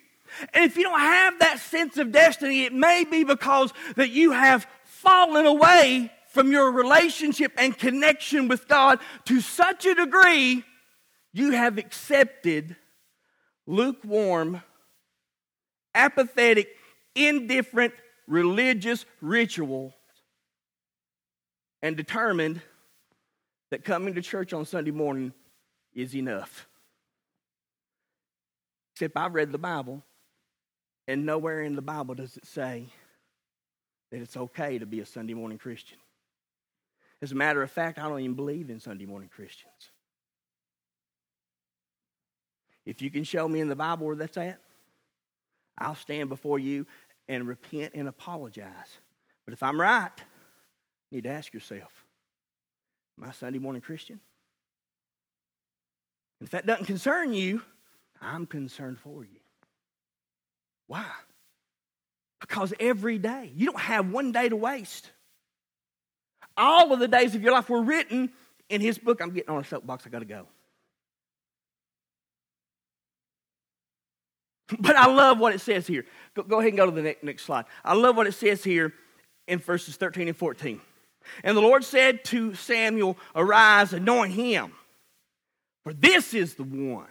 And 0.53 0.65
if 0.65 0.75
you 0.75 0.83
don't 0.83 0.99
have 0.99 1.39
that 1.39 1.59
sense 1.59 1.95
of 1.97 2.11
destiny, 2.11 2.65
it 2.65 2.73
may 2.73 3.05
be 3.05 3.23
because 3.23 3.71
that 3.95 4.09
you 4.09 4.31
have 4.31 4.67
fallen 4.83 5.45
away 5.45 6.11
from 6.27 6.51
your 6.51 6.71
relationship 6.73 7.53
and 7.57 7.77
connection 7.77 8.49
with 8.49 8.67
God 8.67 8.99
to 9.25 9.39
such 9.39 9.85
a 9.85 9.95
degree 9.95 10.65
you 11.31 11.51
have 11.51 11.77
accepted 11.77 12.75
lukewarm, 13.65 14.61
apathetic, 15.97 16.69
indifferent 17.15 17.93
religious 18.27 19.05
rituals 19.19 19.93
and 21.81 21.97
determined 21.97 22.61
that 23.71 23.83
coming 23.83 24.13
to 24.15 24.21
church 24.21 24.53
on 24.53 24.65
Sunday 24.65 24.91
morning 24.91 25.33
is 25.93 26.15
enough. 26.15 26.67
Except 28.93 29.17
I've 29.17 29.33
read 29.33 29.51
the 29.51 29.57
Bible, 29.57 30.03
and 31.07 31.25
nowhere 31.25 31.61
in 31.61 31.75
the 31.75 31.81
Bible 31.81 32.15
does 32.15 32.37
it 32.37 32.45
say 32.45 32.87
that 34.11 34.21
it's 34.21 34.37
okay 34.37 34.79
to 34.79 34.85
be 34.85 35.01
a 35.01 35.05
Sunday 35.05 35.33
morning 35.33 35.57
Christian. 35.57 35.97
As 37.21 37.31
a 37.31 37.35
matter 37.35 37.61
of 37.61 37.71
fact, 37.71 37.99
I 37.99 38.07
don't 38.07 38.19
even 38.19 38.35
believe 38.35 38.69
in 38.69 38.79
Sunday 38.79 39.05
morning 39.05 39.29
Christians. 39.29 39.91
If 42.85 43.01
you 43.01 43.09
can 43.09 43.23
show 43.23 43.47
me 43.47 43.59
in 43.59 43.67
the 43.67 43.75
Bible 43.75 44.07
where 44.07 44.15
that's 44.15 44.37
at, 44.37 44.59
I'll 45.78 45.95
stand 45.95 46.30
before 46.30 46.59
you 46.59 46.86
and 47.28 47.47
repent 47.47 47.93
and 47.93 48.07
apologize. 48.07 48.99
But 49.45 49.53
if 49.53 49.63
I'm 49.63 49.80
right, 49.80 50.11
you 51.09 51.17
need 51.17 51.23
to 51.25 51.30
ask 51.30 51.53
yourself, 51.53 52.05
am 53.21 53.32
Sunday 53.34 53.59
morning 53.59 53.82
Christian? 53.82 54.19
If 56.41 56.51
that 56.51 56.65
doesn't 56.65 56.86
concern 56.86 57.34
you, 57.34 57.61
I'm 58.21 58.45
concerned 58.45 58.99
for 58.99 59.23
you. 59.23 59.39
Why? 60.88 61.05
Because 62.39 62.73
every 62.80 63.17
day, 63.17 63.51
you 63.55 63.65
don't 63.65 63.80
have 63.80 64.11
one 64.11 64.32
day 64.32 64.49
to 64.49 64.55
waste. 64.55 65.09
All 66.55 66.93
of 66.93 66.99
the 66.99 67.07
days 67.07 67.36
of 67.36 67.41
your 67.41 67.53
life 67.53 67.69
were 67.69 67.82
written 67.82 68.32
in 68.69 68.82
his 68.82 68.97
book. 68.97 69.21
I'm 69.21 69.32
getting 69.32 69.49
on 69.49 69.61
a 69.61 69.65
soapbox, 69.65 70.05
I 70.05 70.09
gotta 70.09 70.25
go. 70.25 70.47
But 74.80 74.95
I 74.95 75.07
love 75.07 75.39
what 75.39 75.53
it 75.53 75.61
says 75.61 75.88
here. 75.88 76.05
Go, 76.34 76.43
go 76.43 76.59
ahead 76.59 76.70
and 76.70 76.78
go 76.78 76.86
to 76.86 76.91
the 76.91 77.01
next, 77.01 77.24
next 77.24 77.43
slide. 77.43 77.65
I 77.86 77.93
love 77.93 78.18
what 78.18 78.28
it 78.28 78.34
says 78.34 78.63
here 78.63 78.93
in 79.47 79.59
verses 79.59 79.95
13 79.95 80.28
and 80.28 80.36
14. 80.36 80.82
And 81.43 81.55
the 81.55 81.61
Lord 81.61 81.84
said 81.84 82.24
to 82.26 82.53
Samuel, 82.53 83.18
Arise, 83.36 83.93
anoint 83.93 84.34
him, 84.34 84.74
for 85.84 85.93
this 85.93 86.34
is 86.34 86.55
the 86.55 86.63
one. 86.63 87.07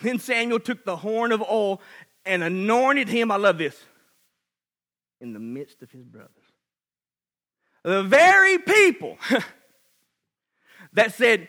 Then 0.00 0.18
Samuel 0.18 0.60
took 0.60 0.84
the 0.84 0.96
horn 0.96 1.32
of 1.32 1.42
oil 1.42 1.80
and 2.24 2.42
anointed 2.42 3.08
him. 3.08 3.30
I 3.30 3.36
love 3.36 3.58
this. 3.58 3.80
In 5.20 5.32
the 5.32 5.40
midst 5.40 5.82
of 5.82 5.90
his 5.90 6.04
brothers. 6.04 6.30
The 7.82 8.02
very 8.02 8.58
people 8.58 9.18
that 10.92 11.14
said, 11.14 11.48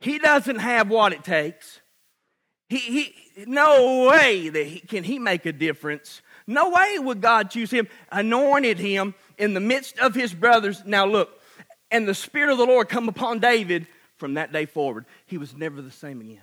He 0.00 0.18
doesn't 0.18 0.58
have 0.58 0.88
what 0.88 1.12
it 1.12 1.24
takes. 1.24 1.80
He, 2.74 3.14
he, 3.36 3.44
no 3.46 4.08
way 4.08 4.48
that 4.48 4.66
he, 4.66 4.80
can 4.80 5.04
he 5.04 5.20
make 5.20 5.46
a 5.46 5.52
difference. 5.52 6.22
No 6.44 6.70
way 6.70 6.98
would 6.98 7.20
God 7.20 7.50
choose 7.50 7.70
him, 7.70 7.86
anointed 8.10 8.80
him 8.80 9.14
in 9.38 9.54
the 9.54 9.60
midst 9.60 9.98
of 10.00 10.16
his 10.16 10.34
brothers. 10.34 10.82
Now 10.84 11.06
look, 11.06 11.40
and 11.92 12.08
the 12.08 12.14
Spirit 12.14 12.50
of 12.50 12.58
the 12.58 12.66
Lord 12.66 12.88
come 12.88 13.08
upon 13.08 13.38
David 13.38 13.86
from 14.16 14.34
that 14.34 14.52
day 14.52 14.66
forward. 14.66 15.06
He 15.26 15.38
was 15.38 15.54
never 15.54 15.80
the 15.80 15.92
same 15.92 16.20
again. 16.20 16.42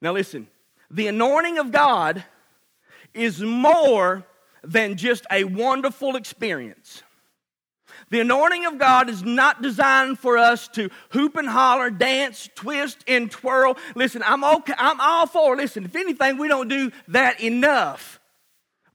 Now 0.00 0.12
listen, 0.12 0.46
the 0.92 1.08
anointing 1.08 1.58
of 1.58 1.72
God 1.72 2.24
is 3.12 3.40
more 3.42 4.24
than 4.62 4.96
just 4.96 5.26
a 5.28 5.42
wonderful 5.42 6.14
experience. 6.14 7.02
The 8.10 8.20
anointing 8.20 8.66
of 8.66 8.78
God 8.78 9.08
is 9.08 9.22
not 9.22 9.62
designed 9.62 10.18
for 10.18 10.36
us 10.36 10.66
to 10.68 10.90
hoop 11.10 11.36
and 11.36 11.48
holler, 11.48 11.90
dance, 11.90 12.48
twist, 12.56 13.04
and 13.06 13.30
twirl. 13.30 13.76
Listen, 13.94 14.22
I'm 14.26 14.42
okay. 14.42 14.74
I'm 14.76 15.00
all 15.00 15.26
for. 15.26 15.56
Listen, 15.56 15.84
if 15.84 15.94
anything, 15.94 16.36
we 16.36 16.48
don't 16.48 16.68
do 16.68 16.90
that 17.08 17.40
enough. 17.40 18.18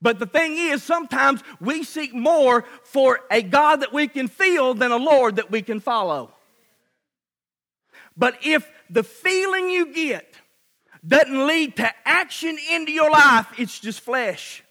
But 0.02 0.20
the 0.20 0.26
thing 0.26 0.58
is, 0.58 0.84
sometimes 0.84 1.42
we 1.62 1.84
seek 1.84 2.14
more 2.14 2.66
for 2.84 3.22
a 3.32 3.42
God 3.42 3.78
that 3.78 3.94
we 3.94 4.10
can 4.10 4.28
feel 4.28 4.74
than 4.74 4.92
a 4.92 4.98
Lord 4.98 5.38
that 5.38 5.50
we 5.50 5.62
can 5.62 5.80
follow. 5.80 6.34
But 8.18 8.38
if 8.44 8.70
the 8.90 9.04
feeling 9.04 9.70
you 9.70 9.94
get 9.94 10.36
doesn't 11.08 11.48
lead 11.48 11.78
to 11.78 11.90
action 12.04 12.58
into 12.72 12.92
your 12.92 13.10
life, 13.10 13.48
it's 13.58 13.80
just 13.80 14.02
flesh. 14.02 14.65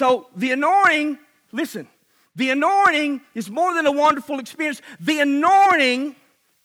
So 0.00 0.28
the 0.34 0.52
anointing, 0.52 1.18
listen, 1.52 1.86
the 2.34 2.48
anointing 2.48 3.20
is 3.34 3.50
more 3.50 3.74
than 3.74 3.84
a 3.84 3.92
wonderful 3.92 4.38
experience. 4.38 4.80
The 4.98 5.20
anointing 5.20 6.16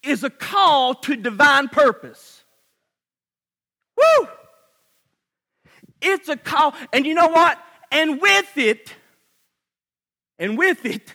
is 0.02 0.24
a 0.24 0.30
call 0.30 0.94
to 0.94 1.16
divine 1.16 1.68
purpose. 1.68 2.42
Woo! 3.94 4.28
It's 6.00 6.30
a 6.30 6.38
call. 6.38 6.72
And 6.94 7.04
you 7.04 7.12
know 7.12 7.28
what? 7.28 7.62
And 7.92 8.22
with 8.22 8.56
it, 8.56 8.94
and 10.38 10.56
with 10.56 10.86
it, 10.86 11.12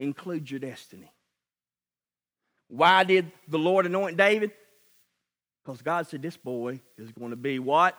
include 0.00 0.50
your 0.50 0.60
destiny. 0.60 1.12
Why 2.68 3.04
did 3.04 3.30
the 3.46 3.58
Lord 3.58 3.84
anoint 3.84 4.16
David? 4.16 4.52
Because 5.62 5.82
God 5.82 6.06
said 6.06 6.22
this 6.22 6.38
boy 6.38 6.80
is 6.96 7.12
going 7.12 7.28
to 7.28 7.36
be 7.36 7.58
what? 7.58 7.94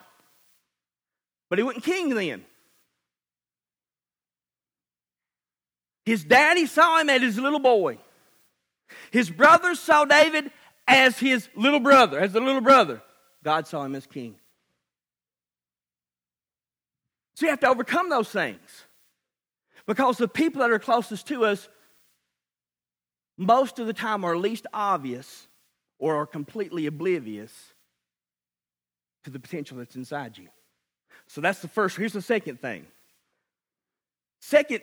But 1.49 1.59
he 1.59 1.63
wasn't 1.63 1.83
king 1.83 2.09
then. 2.09 2.45
His 6.05 6.23
daddy 6.23 6.65
saw 6.65 6.99
him 6.99 7.09
as 7.09 7.21
his 7.21 7.37
little 7.37 7.59
boy. 7.59 7.99
His 9.11 9.29
brothers 9.29 9.79
saw 9.79 10.05
David 10.05 10.51
as 10.87 11.19
his 11.19 11.47
little 11.55 11.79
brother, 11.79 12.19
as 12.19 12.33
the 12.33 12.39
little 12.39 12.61
brother. 12.61 13.01
God 13.43 13.67
saw 13.67 13.83
him 13.83 13.95
as 13.95 14.05
king. 14.07 14.35
So 17.35 17.45
you 17.45 17.51
have 17.51 17.59
to 17.61 17.69
overcome 17.69 18.09
those 18.09 18.29
things. 18.29 18.59
Because 19.85 20.17
the 20.17 20.27
people 20.27 20.61
that 20.61 20.71
are 20.71 20.79
closest 20.79 21.27
to 21.27 21.45
us, 21.45 21.69
most 23.37 23.79
of 23.79 23.87
the 23.87 23.93
time, 23.93 24.23
are 24.23 24.37
least 24.37 24.67
obvious 24.73 25.47
or 25.99 26.15
are 26.15 26.25
completely 26.25 26.85
oblivious 26.85 27.53
to 29.23 29.29
the 29.29 29.39
potential 29.39 29.77
that's 29.77 29.95
inside 29.95 30.37
you. 30.37 30.49
So 31.30 31.41
that's 31.41 31.59
the 31.59 31.67
first. 31.67 31.95
Here's 31.95 32.13
the 32.13 32.23
second 32.23 32.59
thing. 32.59 32.88
Second, 34.41 34.82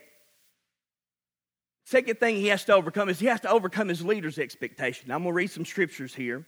second 1.85 2.21
thing 2.21 2.37
he 2.37 2.47
has 2.47 2.65
to 2.67 2.75
overcome 2.75 3.09
is 3.09 3.19
he 3.19 3.27
has 3.27 3.41
to 3.41 3.51
overcome 3.51 3.89
his 3.89 4.05
leader's 4.05 4.39
expectation. 4.39 5.09
Now, 5.09 5.17
I'm 5.17 5.23
going 5.23 5.33
to 5.33 5.37
read 5.37 5.51
some 5.51 5.65
scriptures 5.65 6.15
here. 6.15 6.47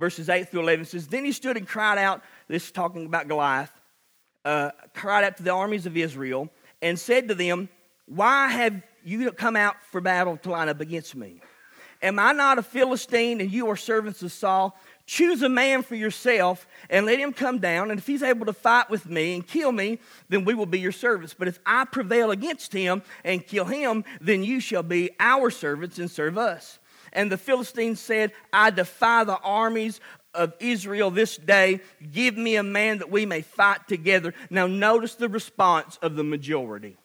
Verses 0.00 0.30
8 0.30 0.48
through 0.48 0.62
11 0.62 0.86
says, 0.86 1.08
Then 1.08 1.26
he 1.26 1.32
stood 1.32 1.58
and 1.58 1.68
cried 1.68 1.98
out, 1.98 2.22
this 2.48 2.64
is 2.64 2.72
talking 2.72 3.04
about 3.04 3.28
Goliath, 3.28 3.70
uh, 4.46 4.70
cried 4.94 5.24
out 5.24 5.36
to 5.36 5.42
the 5.42 5.52
armies 5.52 5.84
of 5.84 5.94
Israel 5.96 6.48
and 6.80 6.98
said 6.98 7.28
to 7.28 7.34
them, 7.34 7.68
Why 8.06 8.48
have 8.48 8.82
you 9.04 9.30
come 9.32 9.56
out 9.56 9.76
for 9.90 10.00
battle 10.00 10.38
to 10.38 10.50
line 10.50 10.70
up 10.70 10.80
against 10.80 11.14
me? 11.14 11.42
Am 12.00 12.18
I 12.18 12.32
not 12.32 12.58
a 12.58 12.62
Philistine 12.62 13.42
and 13.42 13.52
you 13.52 13.68
are 13.68 13.76
servants 13.76 14.22
of 14.22 14.32
Saul? 14.32 14.76
Choose 15.06 15.42
a 15.42 15.48
man 15.48 15.82
for 15.82 15.94
yourself 15.94 16.66
and 16.88 17.06
let 17.06 17.18
him 17.18 17.32
come 17.32 17.58
down. 17.58 17.90
And 17.90 17.98
if 17.98 18.06
he's 18.06 18.22
able 18.22 18.46
to 18.46 18.52
fight 18.52 18.88
with 18.88 19.06
me 19.06 19.34
and 19.34 19.46
kill 19.46 19.72
me, 19.72 19.98
then 20.28 20.44
we 20.44 20.54
will 20.54 20.66
be 20.66 20.80
your 20.80 20.92
servants. 20.92 21.34
But 21.36 21.48
if 21.48 21.58
I 21.66 21.84
prevail 21.84 22.30
against 22.30 22.72
him 22.72 23.02
and 23.24 23.46
kill 23.46 23.64
him, 23.64 24.04
then 24.20 24.44
you 24.44 24.60
shall 24.60 24.82
be 24.82 25.10
our 25.18 25.50
servants 25.50 25.98
and 25.98 26.10
serve 26.10 26.38
us. 26.38 26.78
And 27.12 27.30
the 27.30 27.36
Philistines 27.36 28.00
said, 28.00 28.32
I 28.52 28.70
defy 28.70 29.24
the 29.24 29.38
armies 29.38 30.00
of 30.34 30.54
Israel 30.60 31.10
this 31.10 31.36
day. 31.36 31.80
Give 32.12 32.36
me 32.36 32.56
a 32.56 32.62
man 32.62 32.98
that 32.98 33.10
we 33.10 33.26
may 33.26 33.42
fight 33.42 33.86
together. 33.88 34.32
Now, 34.50 34.66
notice 34.66 35.14
the 35.14 35.28
response 35.28 35.98
of 36.00 36.16
the 36.16 36.24
majority. 36.24 36.96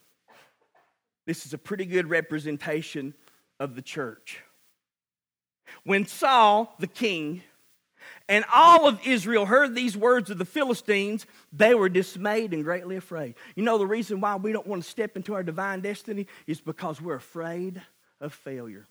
This 1.26 1.46
is 1.46 1.54
a 1.54 1.58
pretty 1.58 1.86
good 1.86 2.10
representation 2.10 3.14
of 3.60 3.76
the 3.76 3.82
church. 3.82 4.40
When 5.84 6.06
Saul, 6.06 6.74
the 6.80 6.88
king, 6.88 7.44
and 8.30 8.44
all 8.54 8.88
of 8.88 9.00
Israel 9.06 9.46
heard 9.46 9.74
these 9.74 9.96
words 9.96 10.30
of 10.30 10.38
the 10.38 10.46
Philistines, 10.46 11.26
they 11.54 11.74
were 11.74 11.90
dismayed 11.90 12.54
and 12.54 12.64
greatly 12.64 12.98
afraid. 12.98 13.36
You 13.56 13.64
know, 13.64 13.78
the 13.78 13.88
reason 13.88 14.20
why 14.20 14.36
we 14.36 14.52
don't 14.52 14.68
want 14.68 14.84
to 14.84 14.90
step 14.90 15.16
into 15.16 15.34
our 15.34 15.44
divine 15.44 15.82
destiny 15.82 16.28
is 16.46 16.60
because 16.60 17.02
we're 17.02 17.16
afraid 17.16 17.82
of 18.20 18.34
failure. 18.34 18.86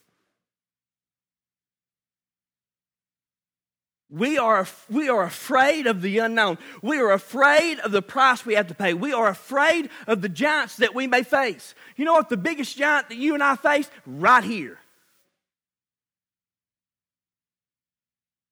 We 4.09 4.37
are, 4.37 4.65
we 4.89 5.09
are 5.09 5.23
afraid 5.23 5.85
of 5.85 6.01
the 6.01 6.19
unknown. 6.19 6.57
We 6.81 6.99
are 6.99 7.11
afraid 7.11 7.79
of 7.79 7.91
the 7.91 8.01
price 8.01 8.45
we 8.45 8.53
have 8.53 8.67
to 8.67 8.73
pay. 8.73 8.93
We 8.93 9.11
are 9.11 9.27
afraid 9.27 9.89
of 10.07 10.21
the 10.21 10.29
giants 10.29 10.77
that 10.77 10.95
we 10.95 11.07
may 11.07 11.23
face. 11.23 11.75
You 11.97 12.05
know 12.05 12.13
what 12.13 12.29
the 12.29 12.37
biggest 12.37 12.77
giant 12.77 13.09
that 13.09 13.17
you 13.17 13.33
and 13.33 13.43
I 13.43 13.57
face? 13.57 13.91
Right 14.05 14.45
here. 14.45 14.79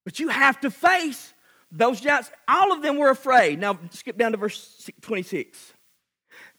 But 0.06 0.20
you 0.20 0.30
have 0.30 0.62
to 0.62 0.72
face 0.72 1.34
those 1.72 1.99
giants. 1.99 2.32
All 2.47 2.72
of 2.72 2.82
them 2.82 2.97
were 2.97 3.10
afraid. 3.10 3.60
Now, 3.60 3.78
skip 3.89 4.18
down 4.18 4.32
to 4.32 4.38
verse 4.38 4.89
26. 5.01 5.74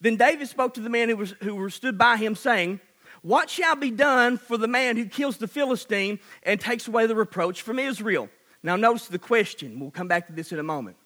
Then 0.01 0.17
David 0.17 0.49
spoke 0.49 0.75
to 0.75 0.81
the 0.81 0.91
man 0.91 1.09
who, 1.09 1.17
was, 1.17 1.35
who 1.43 1.71
stood 1.71 1.97
by 1.97 2.17
him, 2.17 2.35
saying, 2.35 2.81
What 3.23 3.49
shall 3.49 3.77
be 3.77 3.91
done 3.91 4.37
for 4.37 4.59
the 4.59 4.69
man 4.69 4.97
who 4.97 5.07
kills 5.07 5.39
the 5.39 5.49
Philistine 5.49 6.19
and 6.43 6.61
takes 6.61 6.87
away 6.87 7.07
the 7.07 7.15
reproach 7.15 7.63
from 7.63 7.79
Israel? 7.79 8.29
Now, 8.63 8.77
notice 8.77 9.07
the 9.07 9.19
question. 9.19 9.79
We'll 9.79 9.91
come 9.91 10.09
back 10.09 10.27
to 10.27 10.33
this 10.33 10.53
in 10.53 10.59
a 10.59 10.65
moment. 10.65 10.97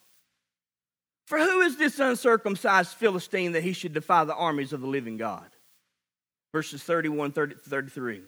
For 1.27 1.39
who 1.39 1.61
is 1.61 1.77
this 1.77 2.01
uncircumcised 2.01 2.95
Philistine 2.95 3.53
that 3.53 3.63
he 3.63 3.73
should 3.73 3.93
defy 3.93 4.25
the 4.25 4.35
armies 4.35 4.73
of 4.73 4.81
the 4.81 4.89
living 4.89 5.17
God? 5.17 5.47
Verses 6.53 6.83
31 6.83 7.33
30, 7.33 7.55
33. 7.55 8.23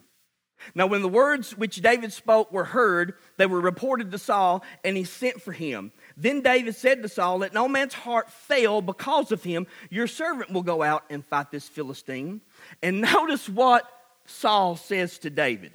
Now, 0.75 0.87
when 0.87 1.01
the 1.01 1.09
words 1.09 1.57
which 1.57 1.81
David 1.81 2.13
spoke 2.13 2.51
were 2.51 2.63
heard, 2.63 3.15
they 3.37 3.45
were 3.45 3.59
reported 3.59 4.11
to 4.11 4.17
Saul, 4.17 4.63
and 4.83 4.95
he 4.95 5.03
sent 5.03 5.41
for 5.41 5.51
him. 5.51 5.91
Then 6.15 6.41
David 6.41 6.75
said 6.75 7.01
to 7.01 7.09
Saul, 7.09 7.39
Let 7.39 7.53
no 7.53 7.67
man's 7.67 7.93
heart 7.93 8.31
fail 8.31 8.81
because 8.81 9.31
of 9.31 9.43
him. 9.43 9.67
Your 9.89 10.07
servant 10.07 10.51
will 10.51 10.63
go 10.63 10.81
out 10.81 11.03
and 11.09 11.25
fight 11.25 11.51
this 11.51 11.67
Philistine. 11.67 12.41
And 12.81 13.01
notice 13.13 13.49
what 13.49 13.87
Saul 14.25 14.75
says 14.75 15.19
to 15.19 15.29
David 15.29 15.73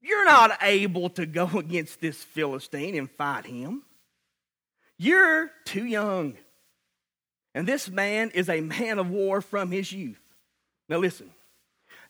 You're 0.00 0.24
not 0.24 0.58
able 0.62 1.10
to 1.10 1.26
go 1.26 1.46
against 1.58 2.00
this 2.00 2.22
Philistine 2.22 2.96
and 2.96 3.10
fight 3.10 3.46
him. 3.46 3.82
You're 4.98 5.50
too 5.64 5.84
young. 5.84 6.36
And 7.54 7.66
this 7.66 7.90
man 7.90 8.30
is 8.30 8.48
a 8.48 8.60
man 8.60 8.98
of 8.98 9.10
war 9.10 9.42
from 9.42 9.70
his 9.70 9.92
youth. 9.92 10.20
Now, 10.88 10.98
listen. 10.98 11.30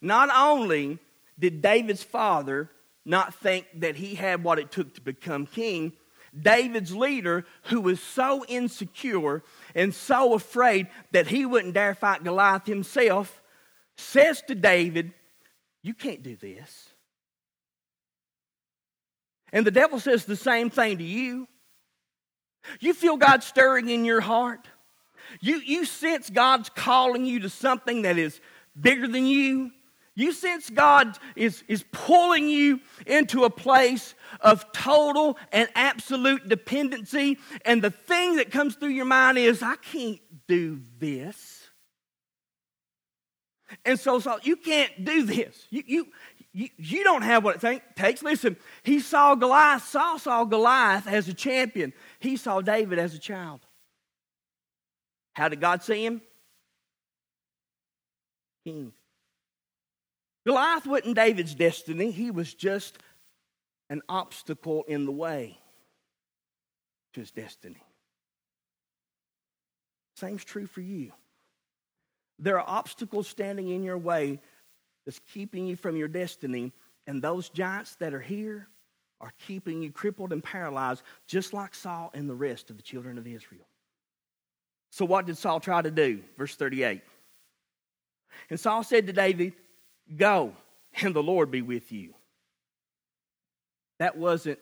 Not 0.02 0.28
only 0.36 0.98
did 1.38 1.62
David's 1.62 2.02
father 2.02 2.68
not 3.04 3.34
think 3.34 3.66
that 3.76 3.96
he 3.96 4.16
had 4.16 4.44
what 4.44 4.58
it 4.58 4.70
took 4.70 4.94
to 4.94 5.00
become 5.00 5.46
king, 5.46 5.92
David's 6.38 6.94
leader, 6.94 7.44
who 7.64 7.80
was 7.80 8.00
so 8.00 8.44
insecure 8.48 9.42
and 9.74 9.94
so 9.94 10.34
afraid 10.34 10.88
that 11.12 11.28
he 11.28 11.46
wouldn't 11.46 11.74
dare 11.74 11.94
fight 11.94 12.24
Goliath 12.24 12.66
himself, 12.66 13.40
says 13.96 14.42
to 14.48 14.54
David, 14.54 15.12
You 15.82 15.94
can't 15.94 16.22
do 16.22 16.36
this. 16.36 16.88
And 19.52 19.66
the 19.66 19.70
devil 19.70 20.00
says 20.00 20.24
the 20.24 20.36
same 20.36 20.70
thing 20.70 20.98
to 20.98 21.04
you. 21.04 21.46
You 22.80 22.94
feel 22.94 23.16
God 23.16 23.42
stirring 23.42 23.88
in 23.90 24.04
your 24.04 24.20
heart. 24.20 24.66
You, 25.40 25.58
you 25.58 25.84
sense 25.84 26.30
God's 26.30 26.70
calling 26.70 27.26
you 27.26 27.40
to 27.40 27.50
something 27.50 28.02
that 28.02 28.16
is 28.16 28.40
bigger 28.78 29.06
than 29.06 29.26
you. 29.26 29.70
You 30.14 30.32
sense 30.32 30.68
God 30.68 31.18
is, 31.36 31.64
is 31.68 31.84
pulling 31.90 32.48
you 32.48 32.80
into 33.06 33.44
a 33.44 33.50
place 33.50 34.14
of 34.40 34.70
total 34.72 35.38
and 35.50 35.68
absolute 35.74 36.48
dependency, 36.48 37.38
and 37.64 37.80
the 37.80 37.90
thing 37.90 38.36
that 38.36 38.50
comes 38.50 38.74
through 38.74 38.90
your 38.90 39.06
mind 39.06 39.38
is, 39.38 39.62
I 39.62 39.76
can't 39.76 40.20
do 40.46 40.82
this. 40.98 41.68
And 43.86 43.98
so, 43.98 44.18
so 44.18 44.38
you 44.42 44.56
can't 44.56 45.02
do 45.02 45.22
this. 45.22 45.66
You, 45.70 45.82
you, 45.86 46.06
you, 46.52 46.68
you 46.76 47.04
don't 47.04 47.22
have 47.22 47.42
what 47.42 47.64
it 47.64 47.82
takes. 47.96 48.22
Listen, 48.22 48.56
he 48.82 49.00
saw 49.00 49.34
Goliath, 49.34 49.86
Saul 49.88 50.18
saw 50.18 50.44
Goliath 50.44 51.06
as 51.06 51.26
a 51.28 51.34
champion. 51.34 51.94
He 52.18 52.36
saw 52.36 52.60
David 52.60 52.98
as 52.98 53.14
a 53.14 53.18
child. 53.18 53.60
How 55.32 55.48
did 55.48 55.62
God 55.62 55.82
see 55.82 56.04
him? 56.04 56.20
King. 58.64 58.92
Goliath 60.46 60.86
wasn't 60.86 61.16
David's 61.16 61.54
destiny, 61.54 62.10
he 62.10 62.30
was 62.30 62.52
just 62.52 62.98
an 63.90 64.02
obstacle 64.08 64.84
in 64.88 65.04
the 65.04 65.12
way 65.12 65.58
to 67.14 67.20
his 67.20 67.30
destiny. 67.30 67.82
Same's 70.16 70.44
true 70.44 70.66
for 70.66 70.80
you. 70.80 71.12
There 72.38 72.58
are 72.58 72.64
obstacles 72.66 73.28
standing 73.28 73.68
in 73.68 73.82
your 73.82 73.98
way 73.98 74.40
that's 75.04 75.20
keeping 75.32 75.66
you 75.66 75.76
from 75.76 75.96
your 75.96 76.08
destiny, 76.08 76.72
and 77.06 77.22
those 77.22 77.48
giants 77.48 77.96
that 77.96 78.14
are 78.14 78.20
here 78.20 78.68
are 79.20 79.32
keeping 79.46 79.82
you 79.82 79.92
crippled 79.92 80.32
and 80.32 80.42
paralyzed, 80.42 81.02
just 81.26 81.52
like 81.52 81.74
Saul 81.74 82.10
and 82.14 82.28
the 82.28 82.34
rest 82.34 82.70
of 82.70 82.76
the 82.76 82.82
children 82.82 83.18
of 83.18 83.26
Israel. 83.26 83.66
So, 84.90 85.04
what 85.04 85.26
did 85.26 85.38
Saul 85.38 85.60
try 85.60 85.80
to 85.80 85.90
do? 85.90 86.22
Verse 86.36 86.54
38. 86.54 87.02
And 88.50 88.58
Saul 88.58 88.82
said 88.82 89.06
to 89.06 89.12
David, 89.12 89.54
Go, 90.16 90.52
and 91.00 91.14
the 91.14 91.22
Lord 91.22 91.50
be 91.50 91.62
with 91.62 91.92
you. 91.92 92.14
That 93.98 94.16
wasn't 94.16 94.58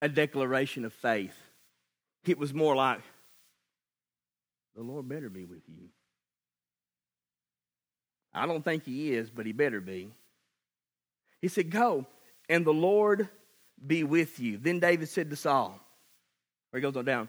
a 0.00 0.08
declaration 0.08 0.84
of 0.84 0.92
faith. 0.92 1.36
It 2.26 2.38
was 2.38 2.52
more 2.52 2.74
like, 2.74 3.00
the 4.74 4.82
Lord 4.82 5.08
better 5.08 5.28
be 5.28 5.44
with 5.44 5.62
you. 5.68 5.88
I 8.34 8.46
don't 8.46 8.64
think 8.64 8.84
he 8.84 9.12
is, 9.12 9.30
but 9.30 9.46
he 9.46 9.52
better 9.52 9.80
be. 9.80 10.10
He 11.40 11.48
said, 11.48 11.70
Go, 11.70 12.06
and 12.48 12.64
the 12.64 12.72
Lord 12.72 13.28
be 13.84 14.04
with 14.04 14.40
you. 14.40 14.58
Then 14.58 14.80
David 14.80 15.08
said 15.08 15.30
to 15.30 15.36
Saul, 15.36 15.78
or 16.72 16.78
he 16.78 16.80
goes 16.80 16.96
on 16.96 17.04
down. 17.04 17.28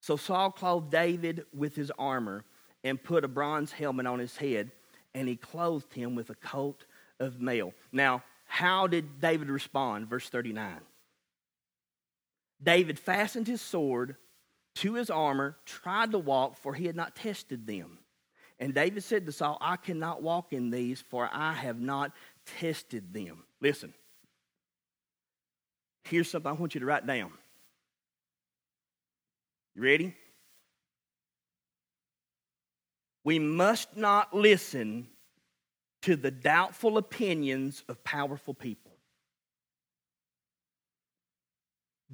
So 0.00 0.16
Saul 0.16 0.50
clothed 0.50 0.90
David 0.90 1.44
with 1.54 1.76
his 1.76 1.92
armor 1.98 2.44
and 2.82 3.02
put 3.02 3.24
a 3.24 3.28
bronze 3.28 3.70
helmet 3.70 4.06
on 4.06 4.18
his 4.18 4.36
head, 4.36 4.72
and 5.14 5.28
he 5.28 5.36
clothed 5.36 5.92
him 5.94 6.14
with 6.14 6.30
a 6.30 6.34
coat 6.34 6.84
of 7.18 7.40
mail. 7.40 7.74
Now, 7.92 8.22
how 8.46 8.86
did 8.86 9.20
David 9.20 9.48
respond? 9.48 10.08
Verse 10.08 10.28
39. 10.28 10.80
David 12.62 12.98
fastened 12.98 13.46
his 13.46 13.60
sword 13.60 14.16
to 14.76 14.94
his 14.94 15.10
armor, 15.10 15.56
tried 15.64 16.12
to 16.12 16.18
walk, 16.18 16.56
for 16.56 16.74
he 16.74 16.86
had 16.86 16.96
not 16.96 17.16
tested 17.16 17.66
them. 17.66 17.98
And 18.58 18.74
David 18.74 19.02
said 19.02 19.24
to 19.26 19.32
Saul, 19.32 19.56
I 19.60 19.76
cannot 19.76 20.22
walk 20.22 20.52
in 20.52 20.70
these, 20.70 21.00
for 21.00 21.28
I 21.32 21.54
have 21.54 21.80
not 21.80 22.12
tested 22.58 23.14
them. 23.14 23.44
Listen, 23.60 23.94
here's 26.04 26.30
something 26.30 26.50
I 26.50 26.54
want 26.54 26.74
you 26.74 26.80
to 26.80 26.86
write 26.86 27.06
down. 27.06 27.32
You 29.74 29.82
ready? 29.82 30.14
We 33.24 33.38
must 33.38 33.96
not 33.96 34.34
listen 34.34 35.08
to 36.02 36.16
the 36.16 36.30
doubtful 36.30 36.96
opinions 36.96 37.84
of 37.88 38.02
powerful 38.04 38.54
people. 38.54 38.92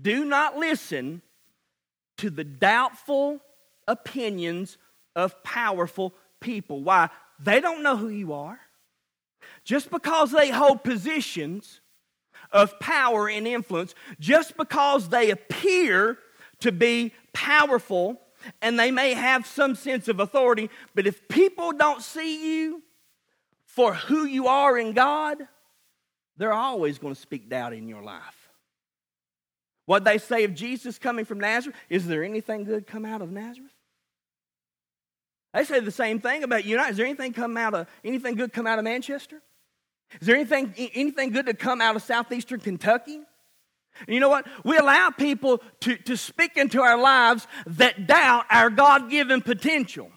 Do 0.00 0.24
not 0.24 0.56
listen 0.56 1.22
to 2.18 2.30
the 2.30 2.44
doubtful 2.44 3.40
opinions 3.86 4.78
of 5.14 5.42
powerful 5.42 6.12
people. 6.40 6.82
Why? 6.82 7.08
They 7.38 7.60
don't 7.60 7.82
know 7.82 7.96
who 7.96 8.08
you 8.08 8.32
are. 8.32 8.58
Just 9.64 9.90
because 9.90 10.32
they 10.32 10.50
hold 10.50 10.82
positions 10.82 11.80
of 12.52 12.78
power 12.78 13.28
and 13.28 13.46
influence, 13.46 13.94
just 14.18 14.56
because 14.56 15.08
they 15.08 15.30
appear 15.30 16.18
to 16.60 16.72
be 16.72 17.12
powerful 17.32 18.20
and 18.62 18.78
they 18.78 18.90
may 18.90 19.14
have 19.14 19.46
some 19.46 19.74
sense 19.74 20.08
of 20.08 20.20
authority, 20.20 20.70
but 20.94 21.06
if 21.06 21.26
people 21.28 21.72
don't 21.72 22.02
see 22.02 22.60
you 22.60 22.82
for 23.64 23.94
who 23.94 24.24
you 24.24 24.46
are 24.46 24.78
in 24.78 24.92
God, 24.92 25.38
they're 26.36 26.52
always 26.52 26.98
going 26.98 27.14
to 27.14 27.20
speak 27.20 27.48
doubt 27.48 27.72
in 27.72 27.88
your 27.88 28.02
life. 28.02 28.50
What 29.86 30.04
they 30.04 30.18
say 30.18 30.44
of 30.44 30.54
Jesus 30.54 30.98
coming 30.98 31.24
from 31.24 31.40
Nazareth, 31.40 31.76
is 31.88 32.06
there 32.06 32.24
anything 32.24 32.64
good 32.64 32.86
come 32.86 33.04
out 33.04 33.22
of 33.22 33.30
Nazareth? 33.30 33.70
They 35.54 35.64
say 35.64 35.80
the 35.80 35.90
same 35.90 36.20
thing 36.20 36.42
about 36.42 36.64
United. 36.64 36.90
Is 36.90 36.96
there 36.98 37.06
anything 37.06 37.32
come 37.32 37.56
out 37.56 37.72
of 37.74 37.86
anything 38.04 38.34
good 38.34 38.52
come 38.52 38.66
out 38.66 38.78
of 38.78 38.84
Manchester? 38.84 39.40
Is 40.20 40.26
there 40.26 40.36
anything 40.36 40.74
anything 40.76 41.30
good 41.30 41.46
to 41.46 41.54
come 41.54 41.80
out 41.80 41.96
of 41.96 42.02
southeastern 42.02 42.60
Kentucky? 42.60 43.20
And 44.06 44.14
you 44.14 44.20
know 44.20 44.28
what? 44.28 44.46
We 44.64 44.76
allow 44.76 45.10
people 45.10 45.62
to, 45.80 45.96
to 45.96 46.16
speak 46.16 46.56
into 46.56 46.80
our 46.82 47.00
lives 47.00 47.46
that 47.66 48.06
doubt 48.06 48.44
our 48.50 48.70
God 48.70 49.10
given 49.10 49.40
potential. 49.40 50.10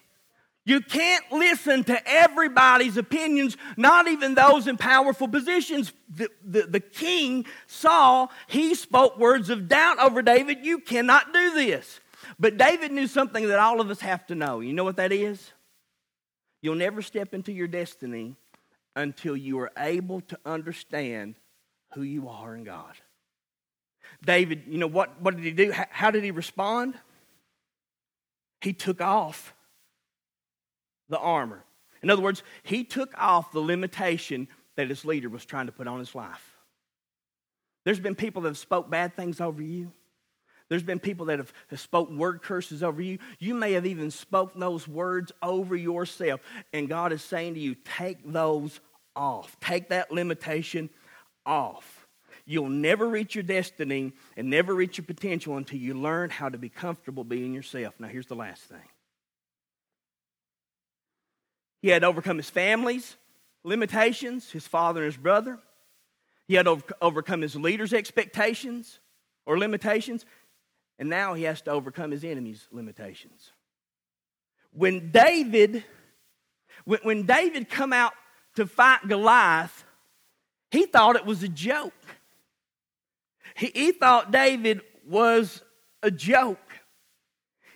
You 0.65 0.81
can't 0.81 1.25
listen 1.31 1.83
to 1.85 1.99
everybody's 2.07 2.95
opinions, 2.95 3.57
not 3.75 4.07
even 4.07 4.35
those 4.35 4.67
in 4.67 4.77
powerful 4.77 5.27
positions. 5.27 5.93
The, 6.09 6.29
the, 6.43 6.61
the, 6.63 6.79
king, 6.79 7.45
Saul, 7.65 8.31
he 8.45 8.75
spoke 8.75 9.17
words 9.17 9.49
of 9.49 9.67
doubt 9.67 9.97
over 9.97 10.21
David. 10.21 10.63
You 10.63 10.79
cannot 10.79 11.33
do 11.33 11.55
this. 11.55 11.99
But 12.37 12.57
David 12.57 12.91
knew 12.91 13.07
something 13.07 13.47
that 13.47 13.57
all 13.57 13.81
of 13.81 13.89
us 13.89 14.01
have 14.01 14.27
to 14.27 14.35
know. 14.35 14.59
You 14.59 14.73
know 14.73 14.83
what 14.83 14.97
that 14.97 15.11
is? 15.11 15.51
You'll 16.61 16.75
never 16.75 17.01
step 17.01 17.33
into 17.33 17.51
your 17.51 17.67
destiny 17.67 18.35
until 18.95 19.35
you 19.35 19.59
are 19.59 19.71
able 19.77 20.21
to 20.21 20.37
understand 20.45 21.35
who 21.93 22.03
you 22.03 22.29
are 22.29 22.55
in 22.55 22.63
God. 22.63 22.93
David, 24.23 24.63
you 24.67 24.77
know, 24.77 24.87
what, 24.87 25.21
what 25.21 25.35
did 25.35 25.45
he 25.45 25.51
do? 25.51 25.71
How 25.71 26.11
did 26.11 26.23
he 26.23 26.31
respond? 26.31 26.95
He 28.61 28.73
took 28.73 29.01
off 29.01 29.53
the 31.07 31.19
armor. 31.19 31.63
In 32.01 32.09
other 32.09 32.21
words, 32.21 32.43
he 32.63 32.83
took 32.83 33.13
off 33.17 33.51
the 33.51 33.59
limitation 33.59 34.47
that 34.75 34.89
his 34.89 35.05
leader 35.05 35.29
was 35.29 35.45
trying 35.45 35.65
to 35.65 35.71
put 35.71 35.87
on 35.87 35.99
his 35.99 36.15
life. 36.15 36.57
There's 37.85 37.99
been 37.99 38.15
people 38.15 38.41
that 38.43 38.49
have 38.49 38.57
spoke 38.57 38.89
bad 38.89 39.15
things 39.15 39.41
over 39.41 39.61
you. 39.61 39.91
There's 40.69 40.83
been 40.83 40.99
people 40.99 41.25
that 41.27 41.39
have, 41.39 41.51
have 41.69 41.79
spoke 41.79 42.11
word 42.11 42.41
curses 42.43 42.83
over 42.83 43.01
you. 43.01 43.17
You 43.39 43.55
may 43.55 43.73
have 43.73 43.85
even 43.85 44.11
spoken 44.11 44.59
those 44.59 44.87
words 44.87 45.31
over 45.41 45.75
yourself. 45.75 46.41
And 46.73 46.87
God 46.87 47.11
is 47.11 47.23
saying 47.23 47.55
to 47.55 47.59
you, 47.59 47.75
take 47.97 48.19
those 48.31 48.79
off. 49.15 49.59
Take 49.59 49.89
that 49.89 50.11
limitation 50.11 50.89
off. 51.45 51.98
You'll 52.49 52.69
never 52.69 53.07
reach 53.07 53.35
your 53.35 53.43
destiny 53.43 54.11
and 54.35 54.49
never 54.49 54.73
reach 54.73 54.97
your 54.97 55.05
potential 55.05 55.55
until 55.55 55.77
you 55.77 55.93
learn 55.93 56.31
how 56.31 56.49
to 56.49 56.57
be 56.57 56.67
comfortable 56.67 57.23
being 57.23 57.53
yourself. 57.53 57.93
Now, 57.99 58.07
here's 58.07 58.25
the 58.25 58.35
last 58.35 58.63
thing 58.63 58.81
he 61.83 61.89
had 61.89 62.01
to 62.01 62.07
overcome 62.07 62.37
his 62.37 62.49
family's 62.49 63.17
limitations, 63.63 64.49
his 64.49 64.65
father 64.65 65.01
and 65.03 65.13
his 65.13 65.21
brother. 65.21 65.59
He 66.47 66.55
had 66.55 66.65
to 66.65 66.81
overcome 66.99 67.41
his 67.41 67.55
leaders' 67.55 67.93
expectations 67.93 68.97
or 69.45 69.59
limitations. 69.59 70.25
And 70.97 71.07
now 71.07 71.35
he 71.35 71.43
has 71.43 71.61
to 71.61 71.71
overcome 71.71 72.09
his 72.09 72.23
enemy's 72.23 72.67
limitations. 72.71 73.51
When 74.71 75.11
David, 75.11 75.83
when, 76.83 76.99
when 77.03 77.25
David 77.27 77.69
come 77.69 77.93
out 77.93 78.13
to 78.55 78.65
fight 78.65 79.07
Goliath, 79.07 79.85
he 80.71 80.87
thought 80.87 81.15
it 81.15 81.27
was 81.27 81.43
a 81.43 81.47
joke. 81.47 81.93
He, 83.59 83.71
he 83.75 83.91
thought 83.91 84.31
David 84.31 84.81
was 85.05 85.61
a 86.01 86.09
joke. 86.09 86.57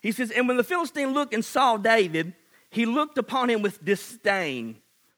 He 0.01 0.13
says, 0.13 0.31
and 0.31 0.47
when 0.47 0.55
the 0.55 0.63
Philistine 0.63 1.13
looked 1.13 1.33
and 1.33 1.43
saw 1.43 1.75
David, 1.75 2.33
he 2.69 2.85
looked 2.85 3.17
upon 3.17 3.49
him 3.49 3.61
with 3.61 3.83
disdain, 3.83 4.77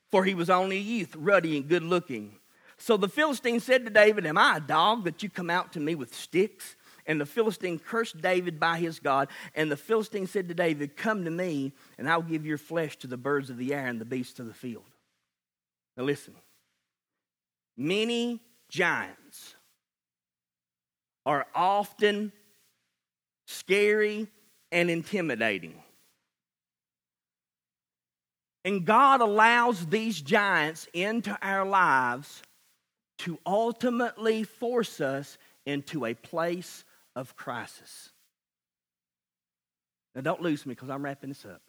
for 0.10 0.26
he 0.26 0.34
was 0.34 0.50
only 0.50 0.78
a 0.78 0.82
youth, 0.82 1.16
ruddy 1.16 1.56
and 1.56 1.70
good 1.70 1.84
looking. 1.84 2.38
So 2.78 2.98
the 2.98 3.08
Philistine 3.08 3.60
said 3.60 3.86
to 3.86 3.92
David, 3.92 4.26
Am 4.26 4.40
I 4.40 4.58
a 4.58 4.60
dog 4.60 5.04
that 5.06 5.22
you 5.22 5.30
come 5.30 5.52
out 5.52 5.72
to 5.74 5.80
me 5.80 5.94
with 5.94 6.16
sticks? 6.16 6.76
And 7.06 7.22
the 7.22 7.26
Philistine 7.28 7.78
cursed 7.78 8.20
David 8.20 8.60
by 8.60 8.80
his 8.80 9.00
God. 9.00 9.30
And 9.54 9.72
the 9.72 9.78
Philistine 9.78 10.26
said 10.26 10.48
to 10.48 10.56
David, 10.56 10.98
Come 10.98 11.26
to 11.26 11.32
me, 11.32 11.74
and 12.00 12.10
I'll 12.10 12.24
give 12.24 12.44
your 12.44 12.58
flesh 12.58 12.98
to 12.98 13.08
the 13.08 13.18
birds 13.18 13.52
of 13.52 13.58
the 13.58 13.74
air 13.74 13.86
and 13.86 14.02
the 14.02 14.06
beasts 14.06 14.40
of 14.40 14.48
the 14.48 14.54
field. 14.54 14.86
Now 15.96 16.04
listen. 16.04 16.34
Many 17.78 18.42
giants 18.68 19.54
are 21.26 21.46
often 21.54 22.32
scary 23.48 24.28
and 24.72 24.90
intimidating. 24.90 25.76
And 28.64 28.84
God 28.84 29.22
allows 29.22 29.86
these 29.86 30.20
giants 30.20 30.88
into 30.94 31.38
our 31.42 31.66
lives 31.66 32.42
to 33.20 33.40
ultimately 33.46 34.44
force 34.44 35.00
us 35.00 35.38
into 35.66 36.06
a 36.06 36.14
place 36.14 36.84
of 37.16 37.36
crisis. 37.36 38.10
Now, 40.16 40.22
don't 40.22 40.42
lose 40.42 40.66
me 40.66 40.74
because 40.74 40.90
I'm 40.90 41.04
wrapping 41.04 41.30
this 41.30 41.46
up. 41.46 41.62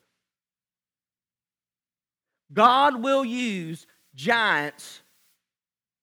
God 2.52 3.02
will 3.02 3.24
use 3.24 3.86
giants 4.14 5.02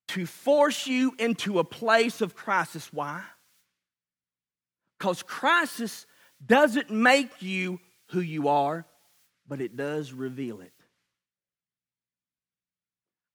to 0.10 0.26
force 0.26 0.86
you 0.86 1.16
into 1.18 1.60
a 1.60 1.64
place 1.64 2.22
of 2.22 2.36
crisis. 2.36 2.91
Why? 2.91 3.24
Because 4.98 5.24
crisis 5.24 6.06
doesn't 6.46 6.89
make 6.89 7.41
you 7.41 7.80
who 8.08 8.20
you 8.22 8.48
are, 8.48 8.86
but 9.48 9.62
it 9.62 9.76
does 9.76 10.14
reveal 10.14 10.62
it. 10.62 10.72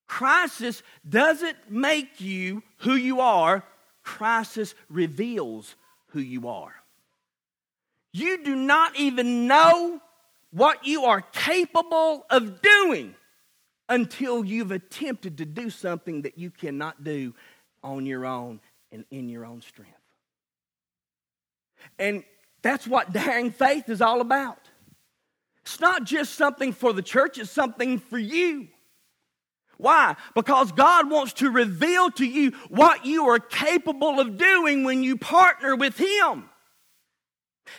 Crisis 0.06 0.82
doesn't 1.08 1.70
make 1.70 2.20
you 2.20 2.62
who 2.78 2.94
you 2.94 3.20
are, 3.20 3.62
crisis 4.02 4.74
reveals 4.88 5.76
who 6.08 6.20
you 6.20 6.48
are. 6.48 6.74
You 8.12 8.42
do 8.42 8.56
not 8.56 8.96
even 8.98 9.46
know 9.46 10.00
what 10.50 10.86
you 10.86 11.04
are 11.04 11.20
capable 11.20 12.24
of 12.30 12.62
doing 12.62 13.14
until 13.88 14.44
you've 14.44 14.72
attempted 14.72 15.38
to 15.38 15.44
do 15.44 15.70
something 15.70 16.22
that 16.22 16.38
you 16.38 16.50
cannot 16.50 17.04
do 17.04 17.34
on 17.82 18.06
your 18.06 18.24
own 18.24 18.60
and 18.90 19.04
in 19.10 19.28
your 19.28 19.44
own 19.44 19.60
strength. 19.60 19.97
And 21.98 22.24
that's 22.62 22.86
what 22.86 23.12
daring 23.12 23.50
faith 23.50 23.88
is 23.88 24.02
all 24.02 24.20
about. 24.20 24.58
It's 25.62 25.80
not 25.80 26.04
just 26.04 26.34
something 26.34 26.72
for 26.72 26.92
the 26.92 27.02
church, 27.02 27.38
it's 27.38 27.50
something 27.50 27.98
for 27.98 28.18
you. 28.18 28.68
Why? 29.76 30.16
Because 30.34 30.72
God 30.72 31.08
wants 31.08 31.34
to 31.34 31.50
reveal 31.50 32.10
to 32.12 32.26
you 32.26 32.50
what 32.68 33.06
you 33.06 33.28
are 33.28 33.38
capable 33.38 34.18
of 34.18 34.36
doing 34.36 34.82
when 34.82 35.04
you 35.04 35.16
partner 35.16 35.76
with 35.76 35.96
Him. 35.96 36.50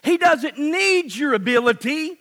He 0.04 0.18
doesn't 0.18 0.58
need 0.58 1.14
your 1.14 1.34
ability, 1.34 2.18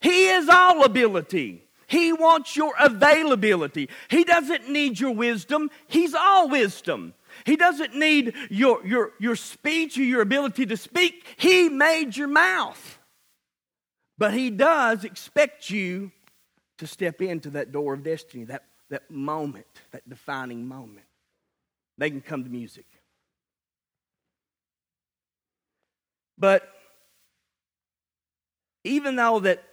He 0.00 0.28
is 0.28 0.48
all 0.48 0.84
ability. 0.84 1.62
He 1.86 2.10
wants 2.10 2.56
your 2.56 2.72
availability. 2.80 3.90
He 4.08 4.24
doesn't 4.24 4.70
need 4.70 4.98
your 4.98 5.14
wisdom, 5.14 5.70
He's 5.88 6.14
all 6.14 6.48
wisdom. 6.48 7.14
He 7.44 7.56
doesn't 7.56 7.94
need 7.94 8.34
your, 8.50 8.84
your, 8.86 9.12
your 9.18 9.36
speech 9.36 9.98
or 9.98 10.02
your 10.02 10.20
ability 10.22 10.66
to 10.66 10.76
speak. 10.76 11.26
He 11.36 11.68
made 11.68 12.16
your 12.16 12.28
mouth. 12.28 12.98
But 14.18 14.34
He 14.34 14.50
does 14.50 15.04
expect 15.04 15.70
you 15.70 16.12
to 16.78 16.86
step 16.86 17.20
into 17.20 17.50
that 17.50 17.72
door 17.72 17.94
of 17.94 18.02
destiny, 18.02 18.44
that 18.44 18.64
that 18.92 19.10
moment, 19.10 19.66
that 19.92 20.06
defining 20.06 20.68
moment. 20.68 21.06
They 21.96 22.10
can 22.10 22.20
come 22.20 22.44
to 22.44 22.50
music. 22.50 22.84
But 26.36 26.68
even 28.84 29.16
though 29.16 29.40
that 29.40 29.64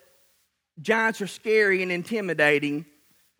giants 0.82 1.20
are 1.20 1.28
scary 1.28 1.84
and 1.84 1.91
intimidating, 1.91 2.86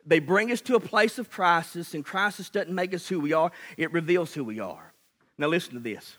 they 0.10 0.20
bring 0.20 0.52
us 0.52 0.60
to 0.62 0.76
a 0.76 0.80
place 0.80 1.20
of 1.20 1.30
crisis, 1.30 1.94
and 1.94 2.04
crisis 2.04 2.50
doesn't 2.50 2.74
make 2.74 2.96
us 2.96 3.08
who 3.08 3.20
we 3.20 3.32
are, 3.32 3.52
it 3.78 3.94
reveals 3.94 4.34
who 4.34 4.44
we 4.44 4.60
are. 4.60 4.92
Now, 5.38 5.48
listen 5.48 5.76
to 5.76 5.80
this. 5.80 6.18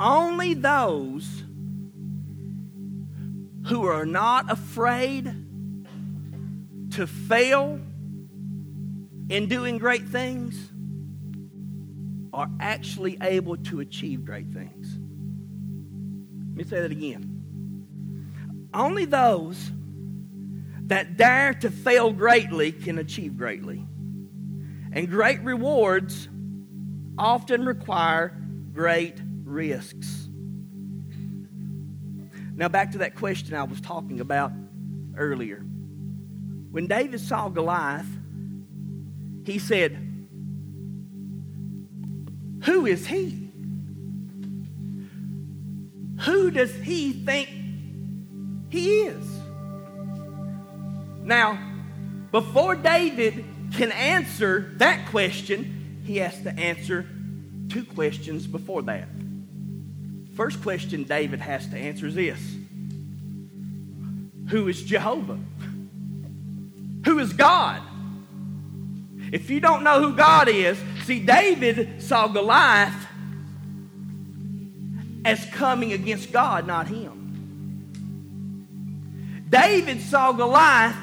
Only 0.00 0.54
those 0.54 1.44
who 3.66 3.86
are 3.86 4.06
not 4.06 4.50
afraid 4.50 5.26
to 6.92 7.06
fail 7.06 7.78
in 9.28 9.46
doing 9.48 9.78
great 9.78 10.06
things 10.08 10.70
are 12.32 12.48
actually 12.58 13.18
able 13.20 13.56
to 13.56 13.80
achieve 13.80 14.24
great 14.24 14.48
things. 14.48 14.98
Let 16.48 16.56
me 16.56 16.64
say 16.64 16.80
that 16.80 16.90
again. 16.90 17.33
Only 18.74 19.04
those 19.04 19.70
that 20.86 21.16
dare 21.16 21.54
to 21.54 21.70
fail 21.70 22.12
greatly 22.12 22.72
can 22.72 22.98
achieve 22.98 23.38
greatly. 23.38 23.86
And 24.92 25.08
great 25.08 25.40
rewards 25.42 26.28
often 27.16 27.64
require 27.64 28.36
great 28.72 29.20
risks. 29.44 30.28
Now, 32.56 32.68
back 32.68 32.92
to 32.92 32.98
that 32.98 33.14
question 33.14 33.54
I 33.54 33.62
was 33.62 33.80
talking 33.80 34.20
about 34.20 34.52
earlier. 35.16 35.58
When 36.70 36.86
David 36.86 37.20
saw 37.20 37.48
Goliath, 37.48 38.06
he 39.44 39.58
said, 39.58 39.92
Who 42.64 42.86
is 42.86 43.06
he? 43.06 43.50
Who 46.20 46.50
does 46.50 46.74
he 46.74 47.12
think 47.12 47.63
he 48.74 49.02
is? 49.02 49.40
Now, 51.22 51.58
before 52.32 52.74
David 52.74 53.44
can 53.72 53.92
answer 53.92 54.72
that 54.78 55.08
question, 55.08 56.02
he 56.04 56.18
has 56.18 56.42
to 56.42 56.50
answer 56.50 57.06
two 57.68 57.84
questions 57.84 58.46
before 58.46 58.82
that. 58.82 59.08
First 60.34 60.60
question 60.62 61.04
David 61.04 61.40
has 61.40 61.68
to 61.68 61.76
answer 61.76 62.08
is 62.08 62.16
this 62.16 62.40
Who 64.48 64.66
is 64.68 64.82
Jehovah? 64.82 65.38
Who 67.04 67.18
is 67.20 67.32
God? 67.32 67.80
If 69.32 69.50
you 69.50 69.60
don't 69.60 69.84
know 69.84 70.00
who 70.02 70.16
God 70.16 70.48
is, 70.48 70.78
see, 71.04 71.20
David 71.20 72.02
saw 72.02 72.26
Goliath 72.28 73.06
as 75.24 75.44
coming 75.46 75.92
against 75.92 76.32
God, 76.32 76.66
not 76.66 76.88
him. 76.88 77.23
David 79.54 80.00
saw 80.00 80.32
Goliath 80.32 80.96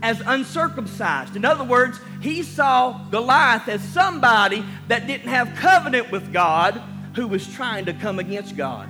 as 0.00 0.22
uncircumcised. 0.24 1.34
In 1.34 1.44
other 1.44 1.64
words, 1.64 1.98
he 2.20 2.44
saw 2.44 3.04
Goliath 3.10 3.66
as 3.66 3.82
somebody 3.82 4.64
that 4.86 5.08
didn't 5.08 5.28
have 5.28 5.52
covenant 5.56 6.12
with 6.12 6.32
God 6.32 6.80
who 7.16 7.26
was 7.26 7.52
trying 7.52 7.86
to 7.86 7.92
come 7.92 8.20
against 8.20 8.56
God. 8.56 8.88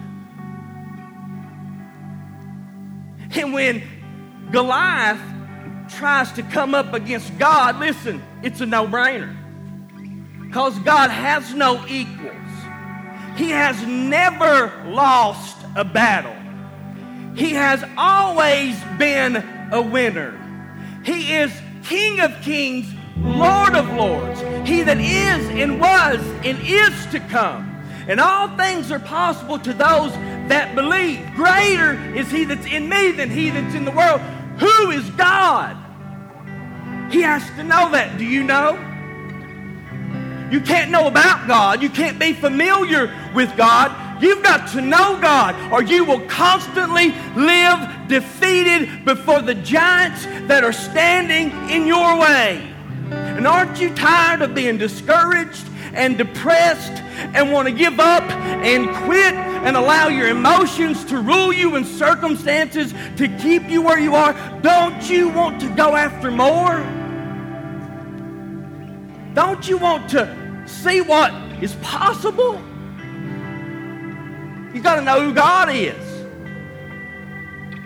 And 3.35 3.55
when 3.55 3.83
Goliath 4.51 5.21
tries 5.89 6.31
to 6.33 6.43
come 6.43 6.75
up 6.75 6.93
against 6.93 7.39
God, 7.39 7.79
listen, 7.79 8.23
it's 8.43 8.61
a 8.61 8.67
no 8.67 8.87
brainer. 8.87 9.35
Because 10.43 10.79
God 10.81 11.09
has 11.11 11.55
no 11.55 11.83
equals. 11.89 12.35
He 13.39 13.49
has 13.49 13.83
never 13.87 14.85
lost 14.89 15.57
a 15.75 15.85
battle. 15.87 16.36
He 17.37 17.51
has 17.51 17.85
always 17.97 18.83
been 18.99 19.37
a 19.71 19.83
winner. 19.83 20.41
He 21.05 21.35
is 21.35 21.53
King 21.85 22.19
of 22.21 22.41
kings, 22.43 22.93
Lord 23.19 23.77
of 23.77 23.93
lords. 23.93 24.41
He 24.69 24.83
that 24.83 24.99
is 24.99 25.49
and 25.51 25.81
was 25.81 26.19
and 26.45 26.59
is 26.67 27.07
to 27.13 27.21
come. 27.21 27.73
And 28.09 28.21
all 28.21 28.57
things 28.57 28.91
are 28.91 28.99
possible 28.99 29.59
to 29.59 29.73
those 29.73 30.13
that 30.49 30.75
believe. 30.75 31.21
Greater 31.35 31.93
is 32.15 32.31
he 32.31 32.45
that's 32.45 32.67
in 32.67 32.89
me 32.89 33.13
than 33.13 33.31
he 33.31 33.51
that's 33.51 33.75
in 33.75 33.85
the 33.85 33.91
world. 33.91 34.21
Who 34.59 34.91
is 34.91 35.09
God? 35.11 35.77
He 37.13 37.21
has 37.23 37.45
to 37.57 37.63
know 37.63 37.91
that. 37.91 38.17
Do 38.19 38.25
you 38.25 38.43
know? 38.43 38.73
You 40.51 40.61
can't 40.61 40.91
know 40.91 41.07
about 41.07 41.47
God. 41.47 41.83
You 41.83 41.91
can't 41.91 42.19
be 42.19 42.33
familiar 42.33 43.15
with 43.35 43.57
God. 43.57 44.06
You've 44.21 44.43
got 44.43 44.69
to 44.73 44.81
know 44.81 45.21
God, 45.21 45.73
or 45.73 45.83
you 45.83 46.05
will 46.05 46.21
constantly 46.27 47.11
live 47.35 48.09
defeated 48.09 49.05
before 49.05 49.43
the 49.43 49.55
giants 49.55 50.25
that 50.47 50.65
are 50.65 50.73
standing 50.73 51.51
in 51.71 51.87
your 51.87 52.19
way. 52.19 52.73
And 53.11 53.47
aren't 53.47 53.81
you 53.81 53.95
tired 53.95 54.43
of 54.43 54.55
being 54.55 54.79
discouraged 54.79 55.67
and 55.93 56.17
depressed 56.17 56.93
and 57.35 57.53
want 57.53 57.69
to 57.69 57.75
give 57.75 58.01
up 58.01 58.23
and 58.23 58.89
quit 59.05 59.35
and 59.35 59.77
allow 59.77 60.09
your 60.09 60.29
emotions 60.29 61.05
to 61.07 61.19
rule 61.19 61.53
you 61.53 61.77
and 61.77 61.87
circumstances 61.87 62.95
to 63.17 63.29
keep 63.39 63.69
you 63.69 63.83
where 63.83 63.99
you 63.99 64.15
are? 64.15 64.33
Don't 64.63 65.09
you 65.09 65.29
want 65.29 65.61
to 65.61 65.69
go 65.75 65.95
after 65.95 66.31
more? 66.31 66.79
Don't 69.35 69.69
you 69.69 69.77
want 69.77 70.09
to 70.11 70.65
see 70.67 71.03
what 71.03 71.33
is 71.63 71.75
possible? 71.77 72.63
You 74.77 74.83
got 74.83 74.97
to 74.97 75.01
know 75.01 75.23
who 75.23 75.33
God 75.33 75.71
is. 75.73 75.97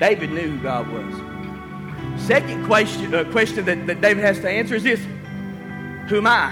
David 0.01 0.33
knew 0.33 0.51
who 0.51 0.61
God 0.61 0.89
was. 0.89 2.21
Second 2.21 2.67
question, 2.67 3.15
uh, 3.15 3.23
question 3.31 3.65
that, 3.67 3.87
that 3.87 4.01
David 4.01 4.25
has 4.25 4.41
to 4.41 4.51
answer 4.51 4.75
is 4.75 4.83
this 4.83 4.99
Who 6.09 6.17
am 6.17 6.27
I? 6.27 6.51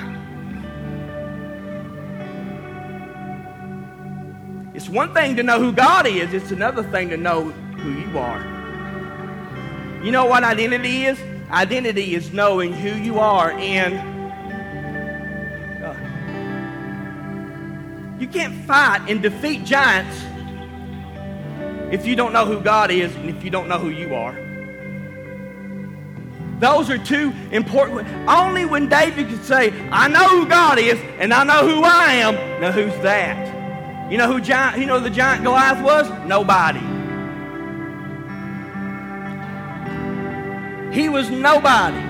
It's 4.75 4.89
one 4.89 5.13
thing 5.13 5.35
to 5.35 5.43
know 5.43 5.59
who 5.59 5.73
God 5.73 6.07
is, 6.07 6.33
it's 6.33 6.53
another 6.53 6.85
thing 6.85 7.09
to 7.09 7.17
know 7.17 7.51
who 7.51 7.91
you 7.95 8.17
are. 8.17 8.41
You 10.05 10.13
know 10.13 10.27
what 10.27 10.45
identity 10.45 11.07
is? 11.07 11.19
Identity 11.51 12.15
is 12.15 12.33
knowing 12.33 12.73
who 12.73 12.91
you 12.91 13.19
are 13.19 13.51
in 13.59 14.19
You 18.19 18.27
can't 18.27 18.65
fight 18.65 19.09
and 19.09 19.23
defeat 19.23 19.65
giants 19.65 20.25
if 21.93 22.07
you 22.07 22.17
don't 22.17 22.33
know 22.33 22.45
who 22.45 22.61
God 22.61 22.91
is 22.91 23.15
and 23.17 23.31
if 23.31 23.43
you 23.43 23.51
don't 23.51 23.69
know 23.69 23.79
who 23.79 23.91
you 23.91 24.15
are. 24.15 24.49
Those 26.61 26.91
are 26.91 26.99
two 26.99 27.33
important. 27.53 28.09
Only 28.29 28.65
when 28.65 28.89
David 28.89 29.29
could 29.29 29.45
say, 29.45 29.73
I 29.91 30.09
know 30.09 30.29
who 30.29 30.47
God 30.47 30.79
is 30.79 30.99
and 31.19 31.33
I 31.33 31.45
know 31.45 31.67
who 31.67 31.85
I 31.85 32.15
am. 32.15 32.35
Now, 32.61 32.73
who's 32.73 32.95
that? 33.03 34.11
You 34.11 34.19
know 34.19 34.27
who 34.27 34.41
giant, 34.41 34.79
you 34.79 34.87
know 34.87 34.99
the 34.99 35.11
giant 35.11 35.45
Goliath 35.45 35.83
was? 35.83 36.11
Nobody. 36.27 36.81
He 40.93 41.09
was 41.09 41.31
nobody. 41.31 42.01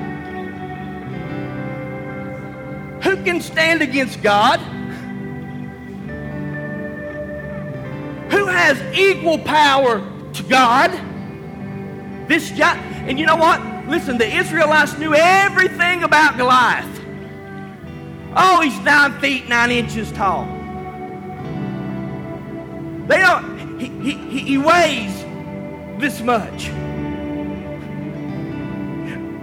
Who 3.02 3.22
can 3.22 3.40
stand 3.40 3.82
against 3.82 4.22
God? 4.22 4.60
Who 8.38 8.46
has 8.46 8.80
equal 8.96 9.38
power 9.38 9.98
to 10.32 10.42
God. 10.44 10.90
This 12.28 12.50
giant, 12.52 12.80
and 13.08 13.18
you 13.18 13.26
know 13.26 13.36
what? 13.36 13.60
Listen, 13.88 14.16
the 14.16 14.36
Israelites 14.36 14.96
knew 14.96 15.14
everything 15.14 16.04
about 16.04 16.36
Goliath. 16.36 16.86
Oh, 18.36 18.60
he's 18.60 18.78
nine 18.80 19.18
feet 19.20 19.48
nine 19.48 19.70
inches 19.70 20.12
tall. 20.12 20.44
They 23.08 23.18
don't. 23.18 23.80
He, 23.80 24.12
he, 24.12 24.38
he 24.40 24.58
weighs 24.58 25.24
this 25.98 26.20
much. 26.20 26.64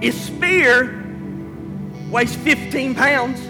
His 0.02 0.18
spear 0.18 1.04
weighs 2.10 2.34
15 2.36 2.94
pounds. 2.94 3.40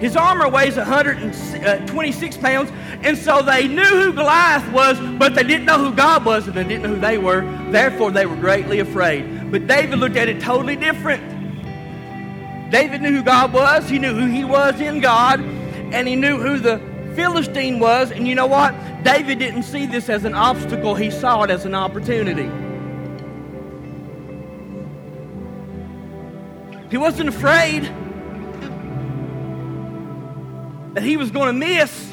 His 0.00 0.16
armor 0.16 0.48
weighs 0.48 0.76
126 0.76 2.36
uh, 2.36 2.40
pounds. 2.40 2.70
And 3.02 3.18
so 3.18 3.42
they 3.42 3.66
knew 3.66 3.82
who 3.82 4.12
Goliath 4.12 4.70
was, 4.72 4.98
but 5.18 5.34
they 5.34 5.42
didn't 5.42 5.66
know 5.66 5.78
who 5.78 5.92
God 5.92 6.24
was, 6.24 6.46
and 6.46 6.56
they 6.56 6.64
didn't 6.64 6.82
know 6.82 6.94
who 6.94 7.00
they 7.00 7.18
were. 7.18 7.40
Therefore, 7.70 8.10
they 8.10 8.26
were 8.26 8.36
greatly 8.36 8.78
afraid. 8.78 9.50
But 9.50 9.66
David 9.66 9.98
looked 9.98 10.16
at 10.16 10.28
it 10.28 10.40
totally 10.40 10.76
different. 10.76 11.22
David 12.70 13.02
knew 13.02 13.16
who 13.16 13.22
God 13.22 13.52
was, 13.52 13.88
he 13.88 13.98
knew 13.98 14.14
who 14.14 14.26
he 14.26 14.44
was 14.44 14.80
in 14.80 15.00
God, 15.00 15.40
and 15.40 16.06
he 16.06 16.16
knew 16.16 16.38
who 16.38 16.58
the 16.58 16.78
Philistine 17.14 17.80
was. 17.80 18.12
And 18.12 18.28
you 18.28 18.34
know 18.34 18.46
what? 18.46 18.74
David 19.02 19.38
didn't 19.38 19.62
see 19.62 19.86
this 19.86 20.08
as 20.08 20.24
an 20.24 20.34
obstacle, 20.34 20.94
he 20.94 21.10
saw 21.10 21.42
it 21.42 21.50
as 21.50 21.64
an 21.64 21.74
opportunity. 21.74 22.50
He 26.90 26.96
wasn't 26.96 27.28
afraid 27.28 27.90
that 30.94 31.02
he 31.02 31.16
was 31.16 31.30
going 31.30 31.46
to 31.46 31.52
miss 31.52 32.12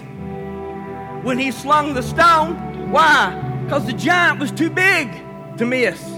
when 1.23 1.39
he 1.39 1.51
slung 1.51 1.93
the 1.93 2.03
stone. 2.03 2.91
Why? 2.91 3.61
Because 3.63 3.85
the 3.85 3.93
giant 3.93 4.39
was 4.39 4.51
too 4.51 4.69
big 4.69 5.09
to 5.57 5.65
miss. 5.65 6.14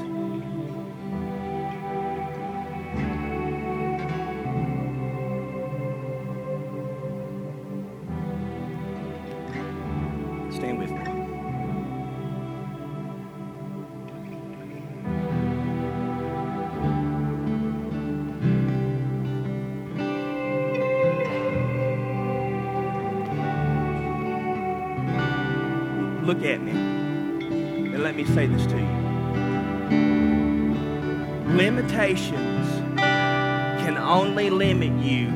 Limitations 31.58 32.68
can 33.00 33.98
only 33.98 34.52
limit 34.52 34.92
you 35.04 35.28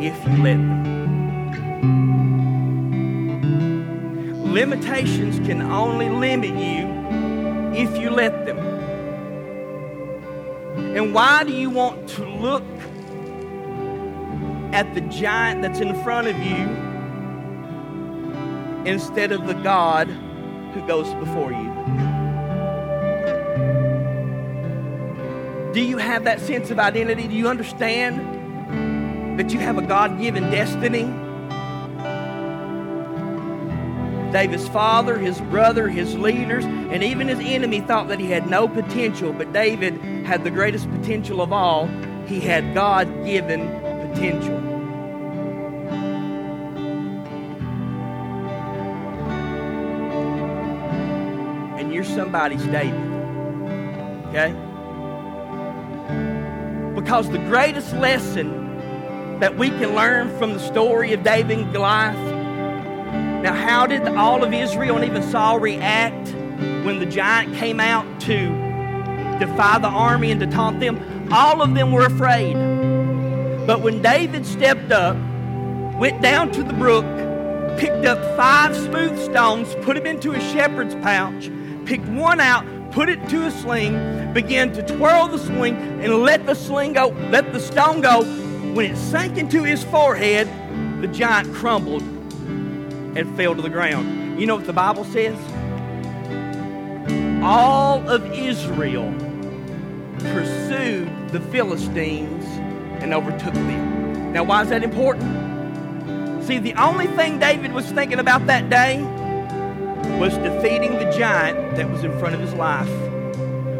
if 0.00 0.14
you 0.24 0.36
let 0.44 0.56
them. 0.56 0.84
Limitations 4.54 5.44
can 5.44 5.60
only 5.60 6.08
limit 6.08 6.50
you 6.50 6.86
if 7.74 8.00
you 8.00 8.10
let 8.10 8.46
them. 8.46 8.58
And 10.96 11.12
why 11.12 11.42
do 11.42 11.52
you 11.52 11.68
want 11.68 12.08
to 12.10 12.24
look 12.24 12.62
at 14.72 14.94
the 14.94 15.00
giant 15.00 15.62
that's 15.62 15.80
in 15.80 16.00
front 16.04 16.28
of 16.28 16.38
you 16.38 16.68
instead 18.88 19.32
of 19.32 19.48
the 19.48 19.54
God 19.54 20.06
who 20.74 20.86
goes 20.86 21.12
before 21.14 21.50
you? 21.50 21.69
Do 25.72 25.80
you 25.80 25.98
have 25.98 26.24
that 26.24 26.40
sense 26.40 26.72
of 26.72 26.80
identity? 26.80 27.28
Do 27.28 27.34
you 27.34 27.46
understand 27.46 29.38
that 29.38 29.52
you 29.52 29.60
have 29.60 29.78
a 29.78 29.82
God 29.82 30.18
given 30.18 30.50
destiny? 30.50 31.04
David's 34.32 34.66
father, 34.68 35.16
his 35.16 35.40
brother, 35.42 35.88
his 35.88 36.16
leaders, 36.16 36.64
and 36.64 37.04
even 37.04 37.28
his 37.28 37.38
enemy 37.40 37.80
thought 37.80 38.08
that 38.08 38.18
he 38.18 38.26
had 38.30 38.50
no 38.50 38.66
potential, 38.66 39.32
but 39.32 39.52
David 39.52 39.94
had 40.24 40.42
the 40.42 40.50
greatest 40.50 40.90
potential 40.90 41.40
of 41.40 41.52
all. 41.52 41.86
He 42.26 42.40
had 42.40 42.74
God 42.74 43.24
given 43.24 43.68
potential. 44.10 44.56
And 51.78 51.92
you're 51.92 52.02
somebody's 52.02 52.64
David. 52.66 53.00
Okay? 54.28 54.69
Because 57.00 57.30
the 57.30 57.38
greatest 57.38 57.94
lesson 57.94 59.38
that 59.40 59.56
we 59.56 59.70
can 59.70 59.94
learn 59.94 60.36
from 60.38 60.52
the 60.52 60.58
story 60.58 61.12
of 61.12 61.22
David 61.22 61.58
and 61.58 61.72
Goliath. 61.72 62.14
Now, 63.42 63.54
how 63.54 63.86
did 63.86 64.06
all 64.06 64.44
of 64.44 64.52
Israel 64.52 64.96
and 64.96 65.04
even 65.04 65.22
Saul 65.22 65.58
react 65.58 66.28
when 66.84 66.98
the 66.98 67.06
giant 67.06 67.54
came 67.56 67.80
out 67.80 68.20
to 68.22 68.48
defy 69.40 69.78
the 69.78 69.88
army 69.88 70.30
and 70.30 70.40
to 70.40 70.46
taunt 70.46 70.80
them. 70.80 71.28
All 71.32 71.62
of 71.62 71.74
them 71.74 71.90
were 71.90 72.04
afraid. 72.04 72.54
But 73.66 73.80
when 73.80 74.02
David 74.02 74.44
stepped 74.44 74.92
up, 74.92 75.16
went 75.98 76.20
down 76.20 76.52
to 76.52 76.62
the 76.62 76.74
brook, 76.74 77.04
picked 77.78 78.04
up 78.04 78.18
five 78.36 78.76
smooth 78.76 79.18
stones, 79.24 79.74
put 79.82 79.96
them 79.96 80.06
into 80.06 80.32
a 80.32 80.40
shepherd's 80.40 80.94
pouch, 80.96 81.50
picked 81.86 82.06
one 82.08 82.40
out, 82.40 82.66
put 82.90 83.08
it 83.08 83.28
to 83.28 83.46
a 83.46 83.50
sling, 83.50 84.32
began 84.32 84.72
to 84.72 84.82
twirl 84.82 85.28
the 85.28 85.38
sling, 85.38 85.76
and 85.76 86.22
let 86.22 86.46
the 86.46 86.54
sling 86.54 86.92
go, 86.94 87.08
let 87.30 87.52
the 87.52 87.60
stone 87.60 88.00
go. 88.00 88.22
When 88.74 88.90
it 88.90 88.96
sank 88.96 89.36
into 89.36 89.62
his 89.62 89.82
forehead, 89.84 90.48
the 91.00 91.08
giant 91.08 91.52
crumbled 91.54 92.02
and 92.02 93.36
fell 93.36 93.54
to 93.54 93.62
the 93.62 93.70
ground. 93.70 94.40
You 94.40 94.46
know 94.46 94.56
what 94.56 94.66
the 94.66 94.72
Bible 94.72 95.04
says? 95.04 95.36
All 97.42 98.08
of 98.08 98.24
Israel 98.32 99.12
pursued 100.18 101.08
the 101.30 101.40
Philistines 101.50 102.44
and 103.02 103.14
overtook 103.14 103.54
them. 103.54 104.32
Now, 104.32 104.44
why 104.44 104.62
is 104.62 104.68
that 104.68 104.82
important? 104.82 106.44
See, 106.44 106.58
the 106.58 106.74
only 106.74 107.06
thing 107.08 107.38
David 107.38 107.72
was 107.72 107.86
thinking 107.90 108.18
about 108.18 108.46
that 108.46 108.68
day 108.70 108.98
was 110.18 110.36
defeating 110.38 110.94
the 110.94 111.10
giant 111.16 111.76
that 111.76 111.90
was 111.90 112.04
in 112.04 112.18
front 112.18 112.34
of 112.34 112.40
his 112.40 112.52
life. 112.54 112.88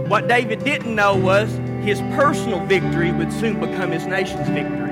What 0.09 0.27
David 0.29 0.64
didn't 0.64 0.95
know 0.95 1.16
was 1.16 1.51
his 1.85 2.01
personal 2.16 2.64
victory 2.66 3.12
would 3.12 3.33
soon 3.33 3.61
become 3.61 3.91
his 3.91 4.07
nation's 4.07 4.49
victory. 4.49 4.91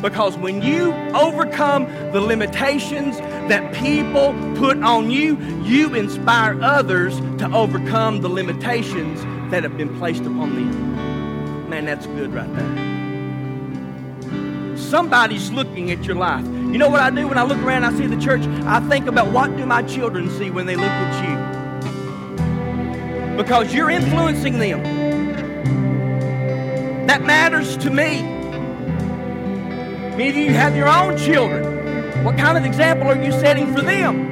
Because 0.00 0.36
when 0.36 0.60
you 0.60 0.92
overcome 1.14 1.86
the 2.12 2.20
limitations 2.20 3.18
that 3.48 3.74
people 3.74 4.34
put 4.56 4.82
on 4.82 5.10
you, 5.10 5.38
you 5.62 5.94
inspire 5.94 6.60
others 6.62 7.18
to 7.38 7.50
overcome 7.52 8.20
the 8.20 8.28
limitations 8.28 9.22
that 9.50 9.62
have 9.62 9.76
been 9.76 9.96
placed 9.98 10.22
upon 10.22 10.54
them. 10.54 11.68
Man, 11.70 11.86
that's 11.86 12.06
good 12.06 12.34
right 12.34 12.52
there. 12.54 12.95
Somebody's 14.88 15.50
looking 15.50 15.90
at 15.90 16.04
your 16.04 16.14
life. 16.14 16.44
You 16.44 16.78
know 16.78 16.88
what 16.88 17.00
I 17.00 17.10
do 17.10 17.26
when 17.26 17.36
I 17.38 17.42
look 17.42 17.58
around 17.58 17.82
I 17.82 17.92
see 17.94 18.06
the 18.06 18.16
church? 18.20 18.42
I 18.66 18.78
think 18.88 19.08
about 19.08 19.32
what 19.32 19.56
do 19.56 19.66
my 19.66 19.82
children 19.82 20.30
see 20.30 20.50
when 20.50 20.64
they 20.66 20.76
look 20.76 20.88
at 20.88 21.24
you? 21.24 21.36
Because 23.36 23.74
you're 23.74 23.90
influencing 23.90 24.60
them. 24.60 24.84
That 27.08 27.24
matters 27.24 27.76
to 27.78 27.90
me. 27.90 28.22
Many 30.16 30.28
of 30.28 30.36
you 30.36 30.50
have 30.50 30.76
your 30.76 30.88
own 30.88 31.18
children. 31.18 32.24
What 32.24 32.38
kind 32.38 32.56
of 32.56 32.64
example 32.64 33.08
are 33.08 33.20
you 33.20 33.32
setting 33.32 33.74
for 33.74 33.82
them? 33.82 34.30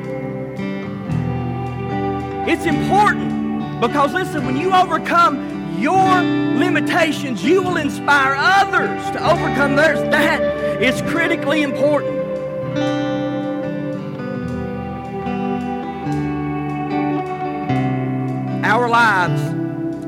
It's 2.49 2.65
important 2.65 3.81
because, 3.81 4.15
listen, 4.15 4.47
when 4.47 4.57
you 4.57 4.73
overcome 4.73 5.54
your 5.79 6.23
limitations, 6.59 7.45
you 7.45 7.63
will 7.63 7.77
inspire 7.77 8.35
others 8.37 9.11
to 9.13 9.31
overcome 9.31 9.77
theirs. 9.77 10.01
That 10.11 10.41
is 10.83 11.01
critically 11.11 11.63
important. 11.63 12.25
Our 18.65 18.89
lives 18.89 19.43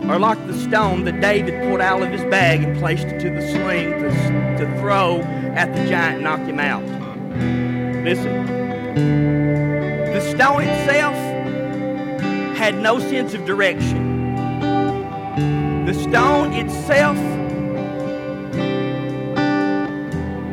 are 0.07 0.19
like 0.19 0.45
the 0.47 0.55
stone 0.55 1.05
that 1.05 1.21
David 1.21 1.62
pulled 1.62 1.81
out 1.81 2.03
of 2.03 2.11
his 2.11 2.23
bag 2.31 2.62
and 2.62 2.79
placed 2.79 3.07
into 3.07 3.31
the 3.31 3.43
sling 3.43 3.91
to, 3.91 4.11
to 4.59 4.79
throw 4.81 5.21
at 5.55 5.75
the 5.75 5.89
giant 5.89 6.17
and 6.17 6.25
knock 6.25 6.41
him 6.41 6.61
out. 6.61 6.85
Listen, 8.05 8.47
the 10.12 10.21
stone 10.21 10.62
itself 10.62 11.14
had 12.57 12.77
no 12.77 12.99
sense 12.99 13.35
of 13.35 13.45
direction. 13.45 14.05
The 15.87 15.95
stone 15.95 16.53
itself 16.53 17.16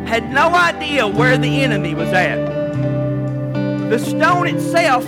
had 0.07 0.31
no 0.31 0.53
idea 0.53 1.07
where 1.07 1.39
the 1.39 1.63
enemy 1.63 1.95
was 1.95 2.09
at. 2.09 2.35
The 3.89 3.97
stone 3.97 4.45
itself 4.45 5.03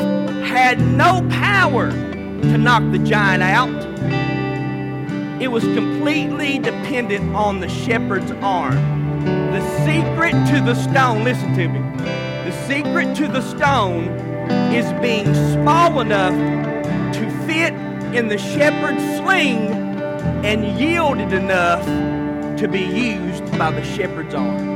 had 0.47 0.82
no 0.82 1.21
power 1.30 1.91
to 1.91 2.57
knock 2.57 2.91
the 2.91 2.97
giant 2.97 3.43
out. 3.43 3.69
It 5.39 5.49
was 5.49 5.63
completely 5.63 6.57
dependent 6.57 7.36
on 7.36 7.59
the 7.59 7.69
shepherd's 7.69 8.32
arm. 8.41 8.73
The 9.26 9.61
secret 9.86 10.32
to 10.55 10.59
the 10.65 10.73
stone, 10.73 11.23
listen 11.23 11.53
to 11.53 11.67
me, 11.67 11.80
the 12.49 12.65
secret 12.67 13.15
to 13.17 13.28
the 13.28 13.41
stone 13.41 14.05
is 14.73 14.91
being 15.03 15.32
small 15.53 15.99
enough 15.99 16.34
to 17.13 17.30
fit 17.45 17.73
in 18.15 18.28
the 18.28 18.39
shepherd's 18.39 19.03
sling 19.19 19.84
and 20.45 20.80
yielded 20.80 21.34
enough 21.34 21.86
to 22.59 22.67
be 22.67 22.82
used 22.82 23.45
by 23.57 23.71
the 23.71 23.84
shepherd's 23.84 24.34
arm. 24.34 24.76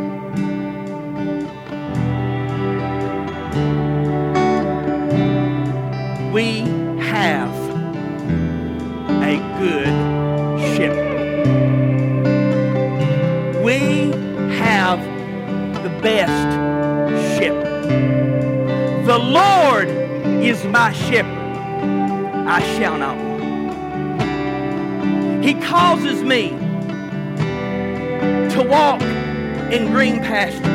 We 6.33 6.61
have 7.01 7.53
a 9.21 9.37
good 9.59 9.93
shepherd. 10.75 11.09
We 13.63 14.11
have 14.57 14.99
the 15.83 15.89
best 16.01 17.37
shepherd. 17.37 19.05
The 19.05 19.17
Lord 19.17 19.87
is 20.43 20.63
my 20.65 20.91
shepherd. 20.93 21.29
I 22.47 22.61
shall 22.77 22.97
not. 22.97 23.28
He 25.41 25.53
causes 25.53 26.21
me 26.21 26.49
to 28.49 28.67
walk 28.67 29.01
in 29.71 29.89
green 29.89 30.19
pastures. 30.19 30.65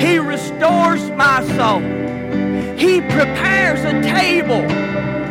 He 0.00 0.18
restores 0.18 1.10
my 1.10 1.46
soul. 1.54 1.80
He 2.78 3.02
prepares 3.02 3.84
a 3.84 4.00
table 4.02 4.62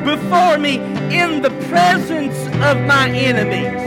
before 0.05 0.59
me 0.59 0.75
in 1.15 1.41
the 1.41 1.49
presence 1.67 2.37
of 2.61 2.79
my 2.85 3.09
enemies. 3.09 3.81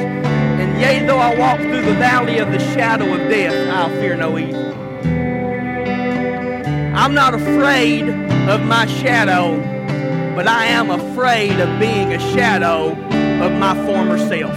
And 0.60 0.80
yea, 0.80 1.06
though 1.06 1.18
I 1.18 1.36
walk 1.36 1.60
through 1.60 1.82
the 1.82 1.94
valley 1.94 2.38
of 2.38 2.50
the 2.50 2.58
shadow 2.58 3.14
of 3.14 3.20
death, 3.30 3.54
I'll 3.68 3.90
fear 4.00 4.16
no 4.16 4.36
evil. 4.36 4.74
I'm 6.96 7.14
not 7.14 7.34
afraid 7.34 8.08
of 8.48 8.62
my 8.62 8.86
shadow, 8.86 9.56
but 10.34 10.48
I 10.48 10.64
am 10.66 10.90
afraid 10.90 11.60
of 11.60 11.78
being 11.78 12.14
a 12.14 12.18
shadow 12.18 12.96
of 13.46 13.52
my 13.60 13.74
former 13.86 14.18
self. 14.18 14.56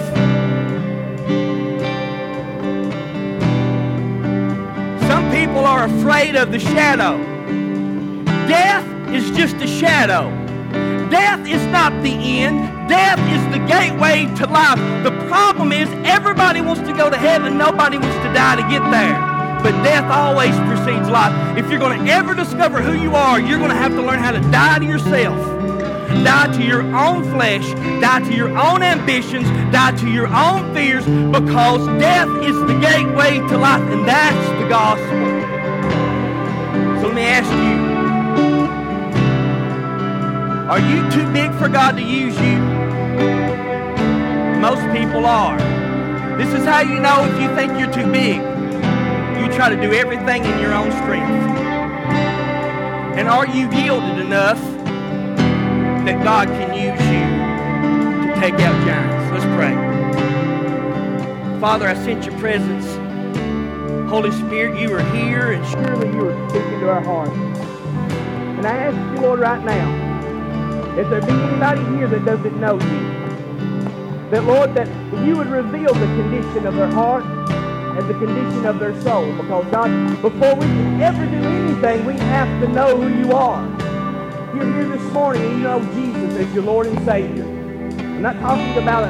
Some 5.08 5.32
people 5.32 5.64
are 5.64 5.86
afraid 5.86 6.36
of 6.36 6.52
the 6.52 6.60
shadow. 6.60 7.18
Death 8.48 8.86
is 9.14 9.30
just 9.38 9.58
a 9.58 9.68
shadow. 9.68 10.32
Death 11.12 11.48
is 11.48 11.64
not 11.68 11.92
the 12.02 12.14
end. 12.42 12.90
Death 12.90 13.20
is 13.30 13.44
the 13.54 13.64
gateway 13.68 14.26
to 14.38 14.48
life. 14.48 14.80
The 15.04 15.12
problem 15.28 15.72
is 15.72 15.88
everybody 16.04 16.62
wants 16.62 16.82
to 16.82 16.94
go 16.98 17.12
to 17.12 17.18
heaven. 17.18 17.60
Nobody 17.60 18.00
wants 18.00 18.18
to 18.18 18.34
die 18.34 18.56
to 18.56 18.64
get 18.64 18.82
there. 18.90 19.14
But 19.62 19.84
death 19.84 20.10
always 20.12 20.56
precedes 20.62 21.10
life. 21.10 21.58
If 21.58 21.70
you're 21.70 21.80
going 21.80 22.06
to 22.06 22.12
ever 22.12 22.34
discover 22.34 22.82
who 22.82 22.94
you 22.94 23.14
are, 23.14 23.40
you're 23.40 23.60
going 23.60 23.70
to 23.70 23.76
have 23.76 23.92
to 23.92 24.02
learn 24.02 24.18
how 24.18 24.32
to 24.32 24.42
die 24.52 24.80
to 24.80 24.86
yourself. 24.86 25.38
Die 26.24 26.57
to 26.57 26.64
your 26.64 26.82
own 26.95 27.24
flesh. 27.32 27.68
Die 28.01 28.20
to 28.22 28.34
your 28.34 28.57
own 28.57 28.84
ambitions. 28.84 29.47
Die 29.72 29.91
to 29.97 30.10
your 30.10 30.28
own 30.28 30.74
fears 30.74 31.05
because 31.05 31.86
death 31.99 32.30
is 32.43 32.55
the 32.68 32.78
gateway 32.80 33.38
to 33.49 33.57
life, 33.57 33.82
and 33.91 34.07
that's 34.07 34.62
the 34.62 34.68
gospel. 34.68 35.07
So 37.01 37.07
let 37.07 37.16
me 37.16 37.24
ask 37.24 37.51
you 37.51 37.89
Are 40.70 40.80
you 40.80 41.10
too 41.10 41.26
big 41.34 41.51
for 41.55 41.68
God 41.68 41.97
to 41.97 42.03
use 42.03 42.39
you? 42.39 42.60
Most 44.60 44.82
people 44.95 45.26
are. 45.26 45.57
This 46.38 46.53
is 46.53 46.64
how 46.64 46.82
you 46.82 46.99
know 46.99 47.26
if 47.26 47.41
you 47.41 47.55
think 47.55 47.80
you're 47.80 47.91
too 47.91 48.12
big. 48.12 48.36
You 48.36 49.51
try 49.51 49.70
to 49.70 49.82
do 49.82 49.93
everything 49.93 50.45
in 50.45 50.60
your 50.60 50.74
own 50.74 50.91
strength. 50.91 51.28
And 53.18 53.28
are 53.28 53.47
you 53.47 53.68
yielded 53.72 54.20
enough 54.24 54.60
that 56.10 56.24
God 56.24 56.47
can 56.47 56.74
use 56.74 56.99
you 57.14 58.34
to 58.34 58.39
take 58.41 58.55
out 58.55 58.74
giants. 58.84 59.32
Let's 59.32 59.45
pray. 59.55 59.76
Father, 61.60 61.88
I 61.88 61.93
sense 61.93 62.26
your 62.26 62.36
presence. 62.39 62.88
Holy 64.10 64.32
Spirit, 64.32 64.80
you 64.80 64.91
are 64.95 65.03
here, 65.14 65.51
and 65.51 65.64
surely 65.68 66.07
you 66.07 66.30
are 66.30 66.49
speaking 66.49 66.80
to 66.80 66.89
our 66.89 67.01
hearts. 67.01 67.32
And 68.57 68.66
I 68.66 68.76
ask 68.76 68.97
you, 69.16 69.22
Lord, 69.24 69.39
right 69.39 69.64
now, 69.64 70.97
if 70.97 71.07
there 71.12 71.22
be 71.22 71.32
anybody 71.32 71.86
here 71.95 72.07
that 72.07 72.26
doesn't 72.26 72.60
know 72.60 72.74
you, 72.74 74.30
that, 74.32 74.43
Lord, 74.45 74.74
that 74.74 74.88
you 75.24 75.38
would 75.38 75.51
reveal 75.51 75.93
the 75.93 76.07
condition 76.07 76.66
of 76.66 76.74
their 76.74 76.89
heart 76.89 77.24
and 77.24 78.10
the 78.10 78.16
condition 78.16 78.66
of 78.66 78.80
their 78.80 78.99
soul. 79.01 79.32
Because, 79.34 79.66
God, 79.70 80.22
before 80.24 80.55
we 80.55 80.66
can 80.66 81.01
ever 81.03 81.24
do 81.28 81.38
anything, 81.38 82.03
we 82.03 82.14
have 82.14 82.47
to 82.64 82.68
know 82.68 82.99
who 82.99 83.16
you 83.16 83.32
are 83.34 83.79
you're 84.56 84.74
here 84.74 84.88
this 84.88 85.14
morning 85.14 85.43
and 85.43 85.58
you 85.58 85.64
know 85.64 85.80
Jesus 85.93 86.38
as 86.38 86.54
your 86.54 86.64
Lord 86.64 86.88
and 86.88 86.97
Savior, 87.06 87.43
I'm 87.43 88.22
not 88.22 88.39
talking 88.39 88.82
about, 88.82 89.08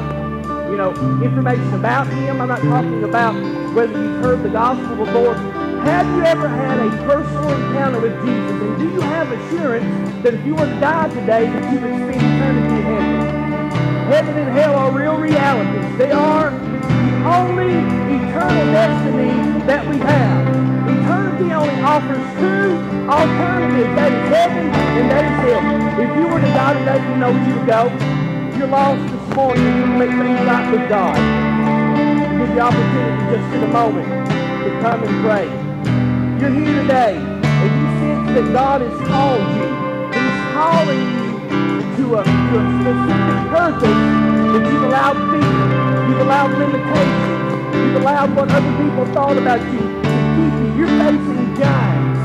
you 0.70 0.78
know, 0.78 0.92
information 1.24 1.74
about 1.74 2.08
him. 2.08 2.42
I'm 2.42 2.50
not 2.50 2.62
talking 2.62 3.04
about 3.04 3.34
whether 3.74 3.94
you've 3.94 4.22
heard 4.24 4.44
the 4.44 4.50
gospel 4.50 4.98
before. 4.98 5.36
Have 5.36 6.06
you 6.16 6.24
ever 6.24 6.48
had 6.48 6.80
a 6.80 6.90
personal 7.08 7.50
encounter 7.50 8.02
with 8.02 8.14
Jesus? 8.26 8.62
And 8.62 8.78
do 8.80 8.90
you 8.90 9.02
have 9.02 9.32
assurance 9.32 10.24
that 10.24 10.34
if 10.34 10.46
you 10.46 10.56
were 10.56 10.66
to 10.66 10.80
die 10.80 11.08
today, 11.10 11.48
that 11.48 11.74
you 11.74 11.80
would 11.80 11.96
spend 11.96 12.18
eternity 12.18 12.76
in 12.76 12.84
heaven? 12.84 14.12
Heaven 14.12 14.38
and 14.38 14.58
hell 14.58 14.76
are 14.76 14.92
real 14.92 15.16
realities. 15.16 15.98
They 15.98 16.12
are 16.12 16.52
the 16.52 17.26
only 17.26 17.74
eternal 17.74 18.74
destiny 18.74 19.66
that 19.68 19.88
we 19.88 19.98
have. 20.00 20.59
Eternity 21.40 21.56
only 21.56 21.84
offers 21.84 22.26
two 22.36 22.76
alternatives. 23.08 23.96
That 23.96 24.12
is 24.12 24.28
heaven 24.28 24.68
and 24.76 25.08
that 25.08 25.24
is 25.24 25.38
hell. 25.48 25.64
If 26.04 26.10
you 26.20 26.28
were 26.28 26.42
to 26.42 26.52
die 26.52 26.76
today, 26.76 27.00
you 27.00 27.16
know 27.16 27.32
where 27.32 27.48
you 27.48 27.56
go. 27.64 27.82
You're 28.60 28.68
lost 28.68 29.00
this 29.08 29.36
morning. 29.36 29.64
You 29.64 29.86
make 29.88 30.12
things 30.12 30.42
right 30.44 30.68
with 30.68 30.90
God. 30.92 31.16
Give 31.16 32.52
the 32.52 32.60
opportunity 32.60 33.24
just 33.32 33.56
in 33.56 33.64
a 33.64 33.72
moment 33.72 34.08
to 34.28 34.70
come 34.84 35.00
and 35.00 35.16
pray. 35.24 35.48
You're 36.44 36.56
here 36.60 36.76
today 36.84 37.16
and 37.16 37.72
you 37.72 37.88
sense 38.04 38.28
that 38.36 38.52
God 38.52 38.82
has 38.84 38.98
called 39.08 39.48
you. 39.56 39.70
He's 40.12 40.40
calling 40.52 41.04
you 41.08 41.80
to 42.04 42.20
a, 42.20 42.24
to 42.28 42.56
a 42.60 42.64
specific 42.84 43.40
purpose 43.48 44.02
that 44.52 44.64
you've 44.68 44.84
allowed 44.92 45.16
fear, 45.32 45.56
you've 46.04 46.20
allowed 46.20 46.52
limitations, 46.60 47.76
you've 47.80 47.96
allowed 47.96 48.36
what 48.36 48.52
other 48.52 48.74
people 48.84 49.06
thought 49.14 49.38
about 49.38 49.62
you 49.72 49.80
you. 49.80 49.99
You're 50.80 50.88
facing 50.88 51.56
giants. 51.60 52.24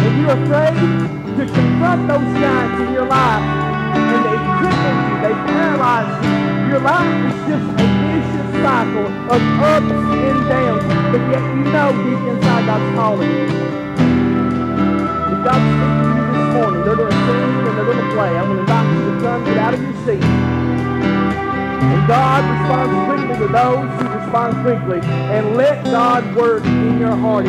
And 0.00 0.12
you're 0.16 0.32
afraid 0.32 0.80
to 1.36 1.44
confront 1.44 2.08
those 2.08 2.24
giants 2.40 2.88
in 2.88 2.94
your 2.94 3.04
life. 3.04 3.44
And 4.00 4.24
they 4.24 4.38
cripple 4.56 4.96
you, 4.96 5.14
they 5.20 5.34
paralyze 5.44 6.08
you. 6.24 6.32
Your 6.72 6.80
life 6.80 7.12
is 7.28 7.36
just 7.52 7.68
a 7.68 7.86
vicious 8.00 8.50
cycle 8.64 9.08
of 9.28 9.42
ups 9.60 9.92
and 9.92 10.40
downs. 10.48 10.84
But 11.12 11.20
yet 11.28 11.44
you 11.52 11.64
know 11.68 11.92
deep 12.00 12.24
inside 12.32 12.64
God's 12.64 12.96
calling 12.96 13.28
you. 13.28 13.52
If 15.28 15.44
God's 15.44 15.68
speaking 15.68 16.00
to 16.00 16.16
you 16.16 16.32
this 16.32 16.48
morning, 16.56 16.80
they're 16.80 16.96
going 16.96 17.12
to 17.12 17.20
sing 17.28 17.68
and 17.68 17.76
they're 17.76 17.84
going 17.84 18.00
to 18.00 18.10
play. 18.16 18.38
I'm 18.40 18.48
going 18.48 18.56
to 18.56 18.60
invite 18.64 18.88
you 18.88 19.04
to 19.04 19.20
come, 19.20 19.44
get 19.44 19.58
out 19.58 19.74
of 19.74 19.82
your 19.82 19.96
seat. 20.08 20.59
And 21.82 22.06
God 22.06 22.44
responds 22.50 23.06
quickly 23.06 23.46
to 23.46 23.52
those 23.52 24.00
who 24.00 24.08
respond 24.18 24.64
quickly. 24.64 25.00
And 25.08 25.56
let 25.56 25.84
God 25.84 26.36
work 26.36 26.64
in 26.64 26.98
your 26.98 27.16
heart 27.16 27.46